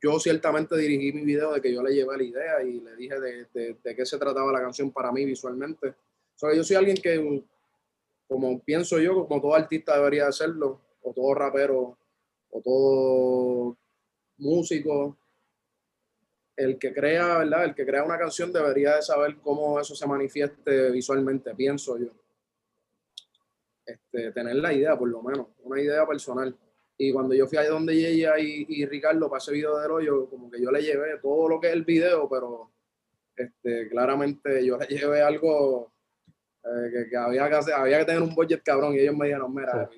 yo 0.00 0.18
ciertamente 0.18 0.76
dirigí 0.76 1.12
mi 1.12 1.24
video 1.24 1.52
de 1.52 1.60
que 1.60 1.72
yo 1.72 1.82
le 1.82 1.94
llevé 1.94 2.16
la 2.16 2.22
idea 2.22 2.62
y 2.62 2.80
le 2.80 2.96
dije 2.96 3.20
de, 3.20 3.76
de, 3.82 3.96
qué 3.96 4.04
se 4.04 4.18
trataba 4.18 4.52
la 4.52 4.60
canción 4.60 4.90
para 4.90 5.12
mí 5.12 5.24
visualmente. 5.24 5.88
O 5.88 6.38
sea, 6.38 6.54
yo 6.54 6.64
soy 6.64 6.76
alguien 6.76 6.96
que, 6.96 7.44
como 8.26 8.60
pienso 8.60 8.98
yo, 8.98 9.26
como 9.26 9.40
todo 9.40 9.54
artista 9.54 9.96
debería 9.96 10.26
hacerlo, 10.26 10.80
o 11.02 11.12
todo 11.12 11.34
rapero, 11.34 11.96
o 12.50 12.60
todo 12.60 13.76
músico, 14.38 15.16
el 16.56 16.78
que 16.78 16.92
crea, 16.92 17.38
¿verdad? 17.38 17.64
El 17.64 17.74
que 17.74 17.86
crea 17.86 18.04
una 18.04 18.18
canción 18.18 18.52
debería 18.52 18.96
de 18.96 19.02
saber 19.02 19.36
cómo 19.38 19.80
eso 19.80 19.94
se 19.94 20.06
manifieste 20.06 20.90
visualmente, 20.90 21.54
pienso 21.54 21.98
yo. 21.98 22.10
Este, 23.84 24.32
tener 24.32 24.56
la 24.56 24.72
idea, 24.72 24.96
por 24.96 25.08
lo 25.08 25.22
menos, 25.22 25.48
una 25.62 25.80
idea 25.80 26.06
personal. 26.06 26.56
Y 27.04 27.12
cuando 27.12 27.34
yo 27.34 27.48
fui 27.48 27.58
a 27.58 27.68
donde 27.68 27.94
ella 27.94 28.38
y, 28.38 28.64
y, 28.68 28.86
Ricardo 28.86 29.28
para 29.28 29.38
ese 29.38 29.50
video 29.50 29.76
del 29.76 29.90
hoyo, 29.90 30.30
como 30.30 30.48
que 30.48 30.62
yo 30.62 30.70
le 30.70 30.80
llevé 30.80 31.18
todo 31.20 31.48
lo 31.48 31.58
que 31.58 31.66
es 31.66 31.72
el 31.72 31.82
video, 31.82 32.28
pero 32.28 32.70
este, 33.34 33.88
claramente 33.88 34.64
yo 34.64 34.78
le 34.78 34.86
llevé 34.86 35.20
algo 35.20 35.90
eh, 36.62 37.08
que, 37.10 37.16
había 37.16 37.48
que 37.48 37.56
hacer, 37.56 37.74
había 37.74 37.98
que 37.98 38.04
tener 38.04 38.22
un 38.22 38.32
budget 38.32 38.62
cabrón. 38.62 38.94
Y 38.94 39.00
ellos 39.00 39.16
me 39.16 39.26
dijeron, 39.26 39.52
mira, 39.52 39.90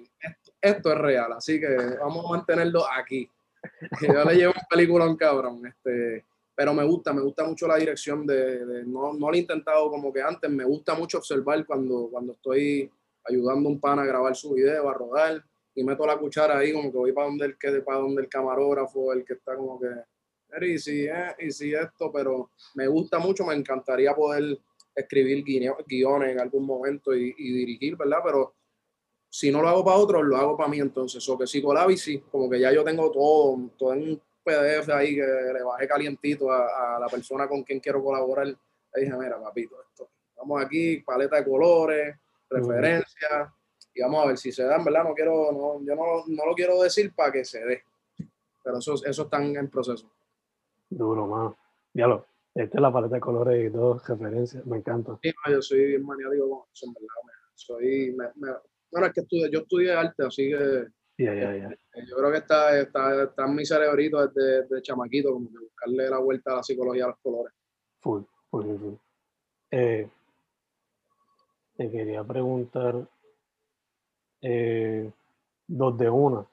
esto, 0.63 0.93
es 0.93 0.99
real, 0.99 1.31
así 1.35 1.61
que 1.61 1.77
vamos 2.01 2.25
a 2.25 2.37
mantenerlo 2.39 2.91
aquí. 2.91 3.29
yo 4.01 4.25
le 4.25 4.35
llevo 4.35 4.55
un 4.57 4.67
peliculón 4.71 5.15
cabrón. 5.19 5.61
Este, 5.67 6.25
pero 6.55 6.73
me 6.73 6.85
gusta, 6.85 7.13
me 7.13 7.21
gusta 7.21 7.45
mucho 7.45 7.69
la 7.69 7.77
dirección 7.77 8.27
de, 8.27 8.83
no, 8.87 9.13
no 9.13 9.29
lo 9.29 9.35
he 9.35 9.41
intentado 9.41 9.91
como 9.91 10.11
que 10.11 10.23
antes, 10.23 10.51
me 10.51 10.65
gusta 10.65 10.95
mucho 10.95 11.19
observar 11.19 11.67
cuando, 11.67 12.09
cuando 12.11 12.33
estoy 12.33 12.91
ayudando 13.27 13.69
a 13.69 13.73
un 13.73 13.79
pana 13.79 14.05
a 14.05 14.07
grabar 14.07 14.35
su 14.35 14.55
video, 14.55 14.89
a 14.89 14.95
rodar, 14.95 15.45
y 15.75 15.85
meto 15.85 16.07
la 16.07 16.17
cuchara 16.17 16.59
ahí 16.59 16.73
como 16.73 16.91
que 16.91 16.99
voy 16.99 17.13
para 17.13 17.27
donde 17.27 17.47
el, 17.47 17.59
que, 17.59 17.71
para 17.83 17.99
donde 17.99 18.23
el 18.23 18.29
camarógrafo, 18.29 19.13
el 19.13 19.25
que 19.25 19.35
está 19.35 19.57
como 19.57 19.81
que, 19.81 19.89
y 20.67 20.79
si, 20.79 21.07
eh, 21.07 21.35
y 21.41 21.51
si 21.51 21.75
esto, 21.75 22.13
pero 22.13 22.51
me 22.75 22.87
gusta 22.87 23.19
mucho, 23.19 23.45
me 23.45 23.55
encantaría 23.55 24.15
poder 24.15 24.59
escribir 24.95 25.45
guiones 25.87 26.31
en 26.31 26.41
algún 26.41 26.65
momento 26.65 27.15
y, 27.15 27.35
y 27.37 27.53
dirigir, 27.53 27.97
¿verdad? 27.97 28.19
Pero 28.25 28.55
si 29.29 29.51
no 29.51 29.61
lo 29.61 29.69
hago 29.69 29.85
para 29.85 29.97
otros, 29.97 30.23
lo 30.23 30.37
hago 30.37 30.57
para 30.57 30.69
mí 30.69 30.79
entonces. 30.79 31.29
O 31.29 31.37
que 31.37 31.47
si 31.47 31.61
con 31.61 31.75
la 31.75 31.87
bici, 31.87 32.21
como 32.21 32.49
que 32.49 32.61
ya 32.61 32.73
yo 32.73 32.85
tengo 32.85 33.11
todo, 33.11 33.71
todo 33.77 33.95
en 33.95 34.03
un 34.11 34.23
PDF 34.45 34.89
ahí 34.91 35.17
que 35.17 35.23
le 35.23 35.63
bajé 35.65 35.89
calientito 35.89 36.53
a, 36.53 36.97
a 36.97 37.01
la 37.01 37.09
persona 37.09 37.49
con 37.49 37.65
quien 37.65 37.81
quiero 37.81 38.01
colaborar. 38.05 38.47
Le 38.47 38.57
dije, 39.01 39.13
mira, 39.17 39.41
papito, 39.41 39.75
esto, 39.83 40.09
vamos 40.37 40.65
aquí, 40.65 40.99
paleta 40.99 41.37
de 41.37 41.45
colores, 41.45 42.17
referencias, 42.49 43.51
y 43.95 44.03
vamos 44.03 44.25
a 44.25 44.29
ver 44.29 44.39
si 44.39 44.51
se 44.51 44.65
dan, 44.65 44.85
¿verdad? 44.85 45.05
No 45.05 45.15
quiero, 45.15 45.53
no, 45.53 45.85
yo 45.85 45.95
no, 45.95 46.25
no 46.27 46.47
lo 46.47 46.55
quiero 46.55 46.83
decir 46.83 47.15
para 47.15 47.33
que 47.33 47.45
se 47.45 47.65
dé. 47.65 47.83
Pero 48.63 48.79
eso, 48.79 48.95
eso 49.05 49.23
están 49.23 49.55
en 49.57 49.71
proceso. 49.71 50.11
Duro, 50.89 51.27
mano. 51.27 51.57
Ya 51.93 52.07
lo, 52.07 52.27
esta 52.55 52.79
es 52.79 52.83
la 52.83 52.93
paleta 52.93 53.17
de 53.17 53.21
colores 53.21 53.65
y 53.65 53.69
dos 53.69 54.07
referencias, 54.07 54.65
me 54.67 54.79
encanta. 54.79 55.19
Sí, 55.23 55.33
yo 55.51 55.63
soy 55.63 55.87
bien 55.87 56.05
maniático 56.05 56.49
con 56.49 56.67
eso, 56.73 56.87
¿verdad? 56.95 57.35
Soy, 57.55 58.15
me, 58.17 58.27
me, 58.37 58.53
bueno, 58.91 59.07
es 59.07 59.13
que 59.13 59.21
estudié, 59.21 59.51
yo 59.51 59.61
estudié 59.61 59.93
arte, 59.93 60.25
así 60.25 60.51
que 60.51 60.87
yeah, 61.19 61.35
yeah, 61.35 61.57
yeah. 61.57 62.05
yo 62.09 62.17
creo 62.17 62.31
que 62.31 62.39
está, 62.39 62.79
está, 62.79 63.25
está 63.25 63.47
en 63.47 63.55
mi 63.55 63.65
cerebrito 63.65 64.27
desde, 64.27 64.63
desde 64.63 64.83
chamaquito, 64.83 65.33
como 65.33 65.49
que 65.49 65.59
buscarle 65.59 66.09
la 66.11 66.19
vuelta 66.19 66.53
a 66.53 66.57
la 66.57 66.63
psicología 66.63 67.05
a 67.05 67.09
los 67.09 67.19
colores. 67.19 67.55
Full, 68.01 68.23
full, 68.51 68.79
full. 68.79 68.95
Eh, 69.71 70.09
te 71.77 71.91
quería 71.91 72.23
preguntar, 72.23 73.09
eh, 74.47 75.11
dos 75.67 75.97
de 75.97 76.11
una. 76.11 76.45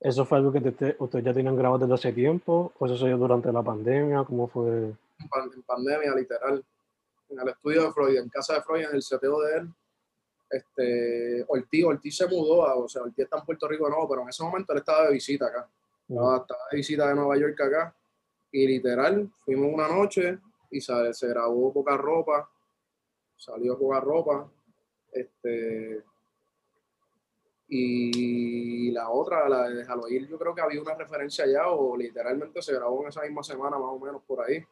¿Eso 0.00 0.24
fue 0.24 0.38
algo 0.38 0.50
que 0.50 0.60
te, 0.60 0.96
ustedes 0.98 1.24
ya 1.24 1.34
tenían 1.34 1.56
grabado 1.56 1.80
desde 1.80 1.94
hace 1.94 2.12
tiempo? 2.12 2.72
¿O 2.78 2.86
eso 2.86 2.96
se 2.96 3.06
dio 3.06 3.18
durante 3.18 3.52
la 3.52 3.62
pandemia? 3.62 4.24
¿Cómo 4.24 4.48
fue? 4.48 4.92
En 5.18 5.62
pandemia, 5.64 6.14
literal. 6.14 6.64
En 7.28 7.38
el 7.38 7.48
estudio 7.48 7.84
de 7.84 7.92
Freud, 7.92 8.16
en 8.16 8.28
casa 8.28 8.54
de 8.54 8.62
Freud, 8.62 8.84
en 8.84 8.96
el 8.96 9.02
seteo 9.02 9.40
de 9.42 9.58
él, 9.58 9.68
este, 10.50 11.44
Ortiz, 11.48 11.84
Ortiz 11.84 12.16
se 12.16 12.26
mudó, 12.26 12.66
a, 12.66 12.74
o 12.74 12.88
sea, 12.88 13.02
Ortiz 13.02 13.24
está 13.24 13.38
en 13.38 13.44
Puerto 13.44 13.68
Rico 13.68 13.88
no, 13.88 14.08
pero 14.08 14.22
en 14.22 14.28
ese 14.28 14.42
momento 14.42 14.72
él 14.72 14.78
estaba 14.80 15.06
de 15.06 15.12
visita 15.12 15.46
acá. 15.46 15.68
Estaba, 16.08 16.38
estaba 16.38 16.60
de 16.70 16.76
visita 16.76 17.08
de 17.08 17.14
Nueva 17.14 17.36
York 17.36 17.60
acá. 17.60 17.94
Y 18.50 18.66
literal, 18.66 19.30
fuimos 19.44 19.72
una 19.72 19.88
noche 19.88 20.38
y 20.70 20.80
se, 20.80 21.14
se 21.14 21.28
grabó 21.28 21.72
poca 21.72 21.96
ropa, 21.96 22.50
salió 23.36 23.78
poca 23.78 24.00
ropa. 24.00 24.50
Este, 25.12 26.02
y 27.74 28.90
la 28.90 29.08
otra, 29.08 29.48
la 29.48 29.68
de 29.68 29.84
Halloween, 29.84 30.26
yo 30.28 30.38
creo 30.38 30.54
que 30.54 30.60
había 30.60 30.80
una 30.80 30.94
referencia 30.94 31.46
ya, 31.46 31.68
o 31.68 31.96
literalmente 31.96 32.60
se 32.60 32.74
grabó 32.74 33.02
en 33.02 33.08
esa 33.08 33.22
misma 33.22 33.42
semana, 33.42 33.78
más 33.78 33.88
o 33.90 33.98
menos 33.98 34.22
por 34.26 34.42
ahí. 34.44 34.62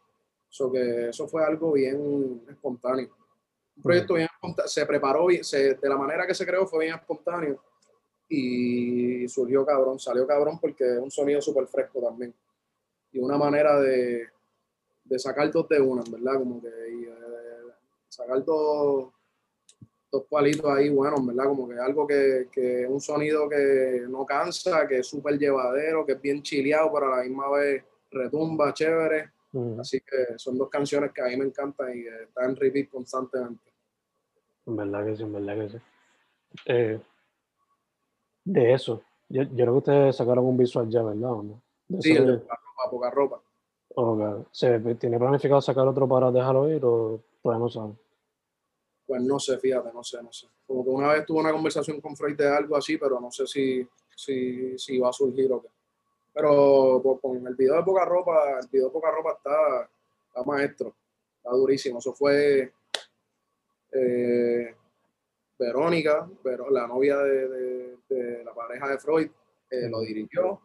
So 0.49 0.71
que 0.71 1.09
eso 1.09 1.29
fue 1.29 1.45
algo 1.45 1.73
bien 1.73 2.43
espontáneo 2.49 3.09
un 3.81 3.83
proyecto 3.83 4.15
bien 4.15 4.29
se 4.67 4.85
preparó 4.85 5.27
bien, 5.27 5.43
se, 5.43 5.75
de 5.75 5.89
la 5.89 5.97
manera 5.97 6.27
que 6.27 6.35
se 6.35 6.45
creó 6.45 6.67
fue 6.67 6.85
bien 6.85 6.97
espontáneo 6.97 7.63
y 8.29 9.27
surgió 9.29 9.65
cabrón, 9.65 9.99
salió 9.99 10.27
cabrón 10.27 10.59
porque 10.61 10.85
es 10.85 10.99
un 10.99 11.11
sonido 11.11 11.41
súper 11.41 11.67
fresco 11.67 12.01
también 12.01 12.35
y 13.13 13.19
una 13.19 13.39
manera 13.39 13.81
de, 13.81 14.29
de, 15.05 15.19
sacar 15.19 15.51
dos 15.51 15.69
de 15.69 15.81
una, 15.81 16.03
¿verdad? 16.11 16.39
Como 16.39 16.61
que 16.61 16.69
y, 16.69 17.05
eh, 17.05 17.73
sacar 18.09 18.45
dos, 18.45 19.13
dos 20.11 20.25
palitos 20.29 20.71
ahí 20.71 20.89
buenos, 20.89 21.25
¿verdad? 21.25 21.45
Como 21.45 21.69
que 21.69 21.79
algo 21.79 22.07
que, 22.07 22.49
que 22.51 22.87
un 22.89 23.01
sonido 23.01 23.49
que 23.49 24.05
no 24.09 24.27
cansa, 24.27 24.87
que 24.87 24.99
es 24.99 25.07
súper 25.07 25.39
llevadero, 25.39 26.05
que 26.05 26.13
es 26.13 26.21
bien 26.21 26.43
chileado, 26.43 26.93
pero 26.93 27.13
a 27.13 27.19
la 27.19 27.23
misma 27.23 27.51
vez 27.51 27.85
retumba, 28.11 28.75
chévere. 28.75 29.31
Así 29.81 30.01
que 30.01 30.39
son 30.39 30.57
dos 30.57 30.69
canciones 30.69 31.13
que 31.13 31.23
a 31.23 31.27
mí 31.27 31.37
me 31.37 31.45
encantan 31.45 31.97
y 31.97 32.07
están 32.07 32.51
en 32.51 32.57
repeat 32.57 32.89
constantemente. 32.89 33.73
En 34.67 34.77
verdad 34.77 35.05
que 35.05 35.17
sí, 35.17 35.23
en 35.25 35.33
verdad 35.33 35.57
que 35.57 35.69
sí. 35.71 35.79
Eh, 36.67 37.01
de 38.45 38.73
eso, 38.73 39.03
yo, 39.29 39.43
yo, 39.43 39.55
creo 39.55 39.73
que 39.73 39.79
ustedes 39.79 40.17
sacaron 40.17 40.45
un 40.45 40.57
visual 40.57 40.89
ya, 40.89 41.03
¿verdad? 41.03 41.21
no? 41.21 41.63
sí, 42.01 42.15
de 42.15 42.39
poca, 42.39 42.59
poca 42.91 43.11
ropa. 43.11 43.43
Okay. 43.93 44.45
¿Se 44.53 44.79
tiene 44.95 45.19
planificado 45.19 45.61
sacar 45.61 45.87
otro 45.87 46.07
para 46.07 46.31
dejarlo 46.31 46.71
ir 46.71 46.85
o 46.85 47.21
todavía 47.43 47.65
no 47.65 47.69
saben? 47.69 47.99
Pues 49.11 49.23
no 49.23 49.41
sé, 49.41 49.59
fíjate, 49.59 49.93
no 49.93 50.05
sé, 50.05 50.23
no 50.23 50.33
sé. 50.33 50.47
Como 50.69 50.85
que 50.85 50.91
una 50.91 51.13
vez 51.13 51.27
tuve 51.27 51.41
una 51.41 51.51
conversación 51.51 52.01
con 52.01 52.17
Freud 52.17 52.37
de 52.37 52.47
algo 52.47 52.77
así, 52.77 52.97
pero 52.97 53.19
no 53.21 53.29
sé 53.33 53.45
si, 53.45 53.85
si, 54.15 54.79
si 54.79 54.99
va 55.01 55.09
a 55.09 55.13
surgir 55.13 55.53
o 55.53 55.61
qué. 55.61 55.69
Pero 56.33 57.01
pues, 57.03 57.19
con 57.21 57.45
el 57.45 57.57
video 57.57 57.75
de 57.75 57.83
poca 57.83 58.05
ropa, 58.05 58.61
el 58.63 58.69
video 58.69 58.87
de 58.87 58.93
poca 58.93 59.11
ropa 59.11 59.33
está, 59.33 59.91
está 60.29 60.45
maestro, 60.45 60.95
está 61.39 61.51
durísimo. 61.51 61.99
Eso 61.99 62.13
fue 62.13 62.73
eh, 63.91 64.77
Verónica, 65.59 66.31
pero 66.45 66.71
la 66.71 66.87
novia 66.87 67.19
de, 67.19 67.97
de, 68.09 68.45
la 68.45 68.55
pareja 68.55 68.91
de 68.91 68.99
Freud, 69.01 69.29
eh, 69.73 69.89
lo 69.91 70.03
dirigió 70.03 70.61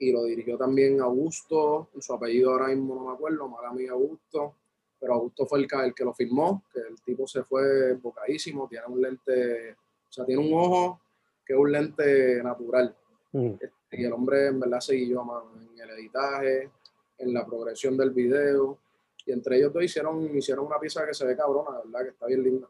y 0.00 0.10
lo 0.10 0.24
dirigió 0.24 0.58
también 0.58 1.00
Augusto, 1.00 1.90
su 2.00 2.12
apellido 2.12 2.50
ahora 2.50 2.66
mismo 2.74 2.96
no 2.96 3.04
me 3.04 3.12
acuerdo, 3.12 3.46
mala 3.46 3.72
mía 3.72 3.92
Augusto, 3.92 4.56
pero 4.98 5.14
Augusto 5.14 5.46
fue 5.46 5.60
el, 5.60 5.68
el 5.84 5.94
que 5.94 6.04
lo 6.04 6.14
filmó, 6.14 6.64
que 6.72 6.80
el 6.80 7.00
tipo 7.02 7.26
se 7.26 7.42
fue 7.44 7.94
bocadísimo, 7.94 8.68
tiene 8.68 8.86
un 8.86 9.00
lente, 9.02 9.72
o 9.72 10.12
sea, 10.12 10.24
tiene 10.24 10.46
un 10.46 10.52
ojo 10.54 11.00
que 11.44 11.52
es 11.52 11.58
un 11.58 11.72
lente 11.72 12.42
natural. 12.42 12.94
Mm. 13.32 13.52
Y 13.90 14.04
el 14.04 14.12
hombre 14.12 14.46
en 14.48 14.60
verdad 14.60 14.80
se 14.80 14.96
guió 14.96 15.22
en 15.54 15.78
el 15.80 15.90
editaje, 15.90 16.70
en 17.18 17.34
la 17.34 17.44
progresión 17.44 17.96
del 17.96 18.10
video, 18.10 18.78
y 19.26 19.32
entre 19.32 19.56
ellos 19.56 19.72
dos 19.72 19.84
hicieron, 19.84 20.36
hicieron 20.36 20.66
una 20.66 20.78
pieza 20.78 21.06
que 21.06 21.14
se 21.14 21.26
ve 21.26 21.36
cabrona, 21.36 21.78
¿verdad? 21.84 22.02
Que 22.02 22.10
está 22.10 22.26
bien 22.26 22.42
linda. 22.42 22.68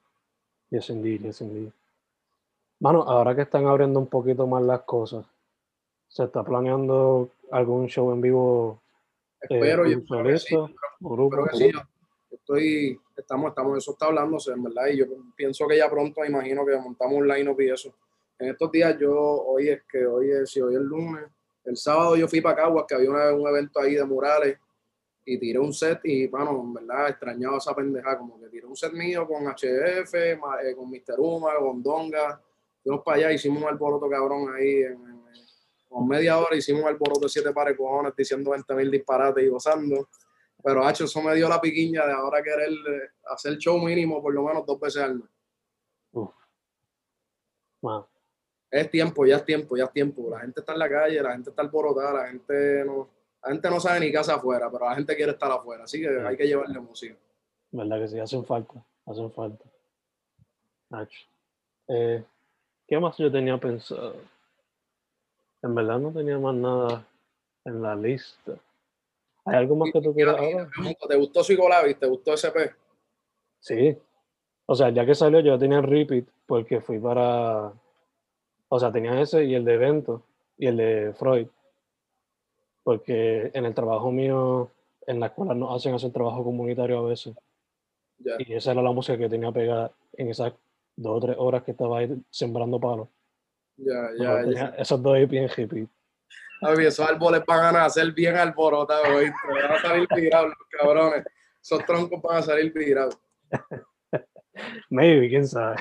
Yes, 0.70 0.90
indeed, 0.90 1.22
yes, 1.22 1.40
indeed. 1.40 1.70
Mano, 2.80 3.02
ahora 3.02 3.34
que 3.34 3.42
están 3.42 3.66
abriendo 3.66 3.98
un 3.98 4.06
poquito 4.06 4.46
más 4.46 4.62
las 4.62 4.82
cosas, 4.82 5.26
¿se 6.08 6.24
está 6.24 6.44
planeando 6.44 7.30
algún 7.50 7.88
show 7.88 8.12
en 8.12 8.20
vivo? 8.20 8.82
Eh, 9.42 9.46
espero, 9.50 9.86
yo 9.86 9.98
espero 9.98 10.24
que 10.24 10.38
sí. 10.38 10.56
Grupo, 11.00 11.44
que 11.44 11.56
sí. 11.56 11.72
Estoy, 12.34 12.98
estamos, 13.16 13.50
estamos, 13.50 13.78
eso 13.78 13.92
está 13.92 14.06
hablándose, 14.06 14.52
en 14.52 14.62
verdad, 14.62 14.86
y 14.92 14.98
yo 14.98 15.06
pienso 15.36 15.66
que 15.66 15.78
ya 15.78 15.88
pronto, 15.88 16.20
me 16.20 16.28
imagino 16.28 16.64
que 16.64 16.76
montamos 16.76 17.14
un 17.14 17.28
line-up 17.28 17.60
y 17.60 17.70
eso. 17.70 17.94
En 18.38 18.50
estos 18.50 18.70
días 18.70 18.96
yo, 18.98 19.14
hoy 19.16 19.68
es 19.68 19.82
que, 19.84 20.04
hoy 20.06 20.30
es, 20.30 20.50
si 20.50 20.60
hoy 20.60 20.74
es 20.74 20.80
el 20.80 20.86
lunes, 20.86 21.24
el 21.64 21.76
sábado 21.76 22.16
yo 22.16 22.28
fui 22.28 22.40
para 22.40 22.56
Caguas, 22.56 22.84
que 22.88 22.94
había 22.94 23.10
un 23.10 23.48
evento 23.48 23.80
ahí 23.80 23.94
de 23.94 24.04
murales, 24.04 24.58
y 25.26 25.38
tiré 25.38 25.58
un 25.58 25.72
set 25.72 26.00
y, 26.04 26.26
bueno, 26.26 26.60
en 26.60 26.74
verdad 26.74 27.08
extrañaba 27.08 27.58
esa 27.58 27.74
pendeja, 27.74 28.18
como 28.18 28.38
que 28.38 28.48
tiré 28.48 28.66
un 28.66 28.76
set 28.76 28.92
mío 28.92 29.26
con 29.26 29.46
HF, 29.46 30.14
eh, 30.14 30.38
con 30.76 30.90
Mr. 30.90 31.18
Uma, 31.18 31.54
con 31.58 31.82
Donga, 31.82 32.40
fuimos 32.82 33.02
para 33.02 33.16
allá, 33.18 33.32
hicimos 33.32 33.62
un 33.62 33.68
alboroto 33.68 34.08
cabrón 34.08 34.54
ahí, 34.54 34.82
en, 34.82 34.98
con 35.88 36.08
media 36.08 36.38
hora 36.38 36.56
hicimos 36.56 36.82
un 36.82 36.88
alboroto 36.88 37.20
de 37.20 37.28
siete 37.28 37.52
pares 37.52 37.76
cojones 37.76 38.12
diciendo 38.16 38.50
20 38.50 38.74
mil 38.74 38.90
disparates 38.90 39.44
y 39.44 39.48
gozando, 39.48 40.08
pero 40.64 40.82
hacho, 40.84 41.04
eso 41.04 41.20
me 41.22 41.34
dio 41.34 41.46
la 41.46 41.60
piquiña 41.60 42.06
de 42.06 42.12
ahora 42.12 42.42
querer 42.42 42.70
eh, 42.70 43.10
hacer 43.26 43.58
show 43.58 43.78
mínimo 43.78 44.22
por 44.22 44.32
lo 44.32 44.42
menos 44.42 44.64
dos 44.64 44.80
veces 44.80 45.02
al 45.02 45.16
mes. 45.16 45.28
Wow. 47.82 48.06
Es 48.70 48.90
tiempo, 48.90 49.26
ya 49.26 49.36
es 49.36 49.44
tiempo, 49.44 49.76
ya 49.76 49.84
es 49.84 49.92
tiempo. 49.92 50.30
La 50.30 50.40
gente 50.40 50.60
está 50.60 50.72
en 50.72 50.78
la 50.78 50.88
calle, 50.88 51.22
la 51.22 51.32
gente 51.32 51.50
está 51.50 51.60
alborotada, 51.60 52.14
la 52.14 52.28
gente 52.28 52.82
no 52.86 53.10
la 53.44 53.50
gente 53.50 53.68
no 53.68 53.78
sabe 53.78 54.00
ni 54.00 54.10
casa 54.10 54.36
afuera, 54.36 54.70
pero 54.72 54.88
la 54.88 54.94
gente 54.94 55.14
quiere 55.14 55.32
estar 55.32 55.52
afuera, 55.52 55.84
así 55.84 56.00
que 56.00 56.08
hay 56.08 56.34
que 56.34 56.46
llevarle 56.46 56.80
música. 56.80 57.14
¿Verdad 57.70 58.00
que 58.00 58.08
sí? 58.08 58.18
Hacen 58.18 58.42
falta, 58.44 58.82
hacen 59.04 59.30
falta. 59.32 59.64
Eh, 61.88 62.24
¿Qué 62.88 62.98
más 62.98 63.18
yo 63.18 63.30
tenía 63.30 63.58
pensado? 63.58 64.16
En 65.60 65.74
verdad 65.74 65.98
no 65.98 66.10
tenía 66.10 66.38
más 66.38 66.54
nada 66.54 67.06
en 67.66 67.82
la 67.82 67.94
lista. 67.94 68.52
¿Hay 69.44 69.56
algo 69.56 69.76
más 69.76 69.90
que 69.92 70.00
tú 70.00 70.14
quieras 70.14 70.36
hablar? 70.36 70.68
¿Te 71.08 71.16
gustó 71.16 71.44
Psicolavis? 71.44 71.98
¿Te 71.98 72.06
gustó 72.06 72.32
SP? 72.32 72.72
Sí. 73.60 73.96
O 74.66 74.74
sea, 74.74 74.90
ya 74.90 75.04
que 75.04 75.14
salió 75.14 75.40
yo 75.40 75.58
tenía 75.58 75.78
el 75.78 75.84
repeat 75.84 76.26
porque 76.46 76.80
fui 76.80 76.98
para... 76.98 77.72
O 78.68 78.80
sea, 78.80 78.90
tenía 78.90 79.20
ese 79.20 79.44
y 79.44 79.54
el 79.54 79.64
de 79.64 79.74
evento 79.74 80.22
y 80.56 80.66
el 80.66 80.76
de 80.76 81.12
Freud 81.14 81.48
porque 82.84 83.50
en 83.54 83.64
el 83.64 83.74
trabajo 83.74 84.12
mío, 84.12 84.70
en 85.06 85.18
la 85.18 85.26
escuela 85.26 85.54
nos 85.54 85.74
hacen 85.74 85.94
hacer 85.94 86.12
trabajo 86.12 86.44
comunitario 86.44 86.98
a 86.98 87.08
veces. 87.08 87.34
Y 88.38 88.52
esa 88.52 88.72
era 88.72 88.82
la 88.82 88.92
música 88.92 89.18
que 89.18 89.28
tenía 89.28 89.50
pegada 89.50 89.90
en 90.12 90.28
esas 90.28 90.52
dos 90.94 91.16
o 91.16 91.26
tres 91.26 91.36
horas 91.38 91.64
que 91.64 91.72
estaba 91.72 91.98
ahí 91.98 92.14
sembrando 92.30 92.78
palos. 92.78 93.08
Ya, 93.76 94.10
ya, 94.18 94.44
ya. 94.46 94.66
Esos 94.78 95.02
dos 95.02 95.14
ahí 95.14 95.24
bien 95.24 95.48
hippie. 95.56 95.88
Ay, 96.64 96.86
esos 96.86 97.06
árboles 97.06 97.42
van 97.46 97.76
a 97.76 97.90
ser 97.90 98.10
bien 98.12 98.36
alborotados. 98.36 99.06
Van 99.06 99.72
a 99.72 99.80
salir 99.80 100.08
virados, 100.16 100.48
los 100.48 100.68
cabrones. 100.70 101.24
Esos 101.62 101.84
troncos 101.84 102.22
van 102.22 102.38
a 102.38 102.42
salir 102.42 102.72
virados. 102.72 103.18
Maybe, 104.88 105.28
quién 105.28 105.46
sabe. 105.46 105.76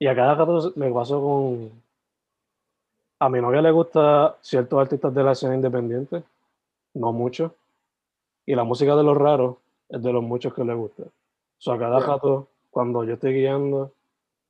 Y 0.00 0.06
a 0.06 0.16
cada 0.16 0.34
rato 0.34 0.72
me 0.74 0.90
pasó 0.92 1.20
con. 1.20 1.70
A 3.20 3.28
mi 3.28 3.40
novia 3.40 3.62
le 3.62 3.70
gusta 3.70 4.36
ciertos 4.40 4.80
artistas 4.80 5.14
de 5.14 5.22
la 5.22 5.32
escena 5.32 5.54
independiente, 5.54 6.22
no 6.94 7.12
mucho. 7.12 7.54
Y 8.46 8.54
la 8.54 8.64
música 8.64 8.96
de 8.96 9.02
los 9.04 9.16
raros 9.16 9.56
es 9.88 10.02
de 10.02 10.12
los 10.12 10.22
muchos 10.22 10.54
que 10.54 10.64
le 10.64 10.74
gusta. 10.74 11.02
O 11.02 11.60
sea, 11.60 11.74
a 11.74 11.78
cada 11.78 12.00
rato, 12.00 12.48
cuando 12.70 13.04
yo 13.04 13.14
estoy 13.14 13.34
guiando, 13.34 13.92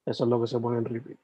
eso 0.06 0.24
es 0.24 0.30
lo 0.30 0.40
que 0.40 0.46
se 0.46 0.58
pone 0.58 0.78
en 0.78 0.84
repeat. 0.84 1.18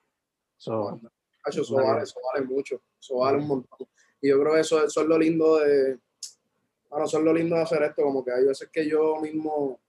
So, 0.56 1.00
eso, 1.46 1.74
vale, 1.74 2.02
eso 2.02 2.20
vale 2.32 2.46
mucho, 2.46 2.80
eso 2.98 3.16
vale 3.16 3.38
un 3.38 3.46
montón. 3.46 3.86
Y 4.20 4.28
yo 4.28 4.40
creo 4.40 4.54
que 4.54 4.60
eso, 4.60 4.84
eso 4.84 5.02
es 5.02 5.06
lo 5.06 5.18
lindo 5.18 5.58
de, 5.58 5.98
bueno, 6.88 7.06
eso 7.06 7.18
es 7.18 7.24
lo 7.24 7.32
lindo 7.32 7.56
de 7.56 7.62
hacer 7.62 7.82
esto, 7.82 8.02
como 8.02 8.24
que 8.24 8.32
hay 8.32 8.44
veces 8.46 8.68
que 8.72 8.88
yo 8.88 9.16
mismo, 9.20 9.80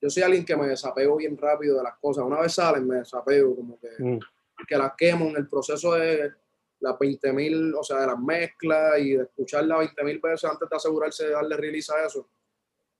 yo 0.00 0.10
soy 0.10 0.22
alguien 0.22 0.44
que 0.44 0.56
me 0.56 0.68
desapego 0.68 1.16
bien 1.16 1.38
rápido 1.38 1.78
de 1.78 1.84
las 1.84 1.96
cosas. 1.98 2.24
Una 2.24 2.40
vez 2.40 2.52
salen, 2.52 2.86
me 2.86 2.96
desapego, 2.96 3.54
como 3.56 3.78
que, 3.78 3.88
mm. 3.98 4.18
que 4.66 4.76
las 4.76 4.92
quemo 4.96 5.26
en 5.26 5.36
el 5.36 5.48
proceso 5.48 5.94
de 5.94 6.32
las 6.80 6.98
20 6.98 7.32
mil, 7.32 7.74
o 7.74 7.82
sea, 7.82 8.00
de 8.00 8.08
las 8.08 8.18
mezclas 8.18 8.98
y 8.98 9.12
de 9.12 9.22
escucharlas 9.22 9.78
20 9.78 10.04
mil 10.04 10.18
veces 10.18 10.50
antes 10.50 10.68
de 10.68 10.76
asegurarse 10.76 11.26
de 11.26 11.30
darle 11.30 11.56
release 11.56 11.92
a 11.94 12.06
eso. 12.06 12.28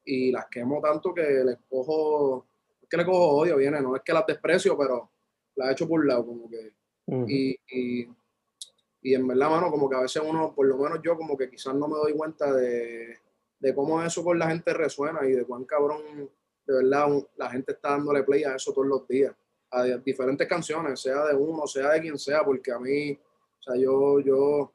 Y 0.05 0.31
las 0.31 0.47
quemo 0.47 0.81
tanto 0.81 1.13
que 1.13 1.43
les 1.45 1.59
cojo, 1.69 2.47
es 2.81 2.89
que 2.89 2.97
le 2.97 3.05
cojo 3.05 3.39
odio, 3.39 3.57
viene, 3.57 3.81
no 3.81 3.97
es 3.97 4.03
que 4.03 4.13
las 4.13 4.27
desprecio, 4.27 4.79
pero 4.79 5.11
las 5.57 5.69
he 5.69 5.73
hecho 5.73 5.89
por 5.89 6.01
un 6.01 6.07
lado, 6.07 6.27
como 6.27 6.49
que. 6.49 6.73
Y, 7.07 7.57
y, 9.03 9.15
en 9.15 9.27
verdad, 9.27 9.51
mano, 9.51 9.71
como 9.71 9.89
que 9.91 9.97
a 9.97 10.01
veces 10.01 10.23
uno, 10.25 10.55
por 10.55 10.67
lo 10.67 10.77
menos 10.77 11.01
yo, 11.03 11.17
como 11.17 11.37
que 11.37 11.51
quizás 11.51 11.75
no 11.75 11.89
me 11.89 11.97
doy 11.97 12.13
cuenta 12.15 12.53
de, 12.53 13.19
de 13.59 13.75
cómo 13.75 14.03
eso 14.03 14.25
con 14.25 14.39
la 14.39 14.49
gente 14.49 14.73
resuena 14.73 15.27
y 15.27 15.33
de 15.33 15.45
cuán 15.45 15.65
cabrón, 15.65 16.03
de 16.67 16.75
verdad, 16.75 17.09
la 17.37 17.51
gente 17.51 17.73
está 17.73 17.91
dándole 17.91 18.23
play 18.23 18.45
a 18.45 18.57
eso 18.57 18.73
todos 18.73 18.87
los 18.87 19.07
días, 19.09 19.35
a 19.71 19.85
diferentes 19.85 20.47
canciones, 20.49 21.01
sea 21.01 21.27
de 21.27 21.35
uno, 21.35 21.67
sea 21.67 21.91
de 21.91 22.01
quien 22.01 22.19
sea, 22.19 22.45
porque 22.45 22.73
a 22.73 22.79
mí, 22.79 23.13
o 23.13 23.63
sea, 23.63 23.77
yo, 23.77 24.21
yo, 24.21 24.73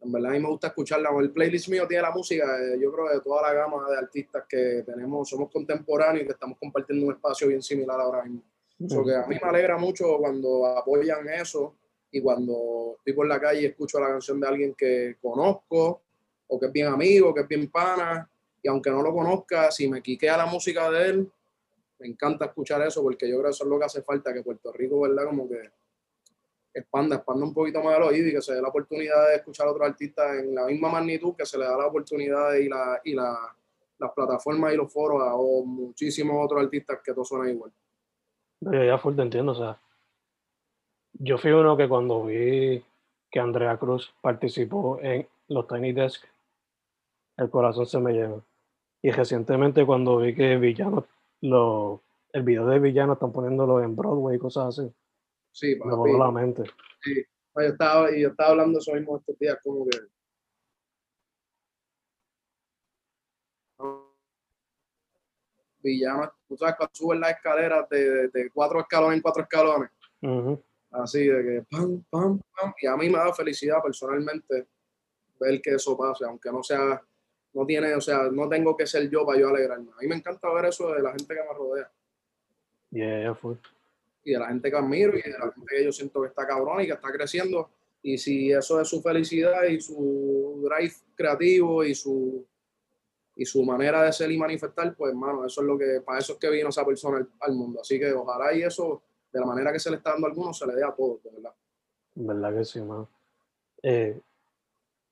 en 0.00 0.12
verdad 0.12 0.30
a 0.30 0.34
mí 0.34 0.40
me 0.40 0.48
gusta 0.48 0.68
escucharla. 0.68 1.10
El 1.20 1.30
playlist 1.30 1.68
mío 1.68 1.86
tiene 1.86 2.02
la 2.02 2.10
música, 2.10 2.44
eh, 2.60 2.78
yo 2.80 2.92
creo, 2.92 3.08
de 3.08 3.20
toda 3.20 3.42
la 3.42 3.52
gama 3.52 3.88
de 3.88 3.96
artistas 3.96 4.44
que 4.48 4.82
tenemos, 4.84 5.28
somos 5.28 5.50
contemporáneos 5.50 6.24
y 6.24 6.26
que 6.26 6.32
estamos 6.32 6.58
compartiendo 6.58 7.06
un 7.06 7.12
espacio 7.12 7.48
bien 7.48 7.62
similar 7.62 8.00
ahora 8.00 8.24
mismo. 8.24 8.42
Que 8.78 9.14
a 9.14 9.26
mí 9.26 9.36
me 9.42 9.48
alegra 9.48 9.76
mucho 9.76 10.18
cuando 10.18 10.66
apoyan 10.66 11.28
eso 11.28 11.74
y 12.10 12.20
cuando 12.20 12.96
estoy 12.98 13.12
por 13.12 13.26
la 13.26 13.40
calle 13.40 13.62
y 13.62 13.66
escucho 13.66 13.98
la 13.98 14.08
canción 14.08 14.40
de 14.40 14.48
alguien 14.48 14.74
que 14.74 15.16
conozco 15.20 16.02
o 16.46 16.60
que 16.60 16.66
es 16.66 16.72
bien 16.72 16.86
amigo, 16.86 17.34
que 17.34 17.42
es 17.42 17.48
bien 17.48 17.70
pana, 17.70 18.30
y 18.62 18.68
aunque 18.68 18.90
no 18.90 19.02
lo 19.02 19.12
conozca, 19.12 19.70
si 19.70 19.88
me 19.88 20.02
quiquea 20.02 20.36
la 20.36 20.46
música 20.46 20.90
de 20.90 21.08
él, 21.10 21.32
me 21.98 22.06
encanta 22.06 22.46
escuchar 22.46 22.80
eso 22.86 23.02
porque 23.02 23.28
yo 23.28 23.36
creo 23.36 23.44
que 23.44 23.50
eso 23.50 23.64
es 23.64 23.70
lo 23.70 23.78
que 23.78 23.84
hace 23.84 24.02
falta, 24.02 24.32
que 24.32 24.42
Puerto 24.42 24.72
Rico, 24.72 25.00
¿verdad? 25.00 25.26
Como 25.26 25.48
que 25.48 25.60
expanda, 26.72 27.16
expanda 27.16 27.44
un 27.44 27.52
poquito 27.52 27.82
más 27.82 27.96
el 27.96 28.04
oído 28.04 28.28
y 28.28 28.32
que 28.32 28.42
se 28.42 28.54
dé 28.54 28.62
la 28.62 28.68
oportunidad 28.68 29.28
de 29.28 29.36
escuchar 29.36 29.66
a 29.66 29.72
otros 29.72 29.88
artistas 29.88 30.38
en 30.38 30.54
la 30.54 30.66
misma 30.66 30.88
magnitud 30.88 31.34
que 31.36 31.44
se 31.44 31.58
le 31.58 31.64
da 31.64 31.76
la 31.76 31.86
oportunidad 31.86 32.54
y, 32.54 32.68
la, 32.68 33.00
y 33.04 33.14
la, 33.14 33.36
las 33.98 34.12
plataformas 34.12 34.72
y 34.72 34.76
los 34.76 34.92
foros 34.92 35.22
a 35.22 35.36
muchísimos 35.64 36.44
otros 36.44 36.62
artistas 36.62 37.00
que 37.04 37.12
todos 37.12 37.28
suenan 37.28 37.50
igual. 37.50 37.72
Yo 38.60 38.84
ya 38.84 38.98
fuerte 38.98 39.22
entiendo, 39.22 39.52
o 39.52 39.54
sea, 39.54 39.78
yo 41.12 41.38
fui 41.38 41.52
uno 41.52 41.76
que 41.76 41.88
cuando 41.88 42.24
vi 42.24 42.82
que 43.30 43.40
Andrea 43.40 43.76
Cruz 43.76 44.12
participó 44.20 44.98
en 45.00 45.28
los 45.48 45.66
Tiny 45.66 45.92
Desk 45.92 46.24
el 47.38 47.50
corazón 47.50 47.86
se 47.86 47.98
me 48.00 48.12
llena. 48.12 48.42
Y 49.00 49.10
recientemente 49.10 49.86
cuando 49.86 50.18
vi 50.18 50.34
que 50.34 50.56
Villano, 50.56 51.06
lo, 51.40 52.02
el 52.32 52.42
video 52.42 52.66
de 52.66 52.80
Villano 52.80 53.12
están 53.14 53.32
poniéndolo 53.32 53.80
en 53.80 53.94
Broadway 53.94 54.36
y 54.36 54.40
cosas 54.40 54.78
así. 54.78 54.92
Sí, 55.52 55.76
me 55.84 55.94
voló 55.94 56.18
la 56.18 56.32
mente. 56.32 56.64
Sí, 57.02 57.24
yo 57.54 57.62
estaba, 57.62 58.10
yo 58.14 58.28
estaba 58.28 58.50
hablando 58.50 58.80
eso 58.80 58.92
mismo 58.92 59.18
estos 59.18 59.38
días, 59.38 59.58
como 59.62 59.86
que 59.88 59.98
Villano, 65.88 66.32
tú 66.46 66.56
sabes, 66.56 66.76
cuando 66.76 66.94
subes 66.94 67.20
las 67.20 67.30
escaleras 67.30 67.88
de, 67.88 68.28
de, 68.28 68.50
cuatro 68.50 68.80
escalones 68.80 69.16
en 69.16 69.22
cuatro 69.22 69.42
escalones, 69.42 69.90
así 70.90 71.26
de 71.26 71.42
que 71.42 71.64
pam, 71.70 72.04
pam, 72.10 72.40
pam, 72.54 72.74
y 72.80 72.86
a 72.86 72.96
mí 72.96 73.08
me 73.08 73.18
da 73.18 73.32
felicidad 73.32 73.82
personalmente 73.82 74.66
ver 75.40 75.60
que 75.60 75.74
eso 75.74 75.96
pase, 75.96 76.24
aunque 76.24 76.50
no 76.50 76.62
sea 76.62 77.00
no 77.54 77.66
tiene, 77.66 77.94
o 77.94 78.00
sea, 78.00 78.28
no 78.30 78.48
tengo 78.48 78.76
que 78.76 78.86
ser 78.86 79.08
yo 79.10 79.24
para 79.24 79.40
yo 79.40 79.48
alegrarme. 79.48 79.90
A 79.92 80.02
mí 80.02 80.08
me 80.08 80.16
encanta 80.16 80.52
ver 80.52 80.66
eso 80.66 80.92
de 80.92 81.02
la 81.02 81.10
gente 81.10 81.34
que 81.34 81.40
me 81.40 81.54
rodea. 81.54 81.90
Yeah, 82.90 83.36
Y 84.24 84.32
de 84.32 84.38
la 84.38 84.48
gente 84.48 84.70
que 84.70 84.76
admiro 84.76 85.18
y 85.18 85.22
de 85.22 85.30
la 85.38 85.52
gente 85.52 85.76
que 85.76 85.84
yo 85.84 85.92
siento 85.92 86.22
que 86.22 86.28
está 86.28 86.46
cabrón 86.46 86.82
y 86.82 86.86
que 86.86 86.92
está 86.92 87.10
creciendo. 87.10 87.70
Y 88.02 88.16
si 88.16 88.52
eso 88.52 88.80
es 88.80 88.88
su 88.88 89.02
felicidad 89.02 89.64
y 89.64 89.80
su 89.80 90.62
drive 90.62 90.94
creativo 91.16 91.84
y 91.84 91.94
su, 91.94 92.46
y 93.38 93.46
su 93.46 93.64
manera 93.64 94.02
de 94.02 94.12
ser 94.12 94.32
y 94.32 94.36
manifestar, 94.36 94.96
pues, 94.96 95.12
hermano, 95.12 95.46
eso 95.46 95.60
es 95.60 95.66
lo 95.66 95.78
que, 95.78 96.02
para 96.04 96.18
eso 96.18 96.32
es 96.32 96.38
que 96.40 96.50
vino 96.50 96.70
esa 96.70 96.84
persona 96.84 97.24
al, 97.38 97.54
mundo. 97.54 97.80
Así 97.80 97.96
que 97.96 98.12
ojalá 98.12 98.52
y 98.52 98.64
eso, 98.64 99.00
de 99.32 99.38
la 99.38 99.46
manera 99.46 99.72
que 99.72 99.78
se 99.78 99.90
le 99.90 99.98
está 99.98 100.10
dando 100.10 100.26
a 100.26 100.30
algunos, 100.30 100.58
se 100.58 100.66
le 100.66 100.74
dé 100.74 100.82
a 100.82 100.90
todos, 100.90 101.22
de 101.22 101.30
verdad. 101.30 101.54
Verdad 102.16 102.52
que 102.52 102.64
sí, 102.64 102.80
hermano. 102.80 103.08
Eh, 103.80 104.20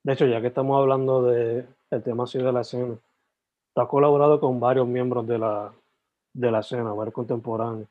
de 0.02 0.12
hecho, 0.12 0.26
ya 0.26 0.40
que 0.40 0.48
estamos 0.48 0.76
hablando 0.76 1.22
de, 1.22 1.66
el 1.88 2.02
tema 2.02 2.24
así 2.24 2.38
de 2.38 2.52
la 2.52 2.62
escena. 2.62 2.98
Tú 3.72 3.80
has 3.80 3.88
colaborado 3.88 4.40
con 4.40 4.58
varios 4.58 4.88
miembros 4.88 5.24
de 5.28 5.38
la, 5.38 5.72
de 6.32 6.50
la 6.50 6.60
escena, 6.60 6.92
varios 6.94 7.14
contemporáneos, 7.14 7.88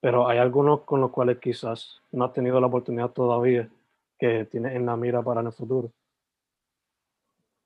pero 0.00 0.26
hay 0.26 0.38
algunos 0.38 0.84
con 0.84 1.02
los 1.02 1.10
cuales 1.10 1.38
quizás 1.38 2.00
no 2.12 2.24
has 2.24 2.32
tenido 2.32 2.58
la 2.62 2.68
oportunidad 2.68 3.10
todavía 3.10 3.68
que 4.18 4.46
tienes 4.46 4.74
en 4.74 4.86
la 4.86 4.96
mira 4.96 5.20
para 5.20 5.42
el 5.42 5.52
futuro. 5.52 5.90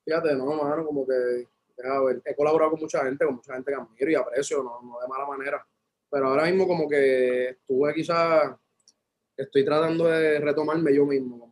Fíjate, 0.04 0.34
no, 0.34 0.46
mano, 0.60 0.84
como 0.84 1.06
que 1.06 1.46
he 2.24 2.34
colaborado 2.34 2.72
con 2.72 2.80
mucha 2.80 3.04
gente, 3.04 3.24
con 3.24 3.36
mucha 3.36 3.54
gente 3.54 3.70
que 3.70 3.76
admiro 3.76 4.10
y 4.10 4.14
aprecio, 4.14 4.62
no, 4.62 4.80
no 4.82 5.00
de 5.00 5.08
mala 5.08 5.26
manera, 5.26 5.66
pero 6.10 6.28
ahora 6.28 6.46
mismo 6.46 6.66
como 6.66 6.88
que 6.88 7.50
estuve 7.50 7.94
quizás, 7.94 8.54
estoy 9.36 9.64
tratando 9.64 10.06
de 10.06 10.40
retomarme 10.40 10.94
yo 10.94 11.06
mismo, 11.06 11.50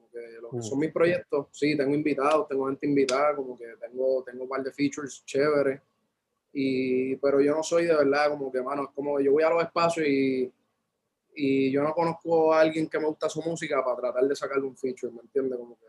son 0.60 0.78
mis 0.78 0.92
proyectos, 0.92 1.48
sí, 1.52 1.76
tengo 1.76 1.94
invitados, 1.94 2.48
tengo 2.48 2.66
gente 2.66 2.86
invitada, 2.86 3.36
como 3.36 3.56
que 3.56 3.66
tengo, 3.80 4.22
tengo 4.24 4.44
un 4.44 4.48
par 4.48 4.62
de 4.62 4.72
features 4.72 5.22
chéveres, 5.24 5.80
y, 6.52 7.16
pero 7.16 7.40
yo 7.40 7.54
no 7.54 7.62
soy 7.62 7.84
de 7.84 7.94
verdad 7.94 8.30
como 8.30 8.50
que, 8.50 8.62
mano, 8.62 8.84
es 8.84 8.88
como 8.94 9.20
yo 9.20 9.32
voy 9.32 9.42
a 9.42 9.50
los 9.50 9.62
espacios 9.62 10.06
y, 10.06 10.52
y 11.34 11.70
yo 11.70 11.82
no 11.82 11.92
conozco 11.92 12.52
a 12.52 12.60
alguien 12.60 12.88
que 12.88 12.98
me 12.98 13.06
gusta 13.06 13.28
su 13.28 13.42
música 13.42 13.84
para 13.84 13.96
tratar 13.96 14.24
de 14.24 14.34
sacarle 14.34 14.64
un 14.64 14.76
feature, 14.76 15.12
¿me 15.12 15.20
entiendes? 15.20 15.58
Como 15.58 15.78
que 15.78 15.86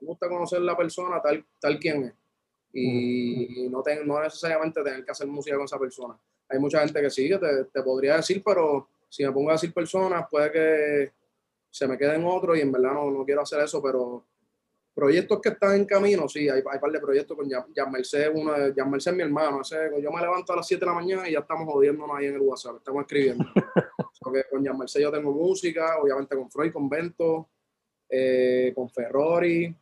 me 0.00 0.08
gusta 0.08 0.28
conocer 0.28 0.60
la 0.60 0.76
persona 0.76 1.20
tal, 1.20 1.44
tal 1.60 1.78
quien 1.78 2.04
es 2.04 2.14
y, 2.78 3.68
no, 3.70 3.82
no 4.04 4.22
necesariamente 4.22 4.82
tener 4.82 5.04
que 5.04 5.10
hacer 5.10 5.26
música 5.26 5.56
con 5.56 5.64
esa 5.64 5.78
persona. 5.78 6.18
Hay 6.48 6.58
mucha 6.58 6.80
gente 6.80 7.00
que 7.00 7.10
sí, 7.10 7.28
te, 7.28 7.64
te 7.72 7.82
podría 7.82 8.16
decir, 8.16 8.42
pero 8.44 8.88
si 9.08 9.24
me 9.24 9.32
pongo 9.32 9.50
a 9.50 9.54
decir 9.54 9.72
personas, 9.72 10.26
puede 10.30 10.52
que 10.52 11.12
se 11.70 11.88
me 11.88 11.96
queda 11.96 12.14
en 12.14 12.24
otro 12.24 12.54
y 12.54 12.60
en 12.60 12.72
verdad 12.72 12.92
no, 12.92 13.10
no 13.10 13.24
quiero 13.24 13.42
hacer 13.42 13.60
eso, 13.60 13.82
pero 13.82 14.24
proyectos 14.94 15.40
que 15.40 15.50
están 15.50 15.74
en 15.74 15.84
camino, 15.84 16.28
sí, 16.28 16.48
hay, 16.48 16.62
hay 16.70 16.78
par 16.78 16.90
de 16.90 17.00
proyectos 17.00 17.36
con 17.36 17.48
Jan 17.50 17.92
Merced, 17.92 18.30
uno 18.34 18.52
de 18.52 18.72
Jan 18.74 18.90
Merced 18.90 19.12
mi 19.12 19.22
hermano, 19.22 19.60
yo 20.00 20.10
me 20.10 20.20
levanto 20.20 20.52
a 20.52 20.56
las 20.56 20.66
7 20.66 20.80
de 20.80 20.86
la 20.86 20.94
mañana 20.94 21.28
y 21.28 21.32
ya 21.32 21.40
estamos 21.40 21.70
jodiéndonos 21.70 22.16
ahí 22.16 22.26
en 22.26 22.34
el 22.34 22.40
WhatsApp, 22.40 22.76
estamos 22.76 23.02
escribiendo. 23.02 23.44
Porque 24.20 24.44
con 24.50 24.64
Jan 24.64 24.78
Merced 24.78 25.00
yo 25.00 25.10
tengo 25.12 25.32
música, 25.32 25.98
obviamente 26.00 26.34
con 26.34 26.50
Freud, 26.50 26.72
con 26.72 26.88
Bento, 26.88 27.48
eh, 28.08 28.72
con 28.74 28.88
Ferrori, 28.88 29.74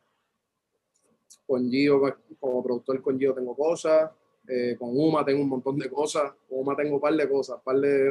con 1.46 1.70
Gio, 1.70 2.00
como 2.40 2.62
productor 2.62 3.02
con 3.02 3.18
Gio 3.18 3.34
tengo 3.34 3.56
cosas, 3.56 4.10
eh, 4.48 4.76
con 4.78 4.90
Uma 4.96 5.24
tengo 5.24 5.42
un 5.42 5.48
montón 5.48 5.78
de 5.78 5.88
cosas, 5.90 6.32
con 6.48 6.60
Uma 6.60 6.76
tengo 6.76 6.96
un 6.96 7.00
par 7.00 7.14
de 7.14 7.28
cosas, 7.28 7.56
un 7.56 7.62
par 7.62 7.76
de, 7.76 8.10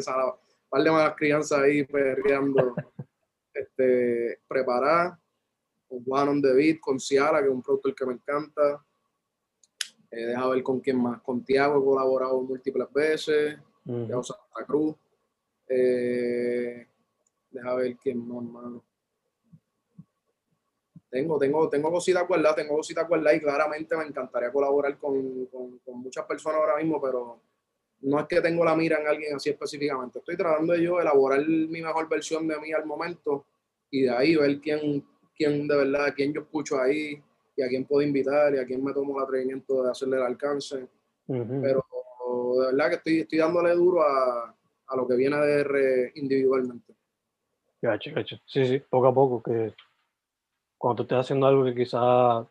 par 0.70 0.84
de 0.84 0.92
malas 0.92 1.16
crianzas 1.16 1.60
ahí 1.60 1.84
perreando 1.84 2.76
este, 3.54 4.40
preparar, 4.48 5.18
con 5.88 6.04
Juan 6.04 6.30
on 6.30 6.42
the 6.42 6.54
Beat, 6.54 6.80
con 6.80 7.00
Ciara, 7.00 7.40
que 7.40 7.48
es 7.48 7.54
un 7.54 7.62
productor 7.62 7.94
que 7.94 8.06
me 8.06 8.14
encanta. 8.14 8.84
Eh, 10.10 10.28
deja 10.28 10.48
ver 10.48 10.64
con 10.64 10.80
quién 10.80 11.02
más. 11.02 11.22
Con 11.22 11.44
Tiago 11.44 11.80
he 11.80 11.86
colaborado 11.86 12.42
múltiples 12.42 12.92
veces. 12.94 13.58
Uh 13.86 14.24
Santa 14.24 14.66
Cruz. 14.66 14.96
Eh, 15.68 16.88
deja 17.50 17.76
ver 17.76 17.98
quién 17.98 18.28
más, 18.28 18.44
hermano. 18.44 18.84
Tengo, 21.14 21.38
tengo, 21.38 21.70
tengo 21.70 21.92
cositas 21.92 22.28
guardadas, 22.28 22.56
tengo 22.56 22.76
cositas 22.76 23.08
guardadas 23.08 23.38
y 23.38 23.40
claramente 23.40 23.96
me 23.96 24.04
encantaría 24.04 24.52
colaborar 24.52 24.98
con, 24.98 25.46
con, 25.46 25.78
con 25.78 26.00
muchas 26.00 26.26
personas 26.26 26.60
ahora 26.60 26.78
mismo, 26.78 27.00
pero 27.00 27.40
no 28.02 28.20
es 28.20 28.26
que 28.26 28.42
tengo 28.42 28.66
la 28.66 28.76
mira 28.76 29.00
en 29.00 29.06
alguien 29.06 29.36
así 29.36 29.52
específicamente. 29.52 30.18
Estoy 30.18 30.36
tratando 30.36 30.74
de 30.74 30.82
yo 30.82 31.00
elaborar 31.00 31.48
mi 31.48 31.84
mejor 31.84 32.10
versión 32.10 32.48
de 32.48 32.60
mí 32.60 32.74
al 32.74 32.88
momento 32.88 33.46
y 33.92 34.02
de 34.02 34.10
ahí 34.10 34.36
ver 34.36 34.60
quién, 34.60 35.06
quién 35.38 35.68
de 35.68 35.78
verdad, 35.78 36.16
quién 36.16 36.34
yo 36.34 36.42
escucho 36.42 36.82
ahí 36.82 37.22
y 37.56 37.62
a 37.62 37.68
quién 37.68 37.86
puedo 37.86 38.02
invitar 38.02 38.56
y 38.56 38.58
a 38.58 38.66
quién 38.66 38.84
me 38.84 38.92
tomo 38.92 39.16
el 39.20 39.24
atrevimiento 39.24 39.84
de 39.84 39.92
hacerle 39.92 40.18
el 40.18 40.24
alcance. 40.24 40.88
Pero 41.28 41.86
de 42.60 42.66
verdad 42.72 42.90
que 42.90 42.96
estoy, 42.96 43.20
estoy 43.20 43.38
dándole 43.38 43.76
duro 43.76 44.02
a, 44.02 44.56
a 44.88 44.96
lo 44.96 45.08
que 45.08 45.16
viene 45.16 45.38
de 45.38 45.60
R 45.60 46.12
individualmente. 46.16 46.96
Gacho, 47.84 48.10
gacho. 48.16 48.38
Sí, 48.48 48.66
sí, 48.66 48.80
poco 48.80 49.08
a 49.10 49.14
poco, 49.14 49.44
que 49.44 49.76
cuando 50.84 50.98
tú 50.98 51.04
estés 51.04 51.20
haciendo 51.20 51.48
algo 51.48 51.64
que 51.64 51.74
quizás 51.74 52.46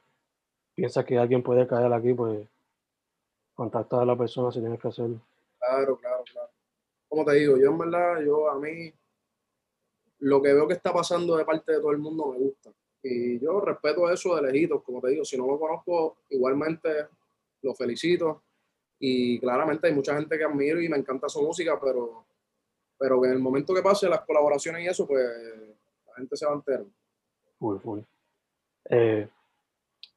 piensas 0.75 1.05
que 1.05 1.19
alguien 1.19 1.43
puede 1.43 1.67
caer 1.67 1.93
aquí, 1.93 2.15
pues 2.15 2.49
contacta 3.53 4.01
a 4.01 4.07
la 4.07 4.17
persona 4.17 4.51
si 4.51 4.59
tienes 4.59 4.81
que 4.81 4.89
hacerlo. 4.89 5.21
Claro, 5.59 5.99
claro, 5.99 6.25
claro. 6.25 6.49
Como 7.11 7.27
te 7.27 7.35
digo, 7.35 7.59
yo 7.59 7.69
en 7.69 7.77
verdad, 7.77 8.23
yo 8.25 8.51
a 8.51 8.59
mí, 8.59 8.91
lo 10.21 10.41
que 10.41 10.55
veo 10.55 10.67
que 10.67 10.73
está 10.73 10.95
pasando 10.95 11.37
de 11.37 11.45
parte 11.45 11.73
de 11.73 11.81
todo 11.81 11.91
el 11.91 11.99
mundo 11.99 12.29
me 12.29 12.39
gusta. 12.39 12.71
Y 13.03 13.39
yo 13.39 13.61
respeto 13.61 14.11
eso 14.11 14.35
de 14.37 14.51
lejitos, 14.51 14.83
como 14.83 15.03
te 15.03 15.11
digo, 15.11 15.27
si 15.27 15.37
no 15.37 15.47
lo 15.47 15.59
conozco, 15.59 16.17
igualmente 16.31 17.09
lo 17.61 17.75
felicito. 17.75 18.45
Y 18.99 19.39
claramente 19.41 19.89
hay 19.89 19.95
mucha 19.95 20.17
gente 20.17 20.39
que 20.39 20.45
admiro 20.45 20.81
y 20.81 20.89
me 20.89 20.97
encanta 20.97 21.29
su 21.29 21.43
música, 21.43 21.79
pero, 21.79 22.25
pero 22.97 23.27
en 23.27 23.33
el 23.33 23.41
momento 23.41 23.75
que 23.75 23.83
pase 23.83 24.09
las 24.09 24.23
colaboraciones 24.23 24.85
y 24.85 24.87
eso, 24.87 25.07
pues 25.07 25.23
la 26.07 26.15
gente 26.15 26.35
se 26.35 26.47
va 26.47 26.53
a 26.53 26.55
enterar. 26.55 26.87
Full, 27.59 27.79
full. 27.79 28.01
Eh, 28.91 29.29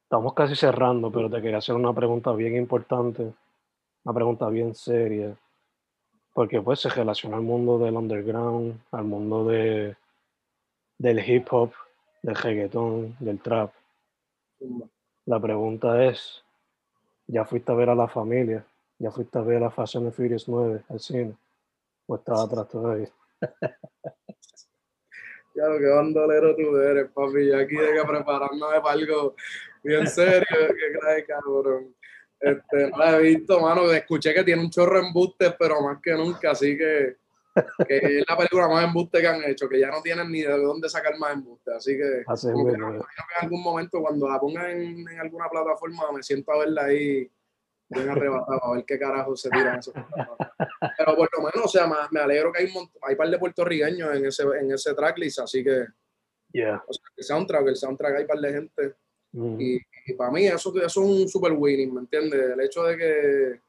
estamos 0.03 0.33
casi 0.33 0.55
cerrando, 0.55 1.11
pero 1.11 1.29
te 1.29 1.41
quería 1.41 1.57
hacer 1.57 1.75
una 1.75 1.93
pregunta 1.93 2.31
bien 2.33 2.55
importante, 2.55 3.33
una 4.03 4.13
pregunta 4.13 4.49
bien 4.49 4.75
seria, 4.75 5.35
porque 6.33 6.61
pues 6.61 6.79
se 6.79 6.89
relaciona 6.89 7.37
al 7.37 7.43
mundo 7.43 7.79
del 7.79 7.95
underground, 7.95 8.79
al 8.91 9.05
mundo 9.05 9.45
de, 9.45 9.95
del 10.97 11.19
hip 11.27 11.47
hop, 11.51 11.73
del 12.21 12.35
reggaetón, 12.35 13.15
del 13.19 13.39
trap. 13.39 13.71
La 15.25 15.39
pregunta 15.39 16.03
es, 16.05 16.43
¿ya 17.27 17.45
fuiste 17.45 17.71
a 17.71 17.75
ver 17.75 17.89
a 17.89 17.95
la 17.95 18.07
familia? 18.07 18.65
¿Ya 18.99 19.11
fuiste 19.11 19.37
a 19.37 19.41
ver 19.41 19.63
a 19.63 19.71
Fast 19.71 19.95
and 19.97 20.11
Furious 20.11 20.47
9 20.47 20.83
al 20.89 20.99
cine? 20.99 21.35
¿O 22.07 22.15
estás 22.15 22.41
atrás 22.41 22.67
todavía? 22.69 23.09
Ya 25.55 25.67
lo 25.67 25.79
que 25.79 25.87
bandolero 25.87 26.55
tú 26.55 26.77
eres, 26.77 27.09
papi. 27.11 27.47
Yo 27.47 27.57
aquí 27.57 27.75
de 27.75 27.93
que 27.93 28.07
preparándome 28.07 28.81
para 28.81 28.91
algo 28.91 29.35
bien 29.83 30.07
serio, 30.07 30.45
que 30.49 30.99
crees, 30.99 31.25
cabrón. 31.27 31.95
Este, 32.39 32.89
no 32.89 32.97
la 32.97 33.17
he 33.17 33.21
visto, 33.21 33.59
mano. 33.59 33.91
Escuché 33.91 34.33
que 34.33 34.43
tiene 34.43 34.61
un 34.61 34.69
chorro 34.69 34.99
de 34.99 35.07
embustes, 35.07 35.53
pero 35.57 35.81
más 35.81 35.99
que 36.01 36.13
nunca, 36.13 36.51
así 36.51 36.77
que, 36.77 37.15
que 37.87 37.97
es 37.97 38.25
la 38.27 38.35
película 38.35 38.67
más 38.67 38.83
embuste 38.83 39.21
que 39.21 39.27
han 39.27 39.43
hecho, 39.45 39.69
que 39.69 39.79
ya 39.79 39.89
no 39.89 40.01
tienen 40.01 40.29
ni 40.29 40.41
de 40.41 40.57
dónde 40.57 40.89
sacar 40.89 41.17
más 41.17 41.33
embustes. 41.33 41.73
Así 41.73 41.97
que, 41.97 42.23
Así 42.27 42.51
como 42.51 42.67
que 42.67 42.73
imagino 42.73 43.05
en 43.39 43.43
algún 43.43 43.63
momento, 43.63 44.01
cuando 44.01 44.27
la 44.27 44.39
pongan 44.39 44.69
en, 44.71 45.07
en 45.07 45.19
alguna 45.19 45.47
plataforma, 45.49 46.11
me 46.13 46.21
siento 46.21 46.51
a 46.51 46.59
verla 46.59 46.85
ahí 46.85 47.31
bien 47.89 48.09
arrebatado, 48.09 48.63
a 48.63 48.75
ver 48.75 48.85
qué 48.85 48.97
carajo 48.97 49.35
se 49.35 49.49
tiran 49.49 49.79
esos 49.79 49.93
Pero 50.97 51.15
por 51.15 51.29
lo 51.37 51.43
menos, 51.43 51.65
o 51.65 51.67
sea, 51.67 51.87
me, 51.87 51.95
me 52.11 52.19
alegro 52.19 52.51
que 52.51 52.63
hay 52.63 52.71
un 52.75 52.89
hay 53.01 53.15
par 53.15 53.29
de 53.29 53.37
puertorriqueños 53.39 54.15
en 54.15 54.25
ese, 54.25 54.43
en 54.43 54.71
ese 54.71 54.93
tracklist, 54.93 55.39
así 55.39 55.63
que, 55.63 55.85
Yeah. 56.53 56.81
o 56.87 56.93
sea, 56.93 57.03
el 57.17 57.23
soundtrack, 57.25 57.67
el 57.67 57.75
soundtrack 57.75 58.15
hay 58.15 58.25
par 58.25 58.39
de 58.39 58.53
gente. 58.53 58.95
Mm. 59.33 59.59
Y, 59.59 59.77
y 60.05 60.13
para 60.13 60.31
mí 60.31 60.47
eso, 60.47 60.73
eso 60.77 60.85
es 60.85 60.95
un 60.97 61.27
super 61.27 61.51
winning, 61.51 61.93
¿me 61.93 61.99
entiendes? 61.99 62.51
El 62.51 62.61
hecho 62.61 62.83
de 62.83 62.95
que 62.97 63.59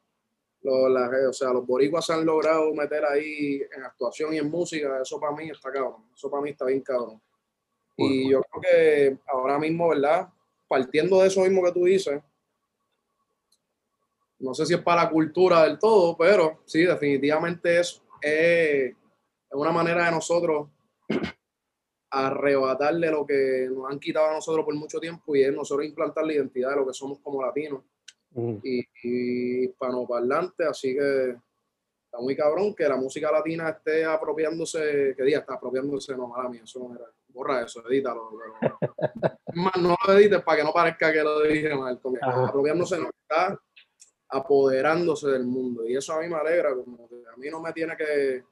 los, 0.62 0.88
la- 0.90 1.10
o 1.28 1.32
sea, 1.32 1.52
los 1.52 1.66
boricuas 1.66 2.06
se 2.06 2.12
han 2.12 2.24
logrado 2.24 2.72
meter 2.74 3.04
ahí 3.04 3.60
en 3.76 3.82
actuación 3.82 4.34
y 4.34 4.38
en 4.38 4.48
música, 4.48 5.00
eso 5.02 5.18
para 5.18 5.34
mí 5.34 5.50
está 5.50 5.72
cabrón. 5.72 6.04
Eso 6.14 6.30
para 6.30 6.42
mí 6.44 6.50
está 6.50 6.66
bien 6.66 6.80
cabrón. 6.82 7.20
Y 7.96 8.30
yo 8.30 8.40
creo 8.42 8.62
que 8.62 9.18
ahora 9.26 9.58
mismo, 9.58 9.88
¿verdad? 9.88 10.28
Partiendo 10.68 11.20
de 11.22 11.26
eso 11.26 11.40
mismo 11.40 11.64
que 11.64 11.72
tú 11.72 11.84
dices, 11.86 12.20
no 14.46 14.54
sé 14.54 14.66
si 14.66 14.74
es 14.74 14.80
para 14.80 15.04
la 15.04 15.10
cultura 15.10 15.64
del 15.64 15.78
todo, 15.78 16.16
pero 16.16 16.60
sí, 16.64 16.82
definitivamente 16.82 17.80
es, 17.80 18.02
es 18.20 18.94
una 19.50 19.72
manera 19.72 20.06
de 20.06 20.12
nosotros 20.12 20.68
arrebatarle 22.10 23.10
lo 23.10 23.26
que 23.26 23.68
nos 23.70 23.90
han 23.90 23.98
quitado 23.98 24.30
a 24.30 24.34
nosotros 24.34 24.64
por 24.64 24.74
mucho 24.74 24.98
tiempo 24.98 25.36
y 25.36 25.42
es 25.42 25.52
nosotros 25.52 25.86
implantar 25.86 26.24
la 26.24 26.32
identidad 26.32 26.70
de 26.70 26.76
lo 26.76 26.86
que 26.86 26.94
somos 26.94 27.18
como 27.18 27.42
latinos 27.42 27.82
Mm. 28.36 28.56
y, 28.62 28.84
y 29.02 29.64
hispanoparlantes, 29.64 30.66
así 30.66 30.94
que 30.94 31.30
está 32.04 32.18
muy 32.20 32.36
cabrón 32.36 32.74
que 32.74 32.86
la 32.86 32.96
música 32.96 33.32
latina 33.32 33.70
esté 33.70 34.04
apropiándose, 34.04 35.14
que 35.16 35.22
diga, 35.22 35.38
está 35.38 35.54
apropiándose, 35.54 36.14
no, 36.14 36.28
mala 36.28 36.50
mía, 36.50 36.60
eso 36.64 36.80
no 36.80 36.94
era, 36.94 37.06
borra 37.28 37.62
eso, 37.62 37.82
edítalo, 37.88 38.30
pero, 38.60 38.78
más, 39.54 39.76
no 39.80 39.96
lo 40.06 40.12
edites 40.12 40.42
para 40.42 40.58
que 40.58 40.64
no 40.64 40.72
parezca 40.72 41.12
que 41.12 41.22
lo 41.22 41.40
dije 41.42 41.74
mal, 41.74 41.98
apropiándose 42.22 42.98
no, 42.98 43.08
está 43.08 43.58
apoderándose 44.28 45.28
del 45.28 45.44
mundo, 45.44 45.86
y 45.86 45.96
eso 45.96 46.12
a 46.12 46.20
mí 46.20 46.28
me 46.28 46.36
alegra, 46.36 46.74
como 46.74 47.08
que 47.08 47.16
a 47.32 47.36
mí 47.36 47.48
no 47.50 47.60
me 47.60 47.72
tiene 47.72 47.96
que, 47.96 48.44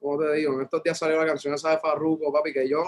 como 0.00 0.18
te 0.18 0.32
digo, 0.34 0.54
en 0.54 0.62
estos 0.62 0.82
días 0.82 0.98
salió 0.98 1.18
la 1.18 1.26
canción 1.26 1.54
esa 1.54 1.70
de 1.70 1.78
Farruko, 1.78 2.32
papi, 2.32 2.52
que 2.52 2.68
yo 2.68 2.84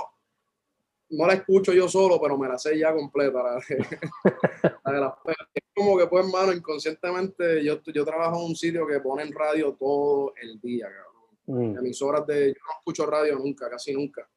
no 1.11 1.27
la 1.27 1.35
escucho 1.35 1.72
yo 1.72 1.89
solo, 1.89 2.20
pero 2.20 2.37
me 2.39 2.49
la 2.49 2.59
sé 2.59 2.79
ya 2.79 2.93
completa, 2.93 3.43
la 3.43 3.55
de, 3.55 3.87
la 4.85 4.93
de 4.93 5.01
las. 5.01 5.12
Es 5.55 5.64
como 5.75 5.99
que, 5.99 6.07
pues, 6.07 6.25
hermano, 6.25 6.53
inconscientemente, 6.53 7.62
yo, 7.64 7.81
yo 7.83 8.05
trabajo 8.05 8.39
en 8.39 8.47
un 8.47 8.57
sitio 8.57 8.87
que 8.87 9.01
pone 9.01 9.22
en 9.22 9.33
radio 9.33 9.75
todo 9.79 10.33
el 10.41 10.61
día, 10.61 10.89
cabrón. 10.89 11.14
Mm. 11.47 11.79
Emisoras 11.79 12.27
de, 12.27 12.49
yo 12.49 12.61
no 12.66 12.79
escucho 12.79 13.07
radio 13.07 13.37
nunca, 13.37 13.68
casi 13.68 13.93
nunca. 13.93 14.29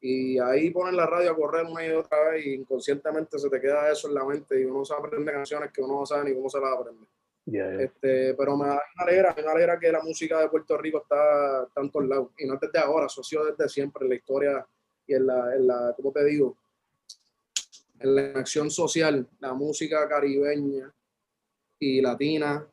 Y 0.00 0.38
ahí 0.38 0.70
ponen 0.70 0.96
la 0.96 1.06
radio 1.06 1.30
a 1.30 1.36
correr 1.36 1.64
una 1.64 1.86
y 1.86 1.90
otra 1.90 2.30
vez 2.30 2.44
y 2.44 2.54
inconscientemente 2.54 3.38
se 3.38 3.48
te 3.48 3.60
queda 3.60 3.90
eso 3.90 4.08
en 4.08 4.14
la 4.14 4.24
mente 4.24 4.60
y 4.60 4.64
uno 4.64 4.84
se 4.84 4.92
aprende 4.92 5.32
canciones 5.32 5.72
que 5.72 5.80
uno 5.80 6.00
no 6.00 6.06
sabe 6.06 6.28
ni 6.28 6.36
cómo 6.36 6.50
se 6.50 6.60
las 6.60 6.78
aprende. 6.78 7.06
Yeah, 7.46 7.70
yeah. 7.72 7.82
Este, 7.84 8.34
pero 8.34 8.56
me, 8.56 8.66
alegra, 8.96 9.34
me 9.36 9.42
alegra 9.50 9.78
que 9.78 9.92
la 9.92 10.02
música 10.02 10.40
de 10.40 10.48
Puerto 10.48 10.78
Rico 10.78 11.02
está, 11.02 11.68
en 11.76 11.90
todos 11.90 12.06
lados. 12.08 12.30
Y 12.38 12.46
no 12.46 12.54
es 12.54 12.60
desde 12.60 12.78
ahora, 12.78 13.06
asoció 13.06 13.44
desde 13.44 13.68
siempre 13.68 14.04
en 14.04 14.08
la 14.10 14.14
historia 14.16 14.66
y 15.06 15.14
en 15.14 15.26
la, 15.26 15.54
en 15.54 15.66
la, 15.66 15.94
¿cómo 15.96 16.10
te 16.10 16.24
digo? 16.24 16.56
En 17.98 18.14
la 18.14 18.22
acción 18.40 18.70
social, 18.70 19.28
la 19.40 19.52
música 19.54 20.08
caribeña 20.08 20.92
y 21.78 22.00
latina 22.00 22.66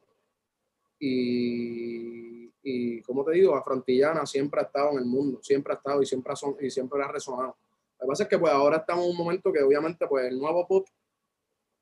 y, 0.99 2.51
y 2.63 3.01
¿cómo 3.01 3.23
te 3.25 3.31
digo? 3.33 3.55
Afrontillana 3.55 4.25
siempre 4.25 4.61
ha 4.61 4.63
estado 4.63 4.91
en 4.91 4.99
el 4.99 5.05
mundo, 5.05 5.39
siempre 5.41 5.73
ha 5.73 5.77
estado 5.77 6.01
y 6.01 6.05
siempre 6.05 6.31
ha, 6.33 6.35
son- 6.35 6.55
y 6.61 6.69
siempre 6.69 7.01
ha 7.03 7.07
resonado. 7.11 7.55
Lo 7.99 8.05
que 8.05 8.07
pasa 8.07 8.23
es 8.23 8.29
que 8.29 8.39
pues 8.39 8.51
ahora 8.53 8.77
estamos 8.77 9.05
en 9.05 9.11
un 9.11 9.17
momento 9.17 9.51
que 9.51 9.61
obviamente 9.61 10.07
pues 10.07 10.25
el 10.25 10.39
nuevo 10.39 10.65
pop 10.67 10.87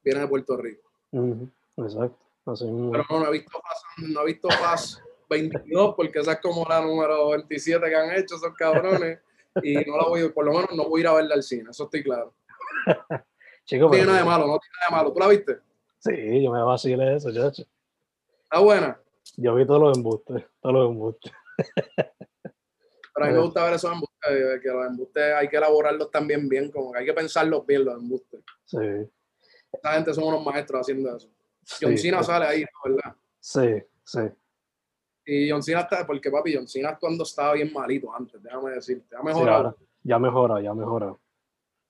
viene 0.04 0.22
de 0.22 0.28
Puerto 0.28 0.58
Rico. 0.58 0.90
Exacto. 1.78 2.26
Así. 2.52 2.66
Pero 2.66 3.06
no, 3.10 3.20
no 3.20 3.28
he 3.28 3.32
visto 3.32 3.52
Fast, 3.52 3.86
no 4.10 4.22
he 4.22 4.26
visto 4.26 4.50
Fast 4.50 5.00
22 5.30 5.96
porque 5.96 6.20
esa 6.20 6.34
es 6.34 6.42
como 6.42 6.66
la 6.68 6.82
número 6.82 7.30
27 7.30 7.88
que 7.88 7.96
han 7.96 8.12
hecho 8.18 8.36
esos 8.36 8.54
cabrones 8.56 9.20
y 9.62 9.76
no 9.76 9.98
la 9.98 10.08
voy, 10.08 10.30
por 10.30 10.46
lo 10.46 10.54
menos 10.54 10.72
no 10.76 10.90
voy 10.90 11.02
a 11.02 11.04
ir 11.04 11.08
a 11.08 11.14
verla 11.14 11.36
al 11.36 11.44
cine, 11.44 11.70
eso 11.70 11.84
estoy 11.84 12.04
claro. 12.04 12.34
Chico, 13.66 13.86
No 13.86 13.92
tiene 13.92 14.08
nada 14.08 14.20
de 14.20 14.26
malo, 14.26 14.48
no 14.48 14.60
tiene 14.60 14.74
nada 14.80 14.90
de 14.90 14.96
malo. 14.96 15.14
¿Tú 15.14 15.20
la 15.20 15.28
viste? 15.28 15.60
Sí, 16.00 16.44
yo 16.44 16.52
me 16.52 16.64
vacilé 16.64 17.16
eso, 17.16 17.32
chacho. 17.32 17.64
Está 18.44 18.60
buena, 18.60 19.00
Yo 19.38 19.54
vi 19.54 19.66
todos 19.66 19.82
los 19.82 19.98
embustes, 19.98 20.44
todos 20.60 20.76
los 20.76 20.90
embustes. 20.90 21.32
pero 23.14 23.26
a 23.26 23.28
mí 23.28 23.34
me 23.34 23.42
gusta 23.42 23.64
ver 23.66 23.74
esos 23.74 23.92
embustes, 23.92 24.62
que 24.64 24.70
los 24.70 24.88
embustes 24.88 25.34
hay 25.36 25.48
que 25.48 25.58
elaborarlos 25.58 26.10
también 26.10 26.50
bien, 26.50 26.72
como 26.72 26.92
que 26.92 27.00
hay 27.00 27.06
que 27.06 27.14
pensarlos 27.14 27.66
bien 27.66 27.86
los 27.86 27.96
embustes. 27.96 28.42
Sí. 28.66 28.78
Esta 29.72 29.94
gente 29.94 30.14
son 30.14 30.24
unos 30.24 30.44
maestros 30.44 30.82
haciendo 30.82 31.16
eso. 31.16 31.30
Sí, 31.78 31.86
John 31.86 31.98
Cena 31.98 32.20
sí, 32.20 32.26
sale 32.26 32.46
ahí, 32.46 32.66
¿verdad? 32.84 33.16
Sí, 33.40 33.84
sí. 34.04 34.20
Y 35.26 35.50
John 35.50 35.62
Cena 35.62 35.82
está, 35.82 36.06
porque 36.06 36.32
papi, 36.32 36.56
John 36.56 36.68
Cena 36.68 36.90
actuando 36.90 37.24
estaba 37.24 37.54
bien 37.54 37.72
malito 37.72 38.14
antes, 38.14 38.42
déjame 38.42 38.72
decirte, 38.72 39.16
ha 39.16 39.22
mejorado. 39.22 39.78
ya 40.04 40.20
mejora, 40.20 40.62
ya 40.62 40.74
mejora. 40.74 41.16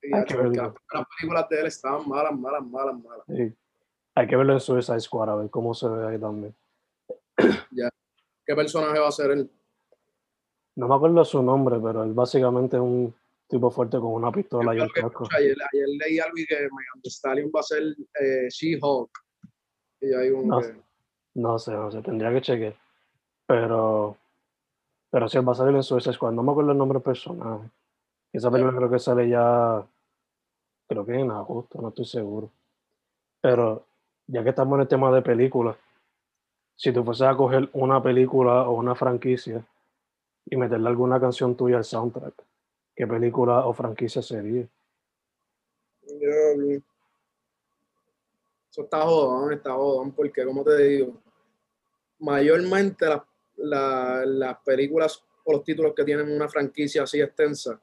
Hay 0.01 0.25
que 0.25 0.35
verlo. 0.35 0.51
las 0.53 0.73
primeras 0.73 1.07
películas 1.17 1.49
de 1.49 1.59
él 1.59 1.65
estaban 1.67 2.07
malas, 2.07 2.37
malas, 2.37 2.65
malas, 2.65 3.03
malas. 3.03 3.25
Sí. 3.27 3.55
Hay 4.15 4.27
que 4.27 4.35
verlo 4.35 4.53
en 4.53 4.59
Suicide 4.59 4.99
Squad, 4.99 5.29
a 5.29 5.35
ver 5.35 5.49
cómo 5.49 5.73
se 5.73 5.87
ve 5.87 6.07
ahí 6.07 6.19
también. 6.19 6.55
¿Qué 8.45 8.55
personaje 8.55 8.99
va 8.99 9.07
a 9.07 9.11
ser 9.11 9.31
él? 9.31 9.51
No 10.75 10.87
me 10.87 10.95
acuerdo 10.95 11.23
su 11.23 11.41
nombre, 11.43 11.77
pero 11.81 12.03
él 12.03 12.13
básicamente 12.13 12.77
es 12.77 12.81
un 12.81 13.13
tipo 13.47 13.69
fuerte 13.71 13.97
con 13.97 14.13
una 14.13 14.31
pistola 14.31 14.75
y 14.75 14.79
un 14.79 14.89
casco. 14.89 15.27
ayer, 15.35 15.55
ayer 15.73 15.87
leí 15.99 16.19
algo 16.19 16.37
y 16.37 16.45
que 16.45 16.55
Megan 16.55 17.01
Stallion 17.03 17.51
va 17.53 17.59
a 17.59 17.63
ser 17.63 17.83
eh, 18.21 18.47
She-Hulk. 18.49 19.09
Y 20.01 20.07
No 20.45 20.59
que, 20.59 20.65
sé. 20.65 20.75
No 21.35 21.59
sé, 21.59 21.71
no 21.71 21.91
sé, 21.91 22.01
tendría 22.01 22.31
que 22.31 22.41
chequear. 22.41 22.75
Pero, 23.45 24.17
pero 25.09 25.27
sí, 25.27 25.39
va 25.39 25.51
a 25.51 25.55
salir 25.55 25.75
en 25.75 25.83
Suicide 25.83 26.13
Squad. 26.13 26.33
No 26.33 26.43
me 26.43 26.51
acuerdo 26.51 26.71
el 26.71 26.77
nombre 26.77 26.97
del 26.97 27.03
personaje. 27.03 27.69
Esa 28.31 28.51
película 28.51 28.77
creo 28.77 28.89
que 28.89 28.99
sale 28.99 29.27
ya, 29.27 29.85
creo 30.87 31.05
que 31.05 31.15
en 31.15 31.31
agosto, 31.31 31.81
no 31.81 31.89
estoy 31.89 32.05
seguro. 32.05 32.51
Pero 33.41 33.85
ya 34.27 34.43
que 34.43 34.49
estamos 34.49 34.75
en 34.75 34.81
el 34.81 34.87
tema 34.87 35.11
de 35.11 35.21
películas, 35.21 35.77
si 36.75 36.93
tú 36.93 37.03
fueses 37.03 37.27
a 37.27 37.35
coger 37.35 37.69
una 37.73 38.01
película 38.01 38.69
o 38.69 38.73
una 38.73 38.95
franquicia 38.95 39.65
y 40.45 40.55
meterle 40.55 40.89
alguna 40.89 41.19
canción 41.19 41.55
tuya 41.55 41.77
al 41.77 41.83
soundtrack, 41.83 42.33
¿qué 42.95 43.07
película 43.07 43.65
o 43.65 43.73
franquicia 43.73 44.21
sería? 44.21 44.67
diablo. 46.17 46.81
Eso 48.79 48.85
está 48.85 49.01
jodón, 49.01 49.51
está 49.51 49.73
jodón, 49.73 50.13
porque 50.13 50.45
como 50.45 50.63
te 50.63 50.77
digo, 50.77 51.21
mayormente 52.19 53.05
las, 53.57 54.25
las 54.25 54.57
películas 54.63 55.21
o 55.43 55.51
los 55.51 55.65
títulos 55.65 55.93
que 55.93 56.05
tienen 56.05 56.31
una 56.31 56.47
franquicia 56.47 57.03
así 57.03 57.19
extensa, 57.19 57.81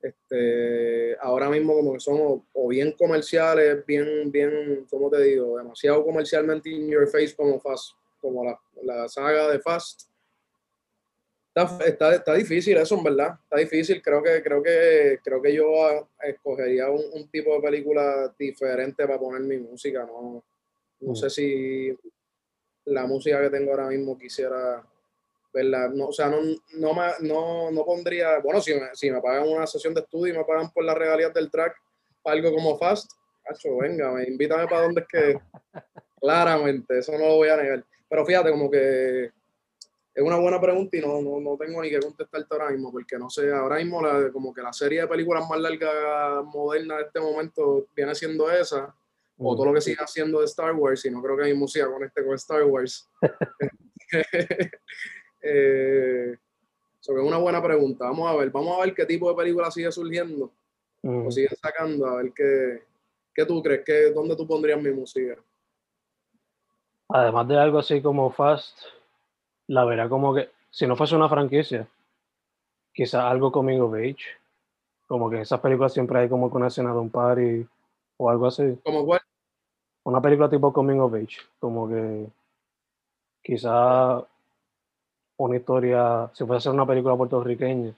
este, 0.00 1.18
ahora 1.20 1.50
mismo 1.50 1.74
como 1.74 1.92
que 1.92 2.00
son 2.00 2.42
o, 2.50 2.68
bien 2.68 2.92
comerciales, 2.92 3.84
bien, 3.84 4.32
bien, 4.32 4.86
¿cómo 4.88 5.10
te 5.10 5.22
digo? 5.22 5.58
Demasiado 5.58 6.02
comercialmente 6.02 6.70
in 6.70 6.88
your 6.88 7.06
face 7.06 7.36
como 7.36 7.60
Fast, 7.60 7.92
como 8.22 8.46
la, 8.46 8.58
la 8.82 9.06
saga 9.06 9.50
de 9.50 9.58
Fast. 9.60 10.08
Está, 11.62 11.84
está, 11.84 12.14
está, 12.14 12.34
difícil 12.34 12.76
eso, 12.76 12.96
en 12.96 13.04
verdad. 13.04 13.38
Está 13.42 13.58
difícil. 13.58 14.02
Creo 14.02 14.22
que, 14.22 14.42
creo 14.42 14.62
que, 14.62 15.18
creo 15.22 15.42
que 15.42 15.54
yo 15.54 16.08
escogería 16.22 16.88
un, 16.90 17.02
un 17.12 17.28
tipo 17.30 17.54
de 17.54 17.60
película 17.60 18.32
diferente 18.38 19.06
para 19.06 19.18
poner 19.18 19.42
mi 19.42 19.58
música. 19.58 20.04
No, 20.04 20.44
no 21.00 21.12
mm. 21.12 21.16
sé 21.16 21.30
si 21.30 21.96
la 22.84 23.06
música 23.06 23.40
que 23.40 23.50
tengo 23.50 23.70
ahora 23.70 23.88
mismo 23.88 24.18
quisiera 24.18 24.82
verla. 25.52 25.88
No, 25.88 26.08
o 26.08 26.12
sea, 26.12 26.28
no, 26.28 26.38
no, 26.74 26.94
no, 27.20 27.70
no 27.70 27.84
pondría, 27.84 28.38
bueno, 28.38 28.60
si 28.60 28.74
me, 28.74 28.94
si 28.94 29.10
me 29.10 29.20
pagan 29.20 29.48
una 29.48 29.66
sesión 29.66 29.94
de 29.94 30.00
estudio 30.00 30.34
y 30.34 30.38
me 30.38 30.44
pagan 30.44 30.70
por 30.70 30.84
las 30.84 30.96
regalías 30.96 31.32
del 31.34 31.50
track, 31.50 31.76
algo 32.24 32.52
como 32.52 32.76
Fast, 32.76 33.10
cacho, 33.44 33.78
venga, 33.78 34.12
me 34.12 34.24
invítame 34.24 34.66
para 34.66 34.82
donde 34.82 35.00
es 35.00 35.06
que, 35.08 35.40
claramente, 36.20 36.98
eso 36.98 37.12
no 37.12 37.18
lo 37.18 37.36
voy 37.36 37.48
a 37.48 37.56
negar. 37.56 37.84
Pero 38.08 38.26
fíjate, 38.26 38.50
como 38.50 38.70
que 38.70 39.30
es 40.18 40.24
una 40.24 40.36
buena 40.36 40.60
pregunta 40.60 40.96
y 40.96 41.00
no, 41.00 41.22
no, 41.22 41.38
no 41.38 41.56
tengo 41.56 41.80
ni 41.80 41.90
que 41.90 42.00
contestarte 42.00 42.48
ahora 42.50 42.70
mismo, 42.70 42.90
porque 42.90 43.16
no 43.16 43.30
sé, 43.30 43.52
ahora 43.52 43.76
mismo 43.76 44.02
la, 44.02 44.32
como 44.32 44.52
que 44.52 44.60
la 44.60 44.72
serie 44.72 45.02
de 45.02 45.06
películas 45.06 45.48
más 45.48 45.60
largas 45.60 46.44
modernas 46.44 46.98
de 46.98 47.04
este 47.04 47.20
momento 47.20 47.86
viene 47.94 48.12
siendo 48.16 48.50
esa, 48.50 48.92
o 49.38 49.54
todo 49.54 49.66
lo 49.66 49.74
que 49.74 49.80
siga 49.80 50.02
haciendo 50.02 50.40
de 50.40 50.46
Star 50.46 50.74
Wars, 50.74 51.04
y 51.04 51.10
no 51.12 51.22
creo 51.22 51.36
que 51.36 51.44
mi 51.44 51.54
música 51.54 51.86
conecte 51.86 52.24
con 52.24 52.34
Star 52.34 52.64
Wars. 52.64 53.08
Eh, 55.40 56.36
es 57.00 57.08
una 57.08 57.38
buena 57.38 57.62
pregunta. 57.62 58.06
Vamos 58.06 58.28
a 58.28 58.34
ver, 58.34 58.50
vamos 58.50 58.76
a 58.76 58.84
ver 58.84 58.92
qué 58.92 59.06
tipo 59.06 59.30
de 59.30 59.36
película 59.36 59.70
sigue 59.70 59.92
surgiendo 59.92 60.52
o 61.04 61.30
sigue 61.30 61.54
sacando, 61.62 62.06
a 62.06 62.16
ver 62.16 62.32
qué, 62.34 62.82
qué 63.32 63.46
tú 63.46 63.62
crees, 63.62 63.84
que, 63.84 64.10
dónde 64.10 64.34
tú 64.34 64.48
pondrías 64.48 64.82
mi 64.82 64.90
música. 64.90 65.36
Además 67.08 67.46
de 67.46 67.56
algo 67.56 67.78
así 67.78 68.02
como 68.02 68.32
Fast, 68.32 68.76
la 69.68 69.84
verá 69.84 70.08
como 70.08 70.34
que, 70.34 70.50
si 70.70 70.86
no 70.86 70.96
fuese 70.96 71.14
una 71.14 71.28
franquicia, 71.28 71.86
quizás 72.92 73.22
algo 73.24 73.52
coming 73.52 73.78
of 73.80 73.94
age, 73.94 74.24
como 75.06 75.30
que 75.30 75.36
en 75.36 75.42
esas 75.42 75.60
películas 75.60 75.92
siempre 75.92 76.18
hay 76.18 76.28
como 76.28 76.50
que 76.50 76.56
una 76.56 76.66
escena 76.66 76.92
de 76.92 76.98
un 76.98 77.10
party 77.10 77.66
o 78.16 78.30
algo 78.30 78.46
así. 78.46 78.78
¿Como 78.82 79.04
cuál? 79.06 79.20
Una 80.04 80.20
película 80.20 80.50
tipo 80.50 80.72
coming 80.72 80.98
of 80.98 81.14
age, 81.14 81.38
como 81.58 81.88
que 81.88 82.26
quizás 83.42 84.24
una 85.36 85.56
historia, 85.56 86.30
si 86.32 86.44
fuese 86.44 86.56
a 86.56 86.60
ser 86.60 86.72
una 86.72 86.86
película 86.86 87.16
puertorriqueña, 87.16 87.94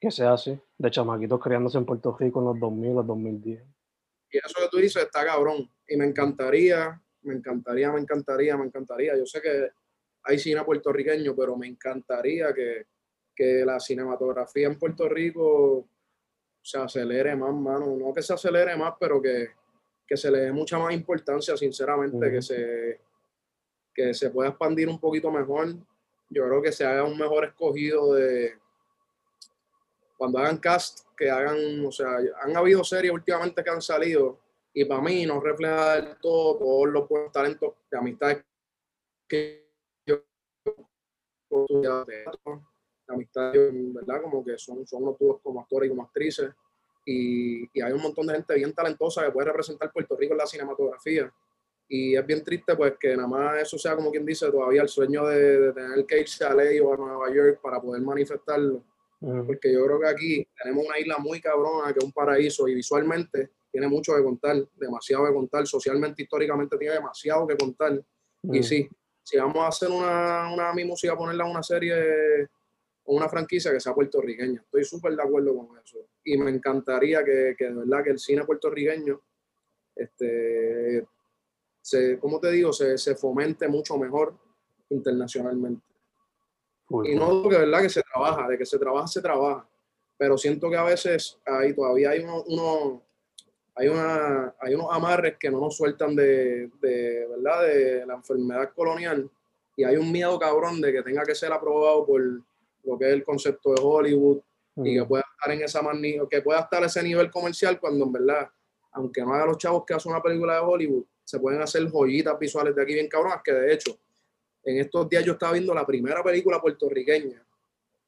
que 0.00 0.10
sea 0.10 0.32
así, 0.32 0.58
de 0.78 0.90
chamaquitos 0.90 1.40
criándose 1.40 1.76
en 1.76 1.84
Puerto 1.84 2.16
Rico 2.18 2.38
en 2.38 2.46
los 2.46 2.60
2000, 2.60 2.94
los 2.94 3.06
2010. 3.06 3.62
Y 4.30 4.38
eso 4.38 4.54
que 4.60 4.68
tú 4.70 4.76
dices 4.78 5.02
está 5.02 5.24
cabrón. 5.24 5.68
Y 5.88 5.96
me 5.96 6.06
encantaría, 6.06 7.00
me 7.22 7.34
encantaría, 7.34 7.90
me 7.90 8.00
encantaría, 8.00 8.56
me 8.56 8.66
encantaría. 8.66 9.16
Yo 9.16 9.26
sé 9.26 9.42
que 9.42 9.70
hay 10.28 10.38
cine 10.38 10.62
puertorriqueño, 10.62 11.34
pero 11.34 11.56
me 11.56 11.66
encantaría 11.66 12.52
que, 12.52 12.86
que 13.34 13.64
la 13.64 13.80
cinematografía 13.80 14.66
en 14.66 14.78
Puerto 14.78 15.08
Rico 15.08 15.88
se 16.62 16.78
acelere 16.78 17.34
más, 17.34 17.54
mano. 17.54 17.96
No 17.96 18.12
que 18.12 18.22
se 18.22 18.34
acelere 18.34 18.76
más, 18.76 18.94
pero 19.00 19.20
que, 19.22 19.48
que 20.06 20.16
se 20.16 20.30
le 20.30 20.40
dé 20.40 20.52
mucha 20.52 20.78
más 20.78 20.92
importancia, 20.92 21.56
sinceramente, 21.56 22.30
que, 22.30 22.42
se, 22.42 23.00
que 23.94 24.12
se 24.12 24.30
pueda 24.30 24.50
expandir 24.50 24.88
un 24.88 25.00
poquito 25.00 25.30
mejor 25.30 25.74
yo 26.30 26.46
creo 26.46 26.62
que 26.62 26.72
se 26.72 26.84
haga 26.84 27.04
un 27.04 27.16
mejor 27.16 27.44
escogido 27.44 28.14
de 28.14 28.58
cuando 30.16 30.38
hagan 30.38 30.58
cast, 30.58 31.06
que 31.16 31.30
hagan, 31.30 31.84
o 31.86 31.92
sea, 31.92 32.18
han 32.42 32.56
habido 32.56 32.82
series 32.84 33.12
últimamente 33.12 33.62
que 33.62 33.70
han 33.70 33.80
salido 33.80 34.40
y 34.74 34.84
para 34.84 35.00
mí 35.00 35.24
no 35.24 35.40
refleja 35.40 35.94
del 35.94 36.16
todo 36.18 36.58
todos 36.58 36.88
los 36.88 37.08
buenos 37.08 37.32
talentos 37.32 37.74
de 37.90 37.98
amistades 37.98 38.44
que 39.26 39.67
de 41.50 42.24
amistades, 43.08 43.94
¿verdad? 43.94 44.22
Como 44.22 44.44
que 44.44 44.58
son, 44.58 44.86
son 44.86 45.02
unos 45.02 45.16
como 45.42 45.60
actores 45.60 45.86
y 45.86 45.90
como 45.90 46.02
actrices. 46.02 46.50
Y, 47.04 47.64
y, 47.72 47.80
hay 47.80 47.92
un 47.92 48.02
montón 48.02 48.26
de 48.26 48.34
gente 48.34 48.54
bien 48.54 48.74
talentosa 48.74 49.24
que 49.24 49.32
puede 49.32 49.46
representar 49.46 49.90
Puerto 49.90 50.14
Rico 50.14 50.34
en 50.34 50.38
la 50.38 50.46
cinematografía 50.46 51.32
y 51.88 52.14
es 52.14 52.26
bien 52.26 52.44
triste 52.44 52.76
pues 52.76 52.94
que 53.00 53.16
nada 53.16 53.26
más 53.26 53.62
eso 53.62 53.78
sea 53.78 53.96
como 53.96 54.10
quien 54.10 54.26
dice 54.26 54.50
todavía 54.50 54.82
el 54.82 54.88
sueño 54.88 55.26
de, 55.26 55.72
tener 55.72 56.04
que 56.04 56.20
irse 56.20 56.44
a 56.44 56.54
Ley 56.54 56.78
o 56.80 56.92
a 56.92 56.96
Nueva 56.96 57.34
York 57.34 57.60
para 57.62 57.80
poder 57.80 58.02
manifestarlo. 58.02 58.84
Porque 59.20 59.72
yo 59.72 59.84
creo 59.84 59.98
que 59.98 60.06
aquí 60.06 60.48
tenemos 60.62 60.84
una 60.86 60.98
isla 60.98 61.18
muy 61.18 61.40
cabrona, 61.40 61.92
que 61.92 61.98
es 61.98 62.04
un 62.04 62.12
paraíso 62.12 62.68
y 62.68 62.74
visualmente 62.74 63.50
tiene 63.72 63.88
mucho 63.88 64.14
que 64.14 64.22
contar, 64.22 64.56
demasiado 64.76 65.26
que 65.26 65.32
contar, 65.32 65.66
socialmente, 65.66 66.22
históricamente 66.22 66.76
tiene 66.78 66.94
demasiado 66.94 67.46
que 67.46 67.56
contar. 67.56 68.00
Y 68.44 68.62
sí, 68.62 68.88
si 69.28 69.36
vamos 69.36 69.58
a 69.58 69.68
hacer 69.68 69.90
una, 69.90 70.50
una 70.50 70.72
mi 70.72 70.86
música, 70.86 71.14
ponerla 71.14 71.44
en 71.44 71.50
una 71.50 71.62
serie 71.62 72.48
o 73.04 73.14
una 73.14 73.28
franquicia 73.28 73.70
que 73.70 73.78
sea 73.78 73.92
puertorriqueña, 73.92 74.62
estoy 74.62 74.84
súper 74.84 75.14
de 75.14 75.22
acuerdo 75.22 75.54
con 75.54 75.78
eso. 75.78 75.98
Y 76.24 76.38
me 76.38 76.50
encantaría 76.50 77.22
que, 77.22 77.54
que 77.58 77.66
de 77.66 77.74
verdad 77.74 78.04
que 78.04 78.10
el 78.12 78.18
cine 78.18 78.46
puertorriqueño 78.46 79.20
este, 79.94 81.06
se, 81.82 82.18
como 82.18 82.40
te 82.40 82.50
digo, 82.52 82.72
se, 82.72 82.96
se 82.96 83.16
fomente 83.16 83.68
mucho 83.68 83.98
mejor 83.98 84.34
internacionalmente. 84.88 85.84
y 87.04 87.14
no 87.14 87.46
que 87.50 87.58
verdad 87.58 87.82
que 87.82 87.90
se 87.90 88.02
trabaja, 88.02 88.48
de 88.48 88.56
que 88.56 88.64
se 88.64 88.78
trabaja, 88.78 89.06
se 89.08 89.20
trabaja. 89.20 89.68
Pero 90.16 90.38
siento 90.38 90.70
que 90.70 90.76
a 90.78 90.84
veces 90.84 91.38
ahí 91.44 91.74
todavía 91.74 92.10
hay 92.10 92.20
uno, 92.20 93.02
hay, 93.78 93.88
una, 93.88 94.54
hay 94.60 94.74
unos 94.74 94.88
amarres 94.90 95.36
que 95.38 95.50
no 95.50 95.60
nos 95.60 95.76
sueltan 95.76 96.16
de, 96.16 96.68
de, 96.80 97.26
¿verdad? 97.28 97.62
de 97.62 98.06
la 98.06 98.14
enfermedad 98.14 98.72
colonial 98.74 99.30
y 99.76 99.84
hay 99.84 99.96
un 99.96 100.10
miedo 100.10 100.36
cabrón 100.38 100.80
de 100.80 100.92
que 100.92 101.02
tenga 101.02 101.22
que 101.22 101.36
ser 101.36 101.52
aprobado 101.52 102.04
por 102.04 102.20
lo 102.20 102.98
que 102.98 103.06
es 103.06 103.12
el 103.12 103.22
concepto 103.22 103.72
de 103.72 103.80
Hollywood 103.80 104.38
y 104.76 104.96
que 104.96 105.04
pueda 105.04 105.24
estar 105.30 105.54
en 105.54 105.62
esa 105.62 105.80
que 106.28 106.42
pueda 106.42 106.60
estar 106.60 106.82
a 106.82 106.86
ese 106.86 107.02
nivel 107.02 107.30
comercial 107.30 107.78
cuando 107.78 108.04
en 108.04 108.12
verdad, 108.12 108.48
aunque 108.92 109.22
no 109.22 109.34
haga 109.34 109.46
los 109.46 109.58
chavos 109.58 109.84
que 109.86 109.94
hacen 109.94 110.10
una 110.10 110.22
película 110.22 110.54
de 110.54 110.60
Hollywood, 110.60 111.04
se 111.24 111.38
pueden 111.38 111.62
hacer 111.62 111.88
joyitas 111.88 112.38
visuales 112.38 112.74
de 112.74 112.82
aquí 112.82 112.94
bien 112.94 113.08
cabronas, 113.08 113.40
que 113.44 113.52
de 113.52 113.72
hecho, 113.72 113.96
en 114.64 114.78
estos 114.78 115.08
días 115.08 115.24
yo 115.24 115.32
estaba 115.32 115.52
viendo 115.52 115.74
la 115.74 115.86
primera 115.86 116.22
película 116.22 116.60
puertorriqueña 116.60 117.44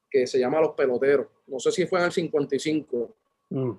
que 0.09 0.27
se 0.27 0.39
llama 0.39 0.59
Los 0.59 0.71
Peloteros. 0.71 1.27
No 1.47 1.59
sé 1.59 1.71
si 1.71 1.85
fue 1.85 1.99
en 1.99 2.05
el 2.05 2.11
55. 2.11 3.15
Mm. 3.49 3.71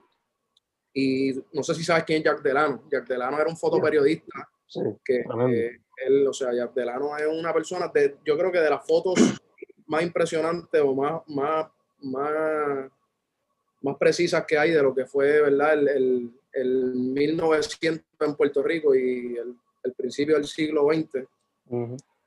Y 0.95 1.33
no 1.53 1.63
sé 1.63 1.75
si 1.75 1.85
sabes 1.85 2.05
quién 2.05 2.19
es 2.19 2.25
Jack 2.25 2.43
Delano. 2.43 2.85
Jack 2.91 3.07
Delano 3.07 3.39
era 3.41 3.49
un 3.49 3.57
fotoperiodista. 3.57 4.49
que 5.05 5.25
eh, 5.51 5.81
él, 6.07 6.27
o 6.27 6.33
sea, 6.33 6.53
Jack 6.53 6.75
Delano 6.75 7.17
es 7.17 7.27
una 7.27 7.53
persona, 7.53 7.91
de, 7.93 8.17
yo 8.25 8.37
creo 8.37 8.53
que 8.53 8.61
de 8.61 8.71
las 8.71 8.87
fotos 8.87 9.19
más 9.87 10.03
impresionantes 10.03 10.81
o 10.83 10.95
más, 10.95 11.23
más, 11.29 11.67
más, 12.01 12.91
más 13.81 13.97
precisas 13.97 14.45
que 14.47 14.59
hay 14.59 14.71
de 14.71 14.83
lo 14.83 14.95
que 14.95 15.07
fue, 15.07 15.43
¿verdad? 15.43 15.75
el, 15.75 16.33
el 16.53 16.95
1900 16.95 18.05
en 18.21 18.35
Puerto 18.37 18.63
Rico 18.63 18.95
y 18.95 19.37
el, 19.37 19.57
principio 19.97 20.37
del 20.37 20.47
siglo 20.47 20.87
XX. 20.93 21.27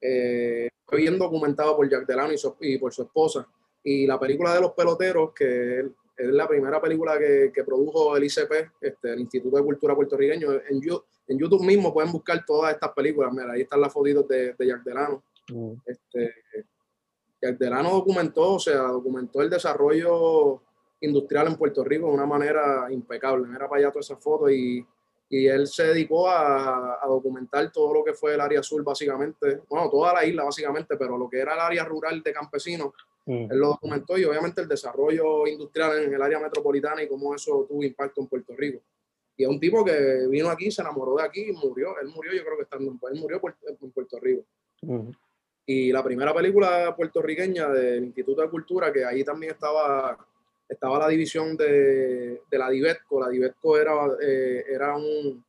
Eh, 0.01 0.69
fue 0.85 0.99
bien 0.99 1.17
documentado 1.17 1.75
por 1.75 1.89
Jack 1.89 2.05
Delano 2.05 2.33
y, 2.59 2.77
por 2.77 2.93
su 2.93 3.03
esposa. 3.03 3.47
Y 3.83 4.05
la 4.05 4.19
película 4.19 4.53
de 4.53 4.61
los 4.61 4.71
peloteros, 4.73 5.31
que 5.33 5.87
es 6.17 6.27
la 6.27 6.47
primera 6.47 6.81
película 6.81 7.17
que, 7.17 7.63
produjo 7.65 8.15
el 8.15 8.23
ICP, 8.23 8.51
este, 8.81 9.13
el 9.13 9.19
Instituto 9.19 9.57
de 9.57 9.63
Cultura 9.63 9.95
Puertorriqueño. 9.95 10.53
En, 10.53 10.81
en, 11.27 11.39
YouTube 11.39 11.65
mismo 11.65 11.93
pueden 11.93 12.11
buscar 12.11 12.43
todas 12.45 12.73
estas 12.73 12.91
películas. 12.93 13.33
Mira, 13.33 13.51
ahí 13.51 13.61
están 13.61 13.81
las 13.81 13.91
fotitos 13.91 14.27
de, 14.27 14.53
de 14.53 14.67
Jack 14.67 14.83
Delano. 14.83 15.23
este, 15.85 16.33
Jack 17.41 17.57
Delano 17.57 17.91
documentó, 17.91 18.53
o 18.53 18.59
sea, 18.59 18.83
documentó 18.83 19.41
el 19.41 19.49
desarrollo 19.49 20.61
industrial 21.01 21.47
en 21.47 21.57
Puerto 21.57 21.83
Rico 21.83 22.07
de 22.07 22.13
una 22.13 22.25
manera 22.25 22.87
impecable. 22.89 23.53
Era 23.53 23.67
para 23.67 23.81
allá 23.81 23.91
todas 23.91 24.05
esas 24.09 24.23
fotos 24.23 24.51
y, 24.51 24.85
y 25.29 25.47
él 25.47 25.67
se 25.67 25.87
dedicó 25.87 26.29
a, 26.29 26.99
a, 27.03 27.07
documentar 27.07 27.71
todo 27.71 27.93
lo 27.93 28.03
que 28.03 28.13
fue 28.13 28.35
el 28.35 28.41
área 28.41 28.63
sur 28.63 28.83
básicamente, 28.83 29.61
bueno, 29.69 29.89
toda 29.89 30.13
la 30.13 30.25
isla 30.25 30.43
básicamente, 30.43 30.95
pero 30.97 31.17
lo 31.17 31.29
que 31.29 31.39
era 31.39 31.53
el 31.53 31.59
área 31.59 31.83
rural 31.83 32.23
de 32.23 32.33
campesinos, 32.33 32.93
mm. 33.25 33.51
él 33.51 33.57
lo 33.57 33.67
documentó 33.69 34.17
y 34.17 34.25
obviamente 34.25 34.61
el 34.61 34.67
desarrollo 34.67 35.47
industrial 35.47 36.03
en 36.03 36.13
el 36.13 36.21
área 36.21 36.39
metropolitana 36.39 37.03
y 37.03 37.07
cómo 37.07 37.35
eso 37.35 37.65
tuvo 37.67 37.83
impacto 37.83 38.21
en 38.21 38.27
Puerto 38.27 38.53
Rico. 38.55 38.81
Y 39.37 39.43
es 39.43 39.49
un 39.49 39.59
tipo 39.59 39.83
que 39.83 40.27
vino 40.29 40.49
aquí, 40.49 40.71
se 40.71 40.81
enamoró 40.81 41.17
de 41.17 41.23
aquí 41.23 41.49
y 41.49 41.51
murió. 41.51 41.99
Él 41.99 42.07
murió, 42.07 42.31
yo 42.31 42.43
creo 42.43 42.55
que 42.55 42.63
estando 42.63 42.89
en, 42.89 42.99
él 43.13 43.19
murió 43.19 43.41
en 43.81 43.91
Puerto 43.91 44.19
Rico. 44.19 44.45
Mm. 44.81 45.09
Y 45.65 45.91
la 45.91 46.03
primera 46.03 46.33
película 46.33 46.95
puertorriqueña 46.95 47.67
del 47.69 48.05
Instituto 48.05 48.41
de 48.41 48.49
Cultura, 48.49 48.93
que 48.93 49.03
ahí 49.03 49.23
también 49.23 49.53
estaba 49.53 50.17
estaba 50.67 50.99
la 50.99 51.07
división 51.07 51.55
de, 51.55 52.41
de 52.49 52.57
la 52.57 52.69
Divetco. 52.69 53.19
La 53.19 53.29
Divetco 53.29 53.77
era, 53.77 53.93
eh, 54.21 54.63
era 54.67 54.95
un, 54.95 55.43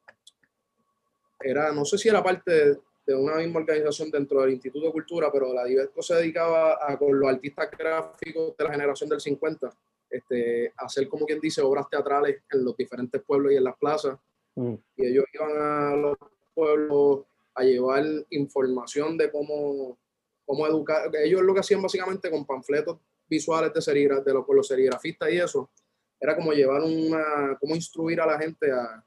era, 1.40 1.72
no 1.72 1.84
sé 1.84 1.98
si 1.98 2.08
era 2.08 2.22
parte 2.22 2.78
de 3.06 3.14
una 3.14 3.36
misma 3.36 3.60
organización 3.60 4.10
dentro 4.10 4.40
del 4.40 4.52
Instituto 4.54 4.86
de 4.86 4.92
Cultura, 4.92 5.30
pero 5.30 5.54
la 5.54 5.64
Diverco 5.64 6.02
se 6.02 6.16
dedicaba 6.16 6.76
a, 6.80 6.98
con 6.98 7.18
los 7.18 7.28
artistas 7.28 7.70
gráficos 7.70 8.56
de 8.56 8.64
la 8.64 8.72
generación 8.72 9.08
del 9.08 9.20
50, 9.20 9.72
este, 10.10 10.72
a 10.76 10.86
hacer, 10.86 11.08
como 11.08 11.24
quien 11.24 11.38
dice, 11.38 11.62
obras 11.62 11.88
teatrales 11.88 12.42
en 12.50 12.64
los 12.64 12.76
diferentes 12.76 13.22
pueblos 13.22 13.52
y 13.52 13.56
en 13.56 13.64
las 13.64 13.76
plazas. 13.76 14.18
Mm. 14.56 14.74
Y 14.96 15.06
ellos 15.06 15.24
iban 15.32 15.52
a 15.56 15.96
los 15.96 16.16
pueblos 16.52 17.26
a 17.54 17.62
llevar 17.62 18.04
información 18.30 19.16
de 19.16 19.30
cómo, 19.30 19.96
cómo 20.44 20.66
educar. 20.66 21.08
Ellos 21.22 21.42
lo 21.42 21.54
que 21.54 21.60
hacían 21.60 21.82
básicamente 21.82 22.28
con 22.28 22.44
panfletos 22.44 22.98
visuales 23.28 23.72
de, 23.72 23.82
serigra, 23.82 24.20
de 24.20 24.34
los, 24.34 24.44
los 24.48 24.66
serigrafistas 24.66 25.30
y 25.30 25.38
eso, 25.38 25.70
era 26.18 26.34
como 26.34 26.52
llevar 26.52 26.82
una, 26.82 27.56
cómo 27.60 27.76
instruir 27.76 28.20
a 28.20 28.26
la 28.26 28.38
gente 28.38 28.72
a, 28.72 29.05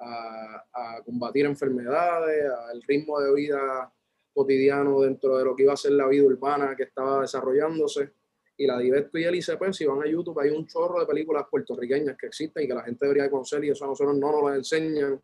a, 0.00 0.64
a 0.72 1.02
combatir 1.04 1.46
enfermedades, 1.46 2.50
al 2.70 2.82
ritmo 2.82 3.20
de 3.20 3.34
vida 3.34 3.92
cotidiano 4.32 5.00
dentro 5.00 5.36
de 5.36 5.44
lo 5.44 5.54
que 5.54 5.64
iba 5.64 5.72
a 5.72 5.76
ser 5.76 5.92
la 5.92 6.06
vida 6.08 6.24
urbana 6.24 6.74
que 6.76 6.84
estaba 6.84 7.22
desarrollándose. 7.22 8.12
Y 8.56 8.66
la 8.66 8.78
Diverto 8.78 9.18
y 9.18 9.24
el 9.24 9.34
ICP, 9.36 9.72
si 9.72 9.86
van 9.86 10.02
a 10.02 10.06
YouTube, 10.06 10.38
hay 10.38 10.50
un 10.50 10.66
chorro 10.66 11.00
de 11.00 11.06
películas 11.06 11.46
puertorriqueñas 11.50 12.16
que 12.16 12.26
existen 12.26 12.64
y 12.64 12.68
que 12.68 12.74
la 12.74 12.82
gente 12.82 13.06
debería 13.06 13.30
conocer 13.30 13.64
y 13.64 13.70
eso 13.70 13.84
a 13.86 13.88
nosotros 13.88 14.18
no 14.18 14.32
nos 14.32 14.42
lo 14.42 14.54
enseñan. 14.54 15.20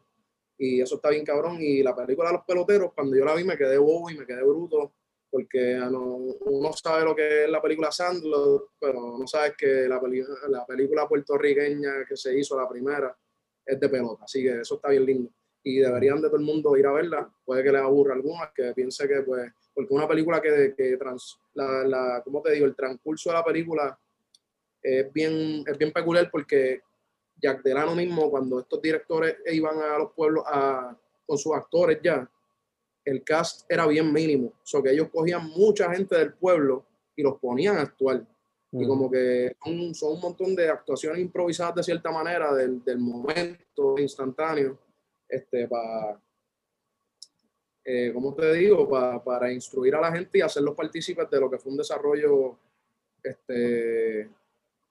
Y 0.58 0.80
eso 0.80 0.96
está 0.96 1.10
bien 1.10 1.24
cabrón. 1.24 1.58
Y 1.60 1.82
la 1.82 1.94
película 1.94 2.32
los 2.32 2.44
peloteros, 2.44 2.94
cuando 2.94 3.14
yo 3.14 3.26
la 3.26 3.34
vi 3.34 3.44
me 3.44 3.58
quedé 3.58 3.76
bobo 3.76 4.10
y 4.10 4.16
me 4.16 4.26
quedé 4.26 4.42
bruto 4.42 4.92
porque 5.30 5.74
no, 5.90 6.16
uno 6.16 6.72
sabe 6.72 7.04
lo 7.04 7.14
que 7.14 7.44
es 7.44 7.50
la 7.50 7.60
película 7.60 7.92
Sandler, 7.92 8.60
pero 8.80 9.18
no 9.18 9.26
sabes 9.26 9.54
que 9.56 9.86
la, 9.86 10.00
la 10.48 10.64
película 10.64 11.06
puertorriqueña 11.06 12.06
que 12.08 12.16
se 12.16 12.38
hizo, 12.38 12.58
la 12.58 12.66
primera, 12.66 13.14
es 13.66 13.80
de 13.80 13.88
pelota, 13.88 14.24
así 14.24 14.42
que 14.42 14.60
eso 14.60 14.76
está 14.76 14.90
bien 14.90 15.04
lindo. 15.04 15.30
Y 15.62 15.78
deberían 15.78 16.22
de 16.22 16.28
todo 16.28 16.38
el 16.38 16.44
mundo 16.44 16.76
ir 16.76 16.86
a 16.86 16.92
verla, 16.92 17.28
puede 17.44 17.64
que 17.64 17.72
les 17.72 17.82
aburra 17.82 18.12
a 18.12 18.16
algunas, 18.16 18.52
que 18.54 18.72
piense 18.72 19.08
que 19.08 19.22
pues, 19.22 19.52
porque 19.74 19.92
una 19.92 20.06
película 20.06 20.40
que, 20.40 20.74
que 20.76 20.96
trans, 20.96 21.38
la, 21.54 21.84
la, 21.84 22.22
¿cómo 22.24 22.40
te 22.40 22.52
digo? 22.52 22.66
El 22.66 22.76
transcurso 22.76 23.30
de 23.30 23.34
la 23.34 23.44
película 23.44 23.98
es 24.82 25.12
bien, 25.12 25.64
es 25.66 25.76
bien 25.76 25.92
peculiar 25.92 26.30
porque 26.30 26.80
Jack 27.36 27.62
Delano 27.62 27.94
mismo, 27.94 28.30
cuando 28.30 28.60
estos 28.60 28.80
directores 28.80 29.36
iban 29.52 29.78
a 29.80 29.98
los 29.98 30.12
pueblos 30.12 30.44
a, 30.46 30.96
con 31.26 31.36
sus 31.36 31.54
actores 31.54 31.98
ya, 32.02 32.30
el 33.04 33.22
cast 33.22 33.70
era 33.70 33.86
bien 33.86 34.12
mínimo. 34.12 34.48
O 34.48 34.66
sea, 34.66 34.82
que 34.82 34.90
ellos 34.90 35.08
cogían 35.12 35.48
mucha 35.50 35.92
gente 35.92 36.16
del 36.16 36.34
pueblo 36.34 36.84
y 37.14 37.22
los 37.22 37.38
ponían 37.38 37.78
a 37.78 37.82
actuar. 37.82 38.26
Y 38.78 38.86
como 38.86 39.10
que 39.10 39.56
son, 39.64 39.94
son 39.94 40.12
un 40.14 40.20
montón 40.20 40.54
de 40.54 40.68
actuaciones 40.68 41.20
improvisadas 41.20 41.76
de 41.76 41.82
cierta 41.82 42.10
manera 42.10 42.54
del, 42.54 42.84
del 42.84 42.98
momento 42.98 43.98
instantáneo, 43.98 44.78
este, 45.28 45.66
para, 45.66 46.20
eh, 47.84 48.10
¿cómo 48.12 48.34
te 48.34 48.52
digo? 48.52 48.88
Pa- 48.88 49.22
para 49.22 49.50
instruir 49.52 49.94
a 49.94 50.00
la 50.00 50.12
gente 50.12 50.38
y 50.38 50.40
hacerlos 50.42 50.74
partícipes 50.74 51.30
de 51.30 51.40
lo 51.40 51.50
que 51.50 51.58
fue 51.58 51.72
un 51.72 51.78
desarrollo 51.78 52.58
este, 53.22 54.28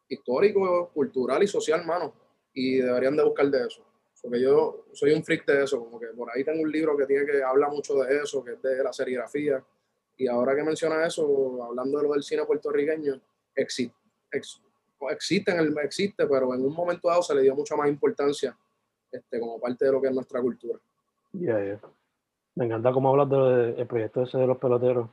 histórico, 0.07 0.89
cultural 0.93 1.43
y 1.43 1.47
social, 1.47 1.85
mano. 1.85 2.13
Y 2.53 2.77
deberían 2.77 3.15
de 3.17 3.23
buscar 3.23 3.47
de 3.51 3.67
eso. 3.67 3.83
Porque 4.21 4.41
yo 4.41 4.85
soy 4.93 5.11
un 5.11 5.23
freak 5.23 5.45
de 5.45 5.63
eso, 5.65 5.79
como 5.83 5.99
que 5.99 6.07
por 6.07 6.31
ahí 6.31 6.43
tengo 6.43 6.63
un 6.63 6.71
libro 6.71 6.97
que 6.97 7.05
tiene 7.05 7.25
que 7.25 7.43
habla 7.43 7.67
mucho 7.67 7.95
de 7.95 8.17
eso, 8.23 8.43
que 8.43 8.53
es 8.53 8.61
de 8.61 8.83
la 8.83 8.91
serigrafía. 8.91 9.63
Y 10.17 10.27
ahora 10.27 10.55
que 10.55 10.63
menciona 10.63 11.05
eso, 11.05 11.63
hablando 11.63 11.99
de 11.99 12.03
lo 12.05 12.13
del 12.13 12.23
cine 12.23 12.45
puertorriqueño, 12.45 13.21
existe, 13.55 13.95
ex- 14.31 14.61
existe, 15.11 15.51
en 15.51 15.59
el, 15.59 15.77
existe, 15.79 16.25
pero 16.27 16.53
en 16.53 16.65
un 16.65 16.73
momento 16.73 17.07
dado 17.07 17.21
se 17.21 17.35
le 17.35 17.41
dio 17.41 17.55
mucha 17.55 17.75
más 17.75 17.89
importancia 17.89 18.57
este, 19.11 19.39
como 19.39 19.59
parte 19.59 19.85
de 19.85 19.91
lo 19.91 20.01
que 20.01 20.07
es 20.07 20.13
nuestra 20.13 20.41
cultura. 20.41 20.79
Ya. 21.33 21.79
Me 22.55 22.65
encanta 22.65 22.91
cómo 22.91 23.09
hablas 23.09 23.29
del 23.29 23.75
de, 23.75 23.85
proyecto 23.85 24.23
ese 24.23 24.37
de 24.37 24.47
los 24.47 24.57
peloteros, 24.57 25.09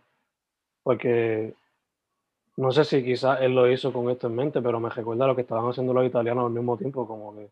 porque 0.82 1.54
no 2.56 2.70
sé 2.70 2.84
si 2.84 3.02
quizás 3.02 3.40
él 3.40 3.54
lo 3.54 3.70
hizo 3.70 3.92
con 3.92 4.10
esto 4.10 4.28
en 4.28 4.36
mente, 4.36 4.62
pero 4.62 4.78
me 4.78 4.90
recuerda 4.90 5.26
lo 5.26 5.34
que 5.34 5.42
estaban 5.42 5.68
haciendo 5.68 5.92
los 5.92 6.06
italianos 6.06 6.46
al 6.46 6.52
mismo 6.52 6.76
tiempo, 6.76 7.06
como 7.06 7.34
que 7.34 7.50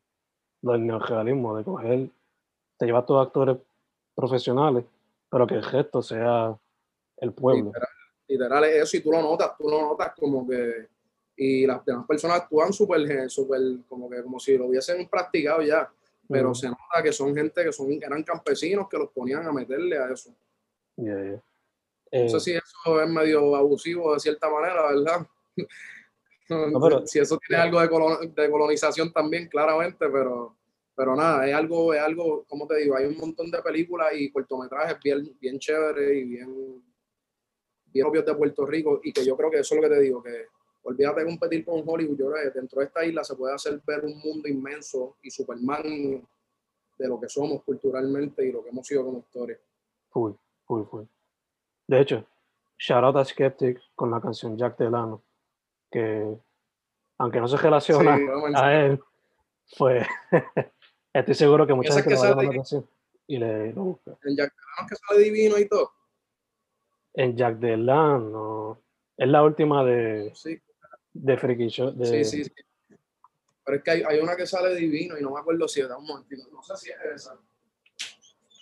del 0.62 0.86
neorealismo, 0.86 1.56
de 1.56 1.64
coger, 1.64 2.08
te 2.76 2.86
llevas 2.86 3.06
todos 3.06 3.26
actores 3.26 3.56
profesionales, 4.14 4.84
pero 5.28 5.46
que 5.46 5.54
el 5.54 5.64
gesto 5.64 6.02
sea 6.02 6.56
el 7.16 7.32
pueblo. 7.32 7.66
Literal, 7.66 7.88
literal 8.30 8.64
es 8.64 8.82
eso, 8.84 8.96
y 8.96 9.00
tú 9.00 9.10
lo 9.12 9.20
notas, 9.20 9.56
tú 9.58 9.68
lo 9.68 9.80
notas 9.80 10.12
como 10.18 10.46
que, 10.48 10.86
y 11.36 11.66
las 11.66 11.84
demás 11.84 12.06
personas 12.06 12.42
actúan 12.42 12.72
súper, 12.72 13.28
súper, 13.30 13.60
como 13.88 14.08
que, 14.08 14.22
como 14.22 14.38
si 14.38 14.56
lo 14.56 14.66
hubiesen 14.66 15.08
practicado 15.08 15.62
ya, 15.62 15.90
pero 16.28 16.50
Ujú. 16.50 16.54
se 16.54 16.68
nota 16.68 17.02
que 17.02 17.12
son 17.12 17.34
gente 17.34 17.64
que 17.64 17.72
son, 17.72 17.92
eran 17.92 18.22
campesinos 18.22 18.88
que 18.88 18.98
los 18.98 19.10
ponían 19.10 19.46
a 19.46 19.52
meterle 19.52 19.98
a 19.98 20.10
eso. 20.12 20.30
Ya. 20.96 21.12
No 21.14 21.42
Eh, 22.12 22.28
sé 22.28 22.40
si 22.40 22.52
eso 22.52 23.00
es 23.02 23.08
medio 23.08 23.54
abusivo 23.56 24.12
de 24.14 24.20
cierta 24.20 24.48
manera, 24.50 24.86
¿verdad? 24.88 25.26
No, 26.48 26.80
pero- 26.80 27.06
si 27.06 27.18
eso 27.18 27.38
tiene 27.38 27.62
algo 27.62 27.80
de, 27.80 27.88
colon- 27.88 28.34
de 28.34 28.50
colonización 28.50 29.12
también, 29.12 29.48
claramente, 29.48 30.08
pero, 30.08 30.54
pero 30.96 31.14
nada, 31.16 31.48
es 31.48 31.54
algo, 31.54 31.94
es 31.94 32.00
algo, 32.00 32.44
como 32.48 32.66
te 32.66 32.76
digo, 32.76 32.96
hay 32.96 33.06
un 33.06 33.16
montón 33.16 33.50
de 33.50 33.62
películas 33.62 34.08
y 34.14 34.30
cortometrajes 34.30 34.98
bien, 35.02 35.36
bien 35.40 35.58
chéveres 35.58 36.16
y 36.16 36.24
bien, 36.24 36.82
bien 37.92 38.04
propios 38.04 38.26
de 38.26 38.34
Puerto 38.34 38.66
Rico 38.66 39.00
y 39.02 39.12
que 39.12 39.24
yo 39.24 39.36
creo 39.36 39.50
que 39.50 39.58
eso 39.58 39.74
es 39.74 39.80
lo 39.80 39.88
que 39.88 39.94
te 39.94 40.00
digo, 40.00 40.22
que 40.22 40.46
olvídate 40.82 41.20
de 41.20 41.26
competir 41.26 41.64
con 41.64 41.82
Hollywood, 41.86 42.16
yo 42.16 42.30
creo 42.30 42.52
que 42.52 42.58
dentro 42.58 42.80
de 42.80 42.86
esta 42.86 43.04
isla 43.04 43.24
se 43.24 43.36
puede 43.36 43.54
hacer 43.54 43.80
ver 43.86 44.04
un 44.04 44.18
mundo 44.18 44.48
inmenso 44.48 45.16
y 45.22 45.30
superman 45.30 45.82
de 46.98 47.08
lo 47.08 47.20
que 47.20 47.28
somos 47.28 47.62
culturalmente 47.62 48.46
y 48.46 48.52
lo 48.52 48.62
que 48.62 48.70
hemos 48.70 48.86
sido 48.86 49.04
como 49.04 49.18
historia. 49.18 49.58
Full, 50.10 50.32
full, 50.66 50.84
full. 50.84 51.04
De 51.86 52.00
hecho, 52.00 52.24
shout 52.78 53.04
out 53.04 53.16
a 53.16 53.24
Skeptic 53.24 53.80
con 53.94 54.10
la 54.10 54.20
canción 54.20 54.56
Jack 54.56 54.78
Delano, 54.78 55.22
que 55.90 56.36
aunque 57.18 57.40
no 57.40 57.48
se 57.48 57.56
relaciona 57.56 58.16
Sí, 58.16 58.24
vamos 58.24 58.50
a 58.54 58.74
él, 58.74 59.00
pues 59.76 60.06
estoy 61.12 61.34
seguro 61.34 61.66
que 61.66 61.74
mucha 61.74 61.92
gente 61.94 62.08
que 62.08 62.16
va 62.16 62.28
a 62.28 62.42
la 62.42 62.50
canción 62.50 62.88
y 63.26 63.38
le 63.38 63.72
lo 63.72 63.84
busca. 63.84 64.16
En 64.24 64.36
Jack 64.36 64.52
Delano 64.54 64.88
que 64.88 64.96
sale 64.96 65.20
divino 65.20 65.58
y 65.58 65.68
todo. 65.68 65.92
En 67.20 67.36
Jack 67.36 67.56
Delano, 67.56 68.80
es 69.14 69.28
la 69.28 69.42
última 69.42 69.84
de, 69.84 70.32
Sí, 70.34 70.58
de 71.12 71.36
Freaky 71.36 71.68
Show. 71.68 71.92
De, 71.92 72.06
sí, 72.06 72.24
sí, 72.24 72.44
sí. 72.44 72.52
Pero 73.62 73.76
es 73.76 73.84
que 73.84 73.90
hay, 73.90 74.02
hay 74.08 74.20
una 74.20 74.34
que 74.34 74.46
sale 74.46 74.74
divino 74.74 75.18
y 75.18 75.22
no 75.22 75.30
me 75.32 75.40
acuerdo 75.40 75.68
si 75.68 75.80
es 75.82 75.90
un 75.90 76.06
momentito. 76.06 76.48
No 76.50 76.62
sé 76.62 76.76
si 76.78 76.90
es 76.90 76.96
esa. 77.14 77.38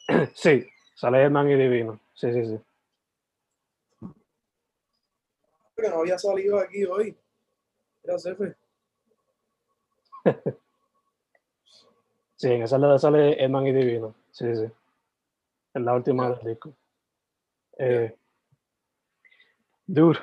Sí, 0.34 0.68
sale 0.96 1.22
Herman 1.22 1.48
y 1.50 1.54
Divino. 1.54 2.00
Sí, 2.14 2.32
sí, 2.32 2.46
sí. 2.46 2.59
Que 5.76 5.88
no 5.88 6.00
había 6.00 6.18
salido 6.18 6.59
aquí 6.59 6.84
hoy. 6.84 7.16
Era 8.02 8.18
Cefe. 8.18 8.56
Sí, 12.34 12.48
en 12.48 12.62
esa 12.62 12.78
le 12.78 12.98
sale 12.98 13.40
Herman 13.40 13.68
y 13.68 13.72
Divino. 13.72 14.16
Sí, 14.32 14.52
sí. 14.52 14.64
Es 15.74 15.82
la 15.82 15.94
última 15.94 16.30
del 16.30 16.44
disco. 16.44 16.72
Eh, 17.78 18.17
dude, 19.89 20.18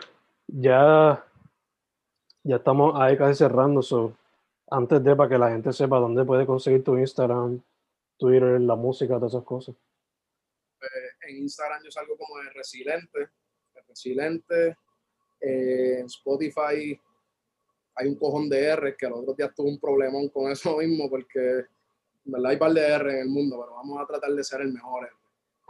ya, 0.47 1.25
ya 2.43 2.55
estamos 2.55 2.93
ahí 2.95 3.17
casi 3.17 3.35
cerrando. 3.39 3.81
So, 3.81 4.15
antes 4.69 5.03
de 5.03 5.15
para 5.15 5.29
que 5.29 5.37
la 5.37 5.49
gente 5.49 5.73
sepa 5.73 5.99
dónde 5.99 6.23
puede 6.23 6.45
conseguir 6.45 6.83
tu 6.83 6.97
Instagram, 6.97 7.61
Twitter, 8.17 8.61
la 8.61 8.75
música, 8.75 9.15
todas 9.15 9.33
esas 9.33 9.43
cosas. 9.43 9.75
En 11.27 11.37
Instagram 11.37 11.81
yo 11.83 11.91
salgo 11.91 12.15
como 12.17 12.37
de 12.39 12.49
Resiliente. 13.87 14.77
Eh, 15.41 15.99
en 15.99 16.05
Spotify 16.05 16.99
hay 17.95 18.07
un 18.07 18.15
cojón 18.15 18.49
de 18.49 18.65
R 18.65 18.95
que 18.97 19.07
los 19.07 19.19
otros 19.19 19.37
días 19.37 19.53
tuve 19.55 19.69
un 19.69 19.79
problemón 19.79 20.29
con 20.29 20.51
eso 20.51 20.77
mismo 20.77 21.09
porque 21.09 21.65
en 22.25 22.31
verdad 22.31 22.51
hay 22.51 22.57
par 22.57 22.71
de 22.73 22.81
R 22.81 23.11
en 23.11 23.19
el 23.19 23.29
mundo, 23.29 23.59
pero 23.59 23.75
vamos 23.75 24.01
a 24.01 24.05
tratar 24.05 24.31
de 24.31 24.43
ser 24.43 24.61
el 24.61 24.73
mejor 24.73 25.05
R. 25.05 25.13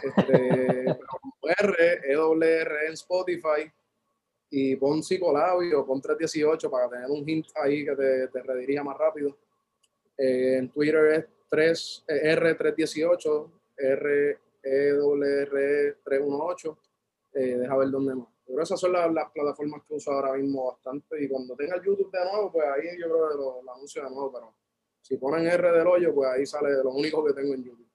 Este, 0.03 0.85
R, 1.63 2.11
EWR 2.11 2.85
en 2.87 2.93
Spotify 2.93 3.71
y 4.49 4.75
pon 4.75 5.03
psicolabio, 5.03 5.85
pon 5.85 6.01
318 6.01 6.69
para 6.69 6.89
tener 6.89 7.09
un 7.09 7.27
hint 7.27 7.47
ahí 7.55 7.85
que 7.85 7.95
te, 7.95 8.27
te 8.27 8.43
redirija 8.43 8.83
más 8.83 8.97
rápido. 8.97 9.37
Eh, 10.17 10.57
en 10.57 10.69
Twitter 10.69 11.05
es 11.05 11.25
3, 11.49 12.05
eh, 12.07 12.35
R318, 12.35 13.51
R, 13.77 14.39
EWR 14.63 15.97
318. 16.03 16.77
Eh, 17.33 17.57
deja 17.57 17.77
ver 17.77 17.89
dónde 17.89 18.15
más. 18.15 18.27
Pero 18.47 18.61
esas 18.61 18.79
son 18.79 18.93
las, 18.93 19.31
plataformas 19.31 19.81
que 19.87 19.95
uso 19.95 20.11
ahora 20.11 20.33
mismo 20.33 20.67
bastante. 20.67 21.23
Y 21.23 21.27
cuando 21.27 21.55
tenga 21.55 21.75
el 21.75 21.83
YouTube 21.83 22.11
de 22.11 22.23
nuevo, 22.31 22.51
pues 22.51 22.65
ahí 22.67 22.97
yo 22.99 23.07
creo 23.07 23.29
que 23.29 23.35
lo, 23.35 23.73
anuncio 23.73 24.03
de 24.03 24.09
nuevo. 24.09 24.31
Pero 24.31 24.53
si 25.01 25.17
ponen 25.17 25.47
R 25.47 25.71
del 25.71 25.87
hoyo, 25.87 26.13
pues 26.13 26.29
ahí 26.29 26.45
sale 26.45 26.69
lo 26.83 26.91
único 26.91 27.25
que 27.25 27.33
tengo 27.33 27.53
en 27.53 27.63
YouTube. 27.63 27.87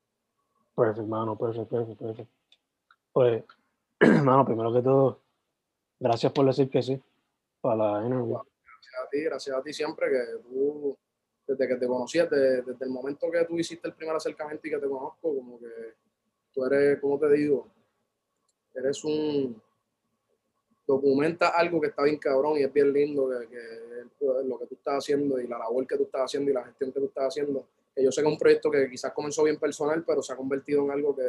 Perfecto, 0.74 1.07
mano, 1.07 1.38
perfecto, 1.38 1.76
perfecto, 1.76 2.05
perfecto. 2.05 2.34
Pues, 3.12 3.44
mano, 4.22 4.44
primero 4.46 4.72
que 4.72 4.82
todo, 4.82 5.20
gracias 6.01 6.32
por 6.32 6.46
decir 6.46 6.68
que 6.68 6.82
sí 6.82 7.01
para 7.61 7.76
la. 7.76 8.01
Gracias 8.01 8.94
a 9.07 9.09
ti, 9.11 9.22
gracias 9.22 9.57
a 9.57 9.62
ti 9.62 9.72
siempre 9.72 10.09
que 10.11 10.42
tú, 10.42 10.96
desde 11.46 11.68
que 11.68 11.76
te 11.76 11.86
conocí, 11.86 12.18
desde, 12.18 12.62
desde 12.62 12.84
el 12.84 12.90
momento 12.90 13.30
que 13.30 13.44
tú 13.44 13.59
hiciste 13.59 13.86
el 13.86 13.94
primer 13.94 14.16
acercamiento 14.16 14.66
y 14.66 14.70
que 14.70 14.78
te 14.78 14.88
conozco, 14.88 15.34
como 15.34 15.59
que 15.61 15.94
tú 16.53 16.64
eres, 16.64 16.98
como 16.98 17.18
te 17.18 17.30
digo, 17.30 17.68
eres 18.74 19.05
un, 19.05 19.61
documenta 20.90 21.48
algo 21.48 21.80
que 21.80 21.88
está 21.88 22.03
bien 22.03 22.18
cabrón 22.18 22.59
y 22.59 22.62
es 22.62 22.72
bien 22.72 22.92
lindo 22.92 23.28
que, 23.28 23.46
que 24.18 24.26
lo 24.44 24.59
que 24.59 24.66
tú 24.66 24.74
estás 24.74 24.98
haciendo 24.98 25.40
y 25.40 25.46
la 25.46 25.59
labor 25.59 25.86
que 25.86 25.96
tú 25.96 26.05
estás 26.05 26.22
haciendo 26.22 26.51
y 26.51 26.55
la 26.55 26.64
gestión 26.64 26.92
que 26.92 27.01
tú 27.01 27.07
estás 27.07 27.28
haciendo. 27.28 27.66
Que 27.94 28.03
yo 28.03 28.11
sé 28.11 28.22
que 28.22 28.28
es 28.28 28.32
un 28.32 28.38
proyecto 28.38 28.70
que 28.70 28.88
quizás 28.90 29.12
comenzó 29.12 29.44
bien 29.44 29.59
personal, 29.59 30.03
pero 30.05 30.22
se 30.22 30.32
ha 30.32 30.36
convertido 30.36 30.84
en 30.84 30.90
algo 30.90 31.14
que 31.14 31.28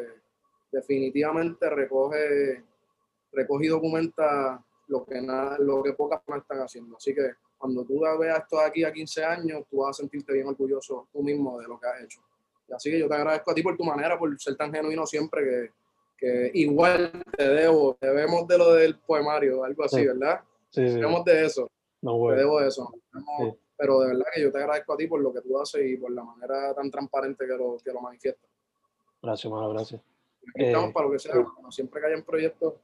definitivamente 0.72 1.70
recoge, 1.70 2.64
recoge 3.32 3.66
y 3.66 3.70
documenta 3.70 4.64
lo 4.88 5.06
que, 5.06 5.22
nada, 5.22 5.58
lo 5.60 5.82
que 5.84 5.94
pocas 5.94 6.20
personas 6.22 6.44
están 6.44 6.60
haciendo. 6.60 6.98
Así 6.98 7.14
que 7.14 7.32
cuando 7.58 7.86
tú 7.86 8.02
veas 8.20 8.40
esto 8.40 8.58
de 8.58 8.66
aquí 8.66 8.84
a 8.84 8.92
15 8.92 9.24
años, 9.24 9.64
tú 9.70 9.78
vas 9.78 9.92
a 9.92 10.02
sentirte 10.02 10.34
bien 10.34 10.48
orgulloso 10.48 11.08
tú 11.14 11.22
mismo 11.24 11.60
de 11.60 11.68
lo 11.68 11.80
que 11.80 11.88
has 11.88 12.02
hecho. 12.04 12.20
Y 12.68 12.74
así 12.74 12.90
que 12.92 13.00
yo 13.00 13.08
te 13.08 13.16
agradezco 13.16 13.52
a 13.52 13.54
ti 13.56 13.62
por 13.62 13.78
tu 13.78 13.84
manera, 13.84 14.18
por 14.18 14.40
ser 14.40 14.56
tan 14.56 14.74
genuino 14.74 15.06
siempre 15.06 15.44
que, 15.44 15.72
que 16.18 16.52
igual 16.56 17.12
te 17.38 17.48
debo, 17.48 17.98
debemos 18.02 18.48
de 18.48 18.58
lo 18.58 18.74
del 18.74 18.98
poemario, 19.00 19.64
algo 19.64 19.84
así, 19.84 20.06
¿verdad? 20.06 20.42
Sí, 20.70 20.88
sí. 20.88 20.96
Debemos 20.96 21.24
de 21.26 21.46
eso. 21.46 21.70
No, 22.02 22.14
Te 22.14 22.18
güey. 22.18 22.38
debo 22.38 22.60
de 22.62 22.68
eso. 22.68 22.92
No, 23.14 23.22
Sí. 23.40 23.58
Pero 23.78 24.00
de 24.02 24.08
verdad 24.10 24.26
que 24.32 24.42
yo 24.44 24.52
te 24.52 24.60
agradezco 24.60 24.94
a 24.94 24.98
ti 24.98 25.08
por 25.08 25.20
lo 25.22 25.34
que 25.34 25.42
tú 25.42 25.60
haces 25.60 25.82
y 25.84 25.98
por 25.98 26.12
la 26.12 26.24
manera 26.24 26.72
tan 26.76 26.92
transparente 26.92 27.48
que 27.48 27.54
lo, 27.58 27.78
que 27.84 27.92
lo 27.92 28.00
manifiestas. 28.00 28.48
Gracias, 29.24 29.52
mano, 29.52 29.70
gracias. 29.70 30.00
Aquí 30.54 30.64
Eh, 30.64 30.68
estamos 30.68 30.94
para 30.94 31.08
lo 31.08 31.12
que 31.14 31.20
sea. 31.20 31.34
sí. 31.34 31.40
Como 31.56 31.72
siempre 31.72 32.00
que 32.00 32.08
haya 32.08 32.16
un 32.16 32.24
proyecto, 32.24 32.78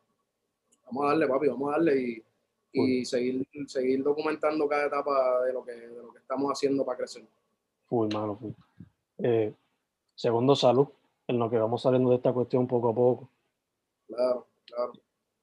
vamos 0.87 1.05
a 1.05 1.07
darle, 1.09 1.27
papi, 1.27 1.47
vamos 1.47 1.69
a 1.69 1.71
darle 1.73 2.01
y, 2.01 2.23
y 2.73 3.05
seguir, 3.05 3.47
seguir 3.67 4.03
documentando 4.03 4.67
cada 4.67 4.87
etapa 4.87 5.43
de 5.43 5.53
lo 5.53 5.63
que, 5.63 5.73
de 5.73 6.01
lo 6.01 6.11
que 6.11 6.19
estamos 6.19 6.51
haciendo 6.51 6.85
para 6.85 6.97
crecer. 6.97 7.23
Full, 7.85 8.13
mano, 8.13 8.35
full. 8.35 8.51
Eh, 9.19 9.53
segundo, 10.15 10.55
salud, 10.55 10.87
en 11.27 11.39
lo 11.39 11.49
que 11.49 11.57
vamos 11.57 11.81
saliendo 11.81 12.09
de 12.09 12.15
esta 12.15 12.33
cuestión 12.33 12.67
poco 12.67 12.89
a 12.89 12.95
poco. 12.95 13.29
Claro, 14.07 14.47
claro. 14.65 14.93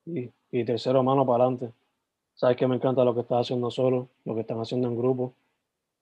Y, 0.06 0.30
y 0.50 0.64
tercero, 0.64 1.02
mano, 1.02 1.24
para 1.26 1.44
adelante. 1.44 1.72
Sabes 2.34 2.56
que 2.56 2.66
me 2.66 2.76
encanta 2.76 3.04
lo 3.04 3.14
que 3.14 3.20
estás 3.20 3.42
haciendo 3.42 3.70
solo, 3.70 4.08
lo 4.24 4.34
que 4.34 4.40
están 4.40 4.58
haciendo 4.58 4.88
en 4.88 4.96
grupo. 4.96 5.34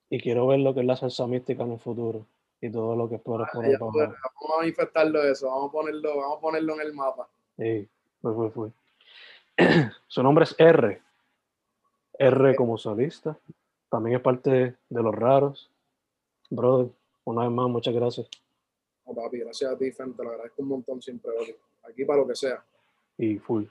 Y 0.09 0.21
quiero 0.21 0.47
ver 0.47 0.61
lo 0.61 0.75
que 0.75 0.81
es 0.81 0.87
la 0.87 0.97
salsa 0.97 1.27
mística 1.27 1.63
en 1.63 1.73
el 1.73 1.79
futuro. 1.79 2.27
Y 2.61 2.71
todo 2.71 2.95
lo 2.95 3.09
que 3.09 3.17
esperas 3.17 3.51
por 3.53 3.65
Ya, 3.65 3.79
para 3.79 3.91
pues, 3.91 4.09
vamos 4.09 4.55
a 4.55 4.59
manifestarlo 4.61 5.23
eso, 5.25 5.49
vamos 5.49 5.69
a 5.69 5.73
ponerlo, 5.73 6.17
vamos 6.17 6.39
a 6.39 6.41
ponerlo 6.41 6.75
en 6.75 6.81
el 6.81 6.95
mapa. 6.95 7.29
Sí, 7.57 7.89
fue, 8.21 8.35
fue, 8.35 8.51
fue. 8.51 8.71
Su 10.09 10.23
nombre 10.23 10.45
es 10.45 10.55
R. 10.59 11.03
R 12.19 12.57
como 12.57 12.79
solista. 12.79 13.39
También 13.91 14.17
es 14.17 14.23
parte 14.23 14.77
de 14.89 15.03
los 15.03 15.15
raros. 15.15 15.71
Brother, 16.51 16.91
una 17.25 17.43
vez 17.43 17.51
más, 17.51 17.69
muchas 17.69 17.95
gracias. 17.95 18.29
No, 19.07 19.15
papi, 19.15 19.39
gracias 19.39 19.73
a 19.73 19.77
ti, 19.77 19.91
Fen, 19.91 20.15
te 20.15 20.23
lo 20.23 20.31
agradezco 20.31 20.63
un 20.63 20.69
montón 20.69 21.03
siempre. 21.03 21.33
Aquí 21.83 22.05
para 22.05 22.21
lo 22.21 22.29
que 22.29 22.37
sea. 22.37 22.63
Y 23.19 23.39
full. 23.39 23.65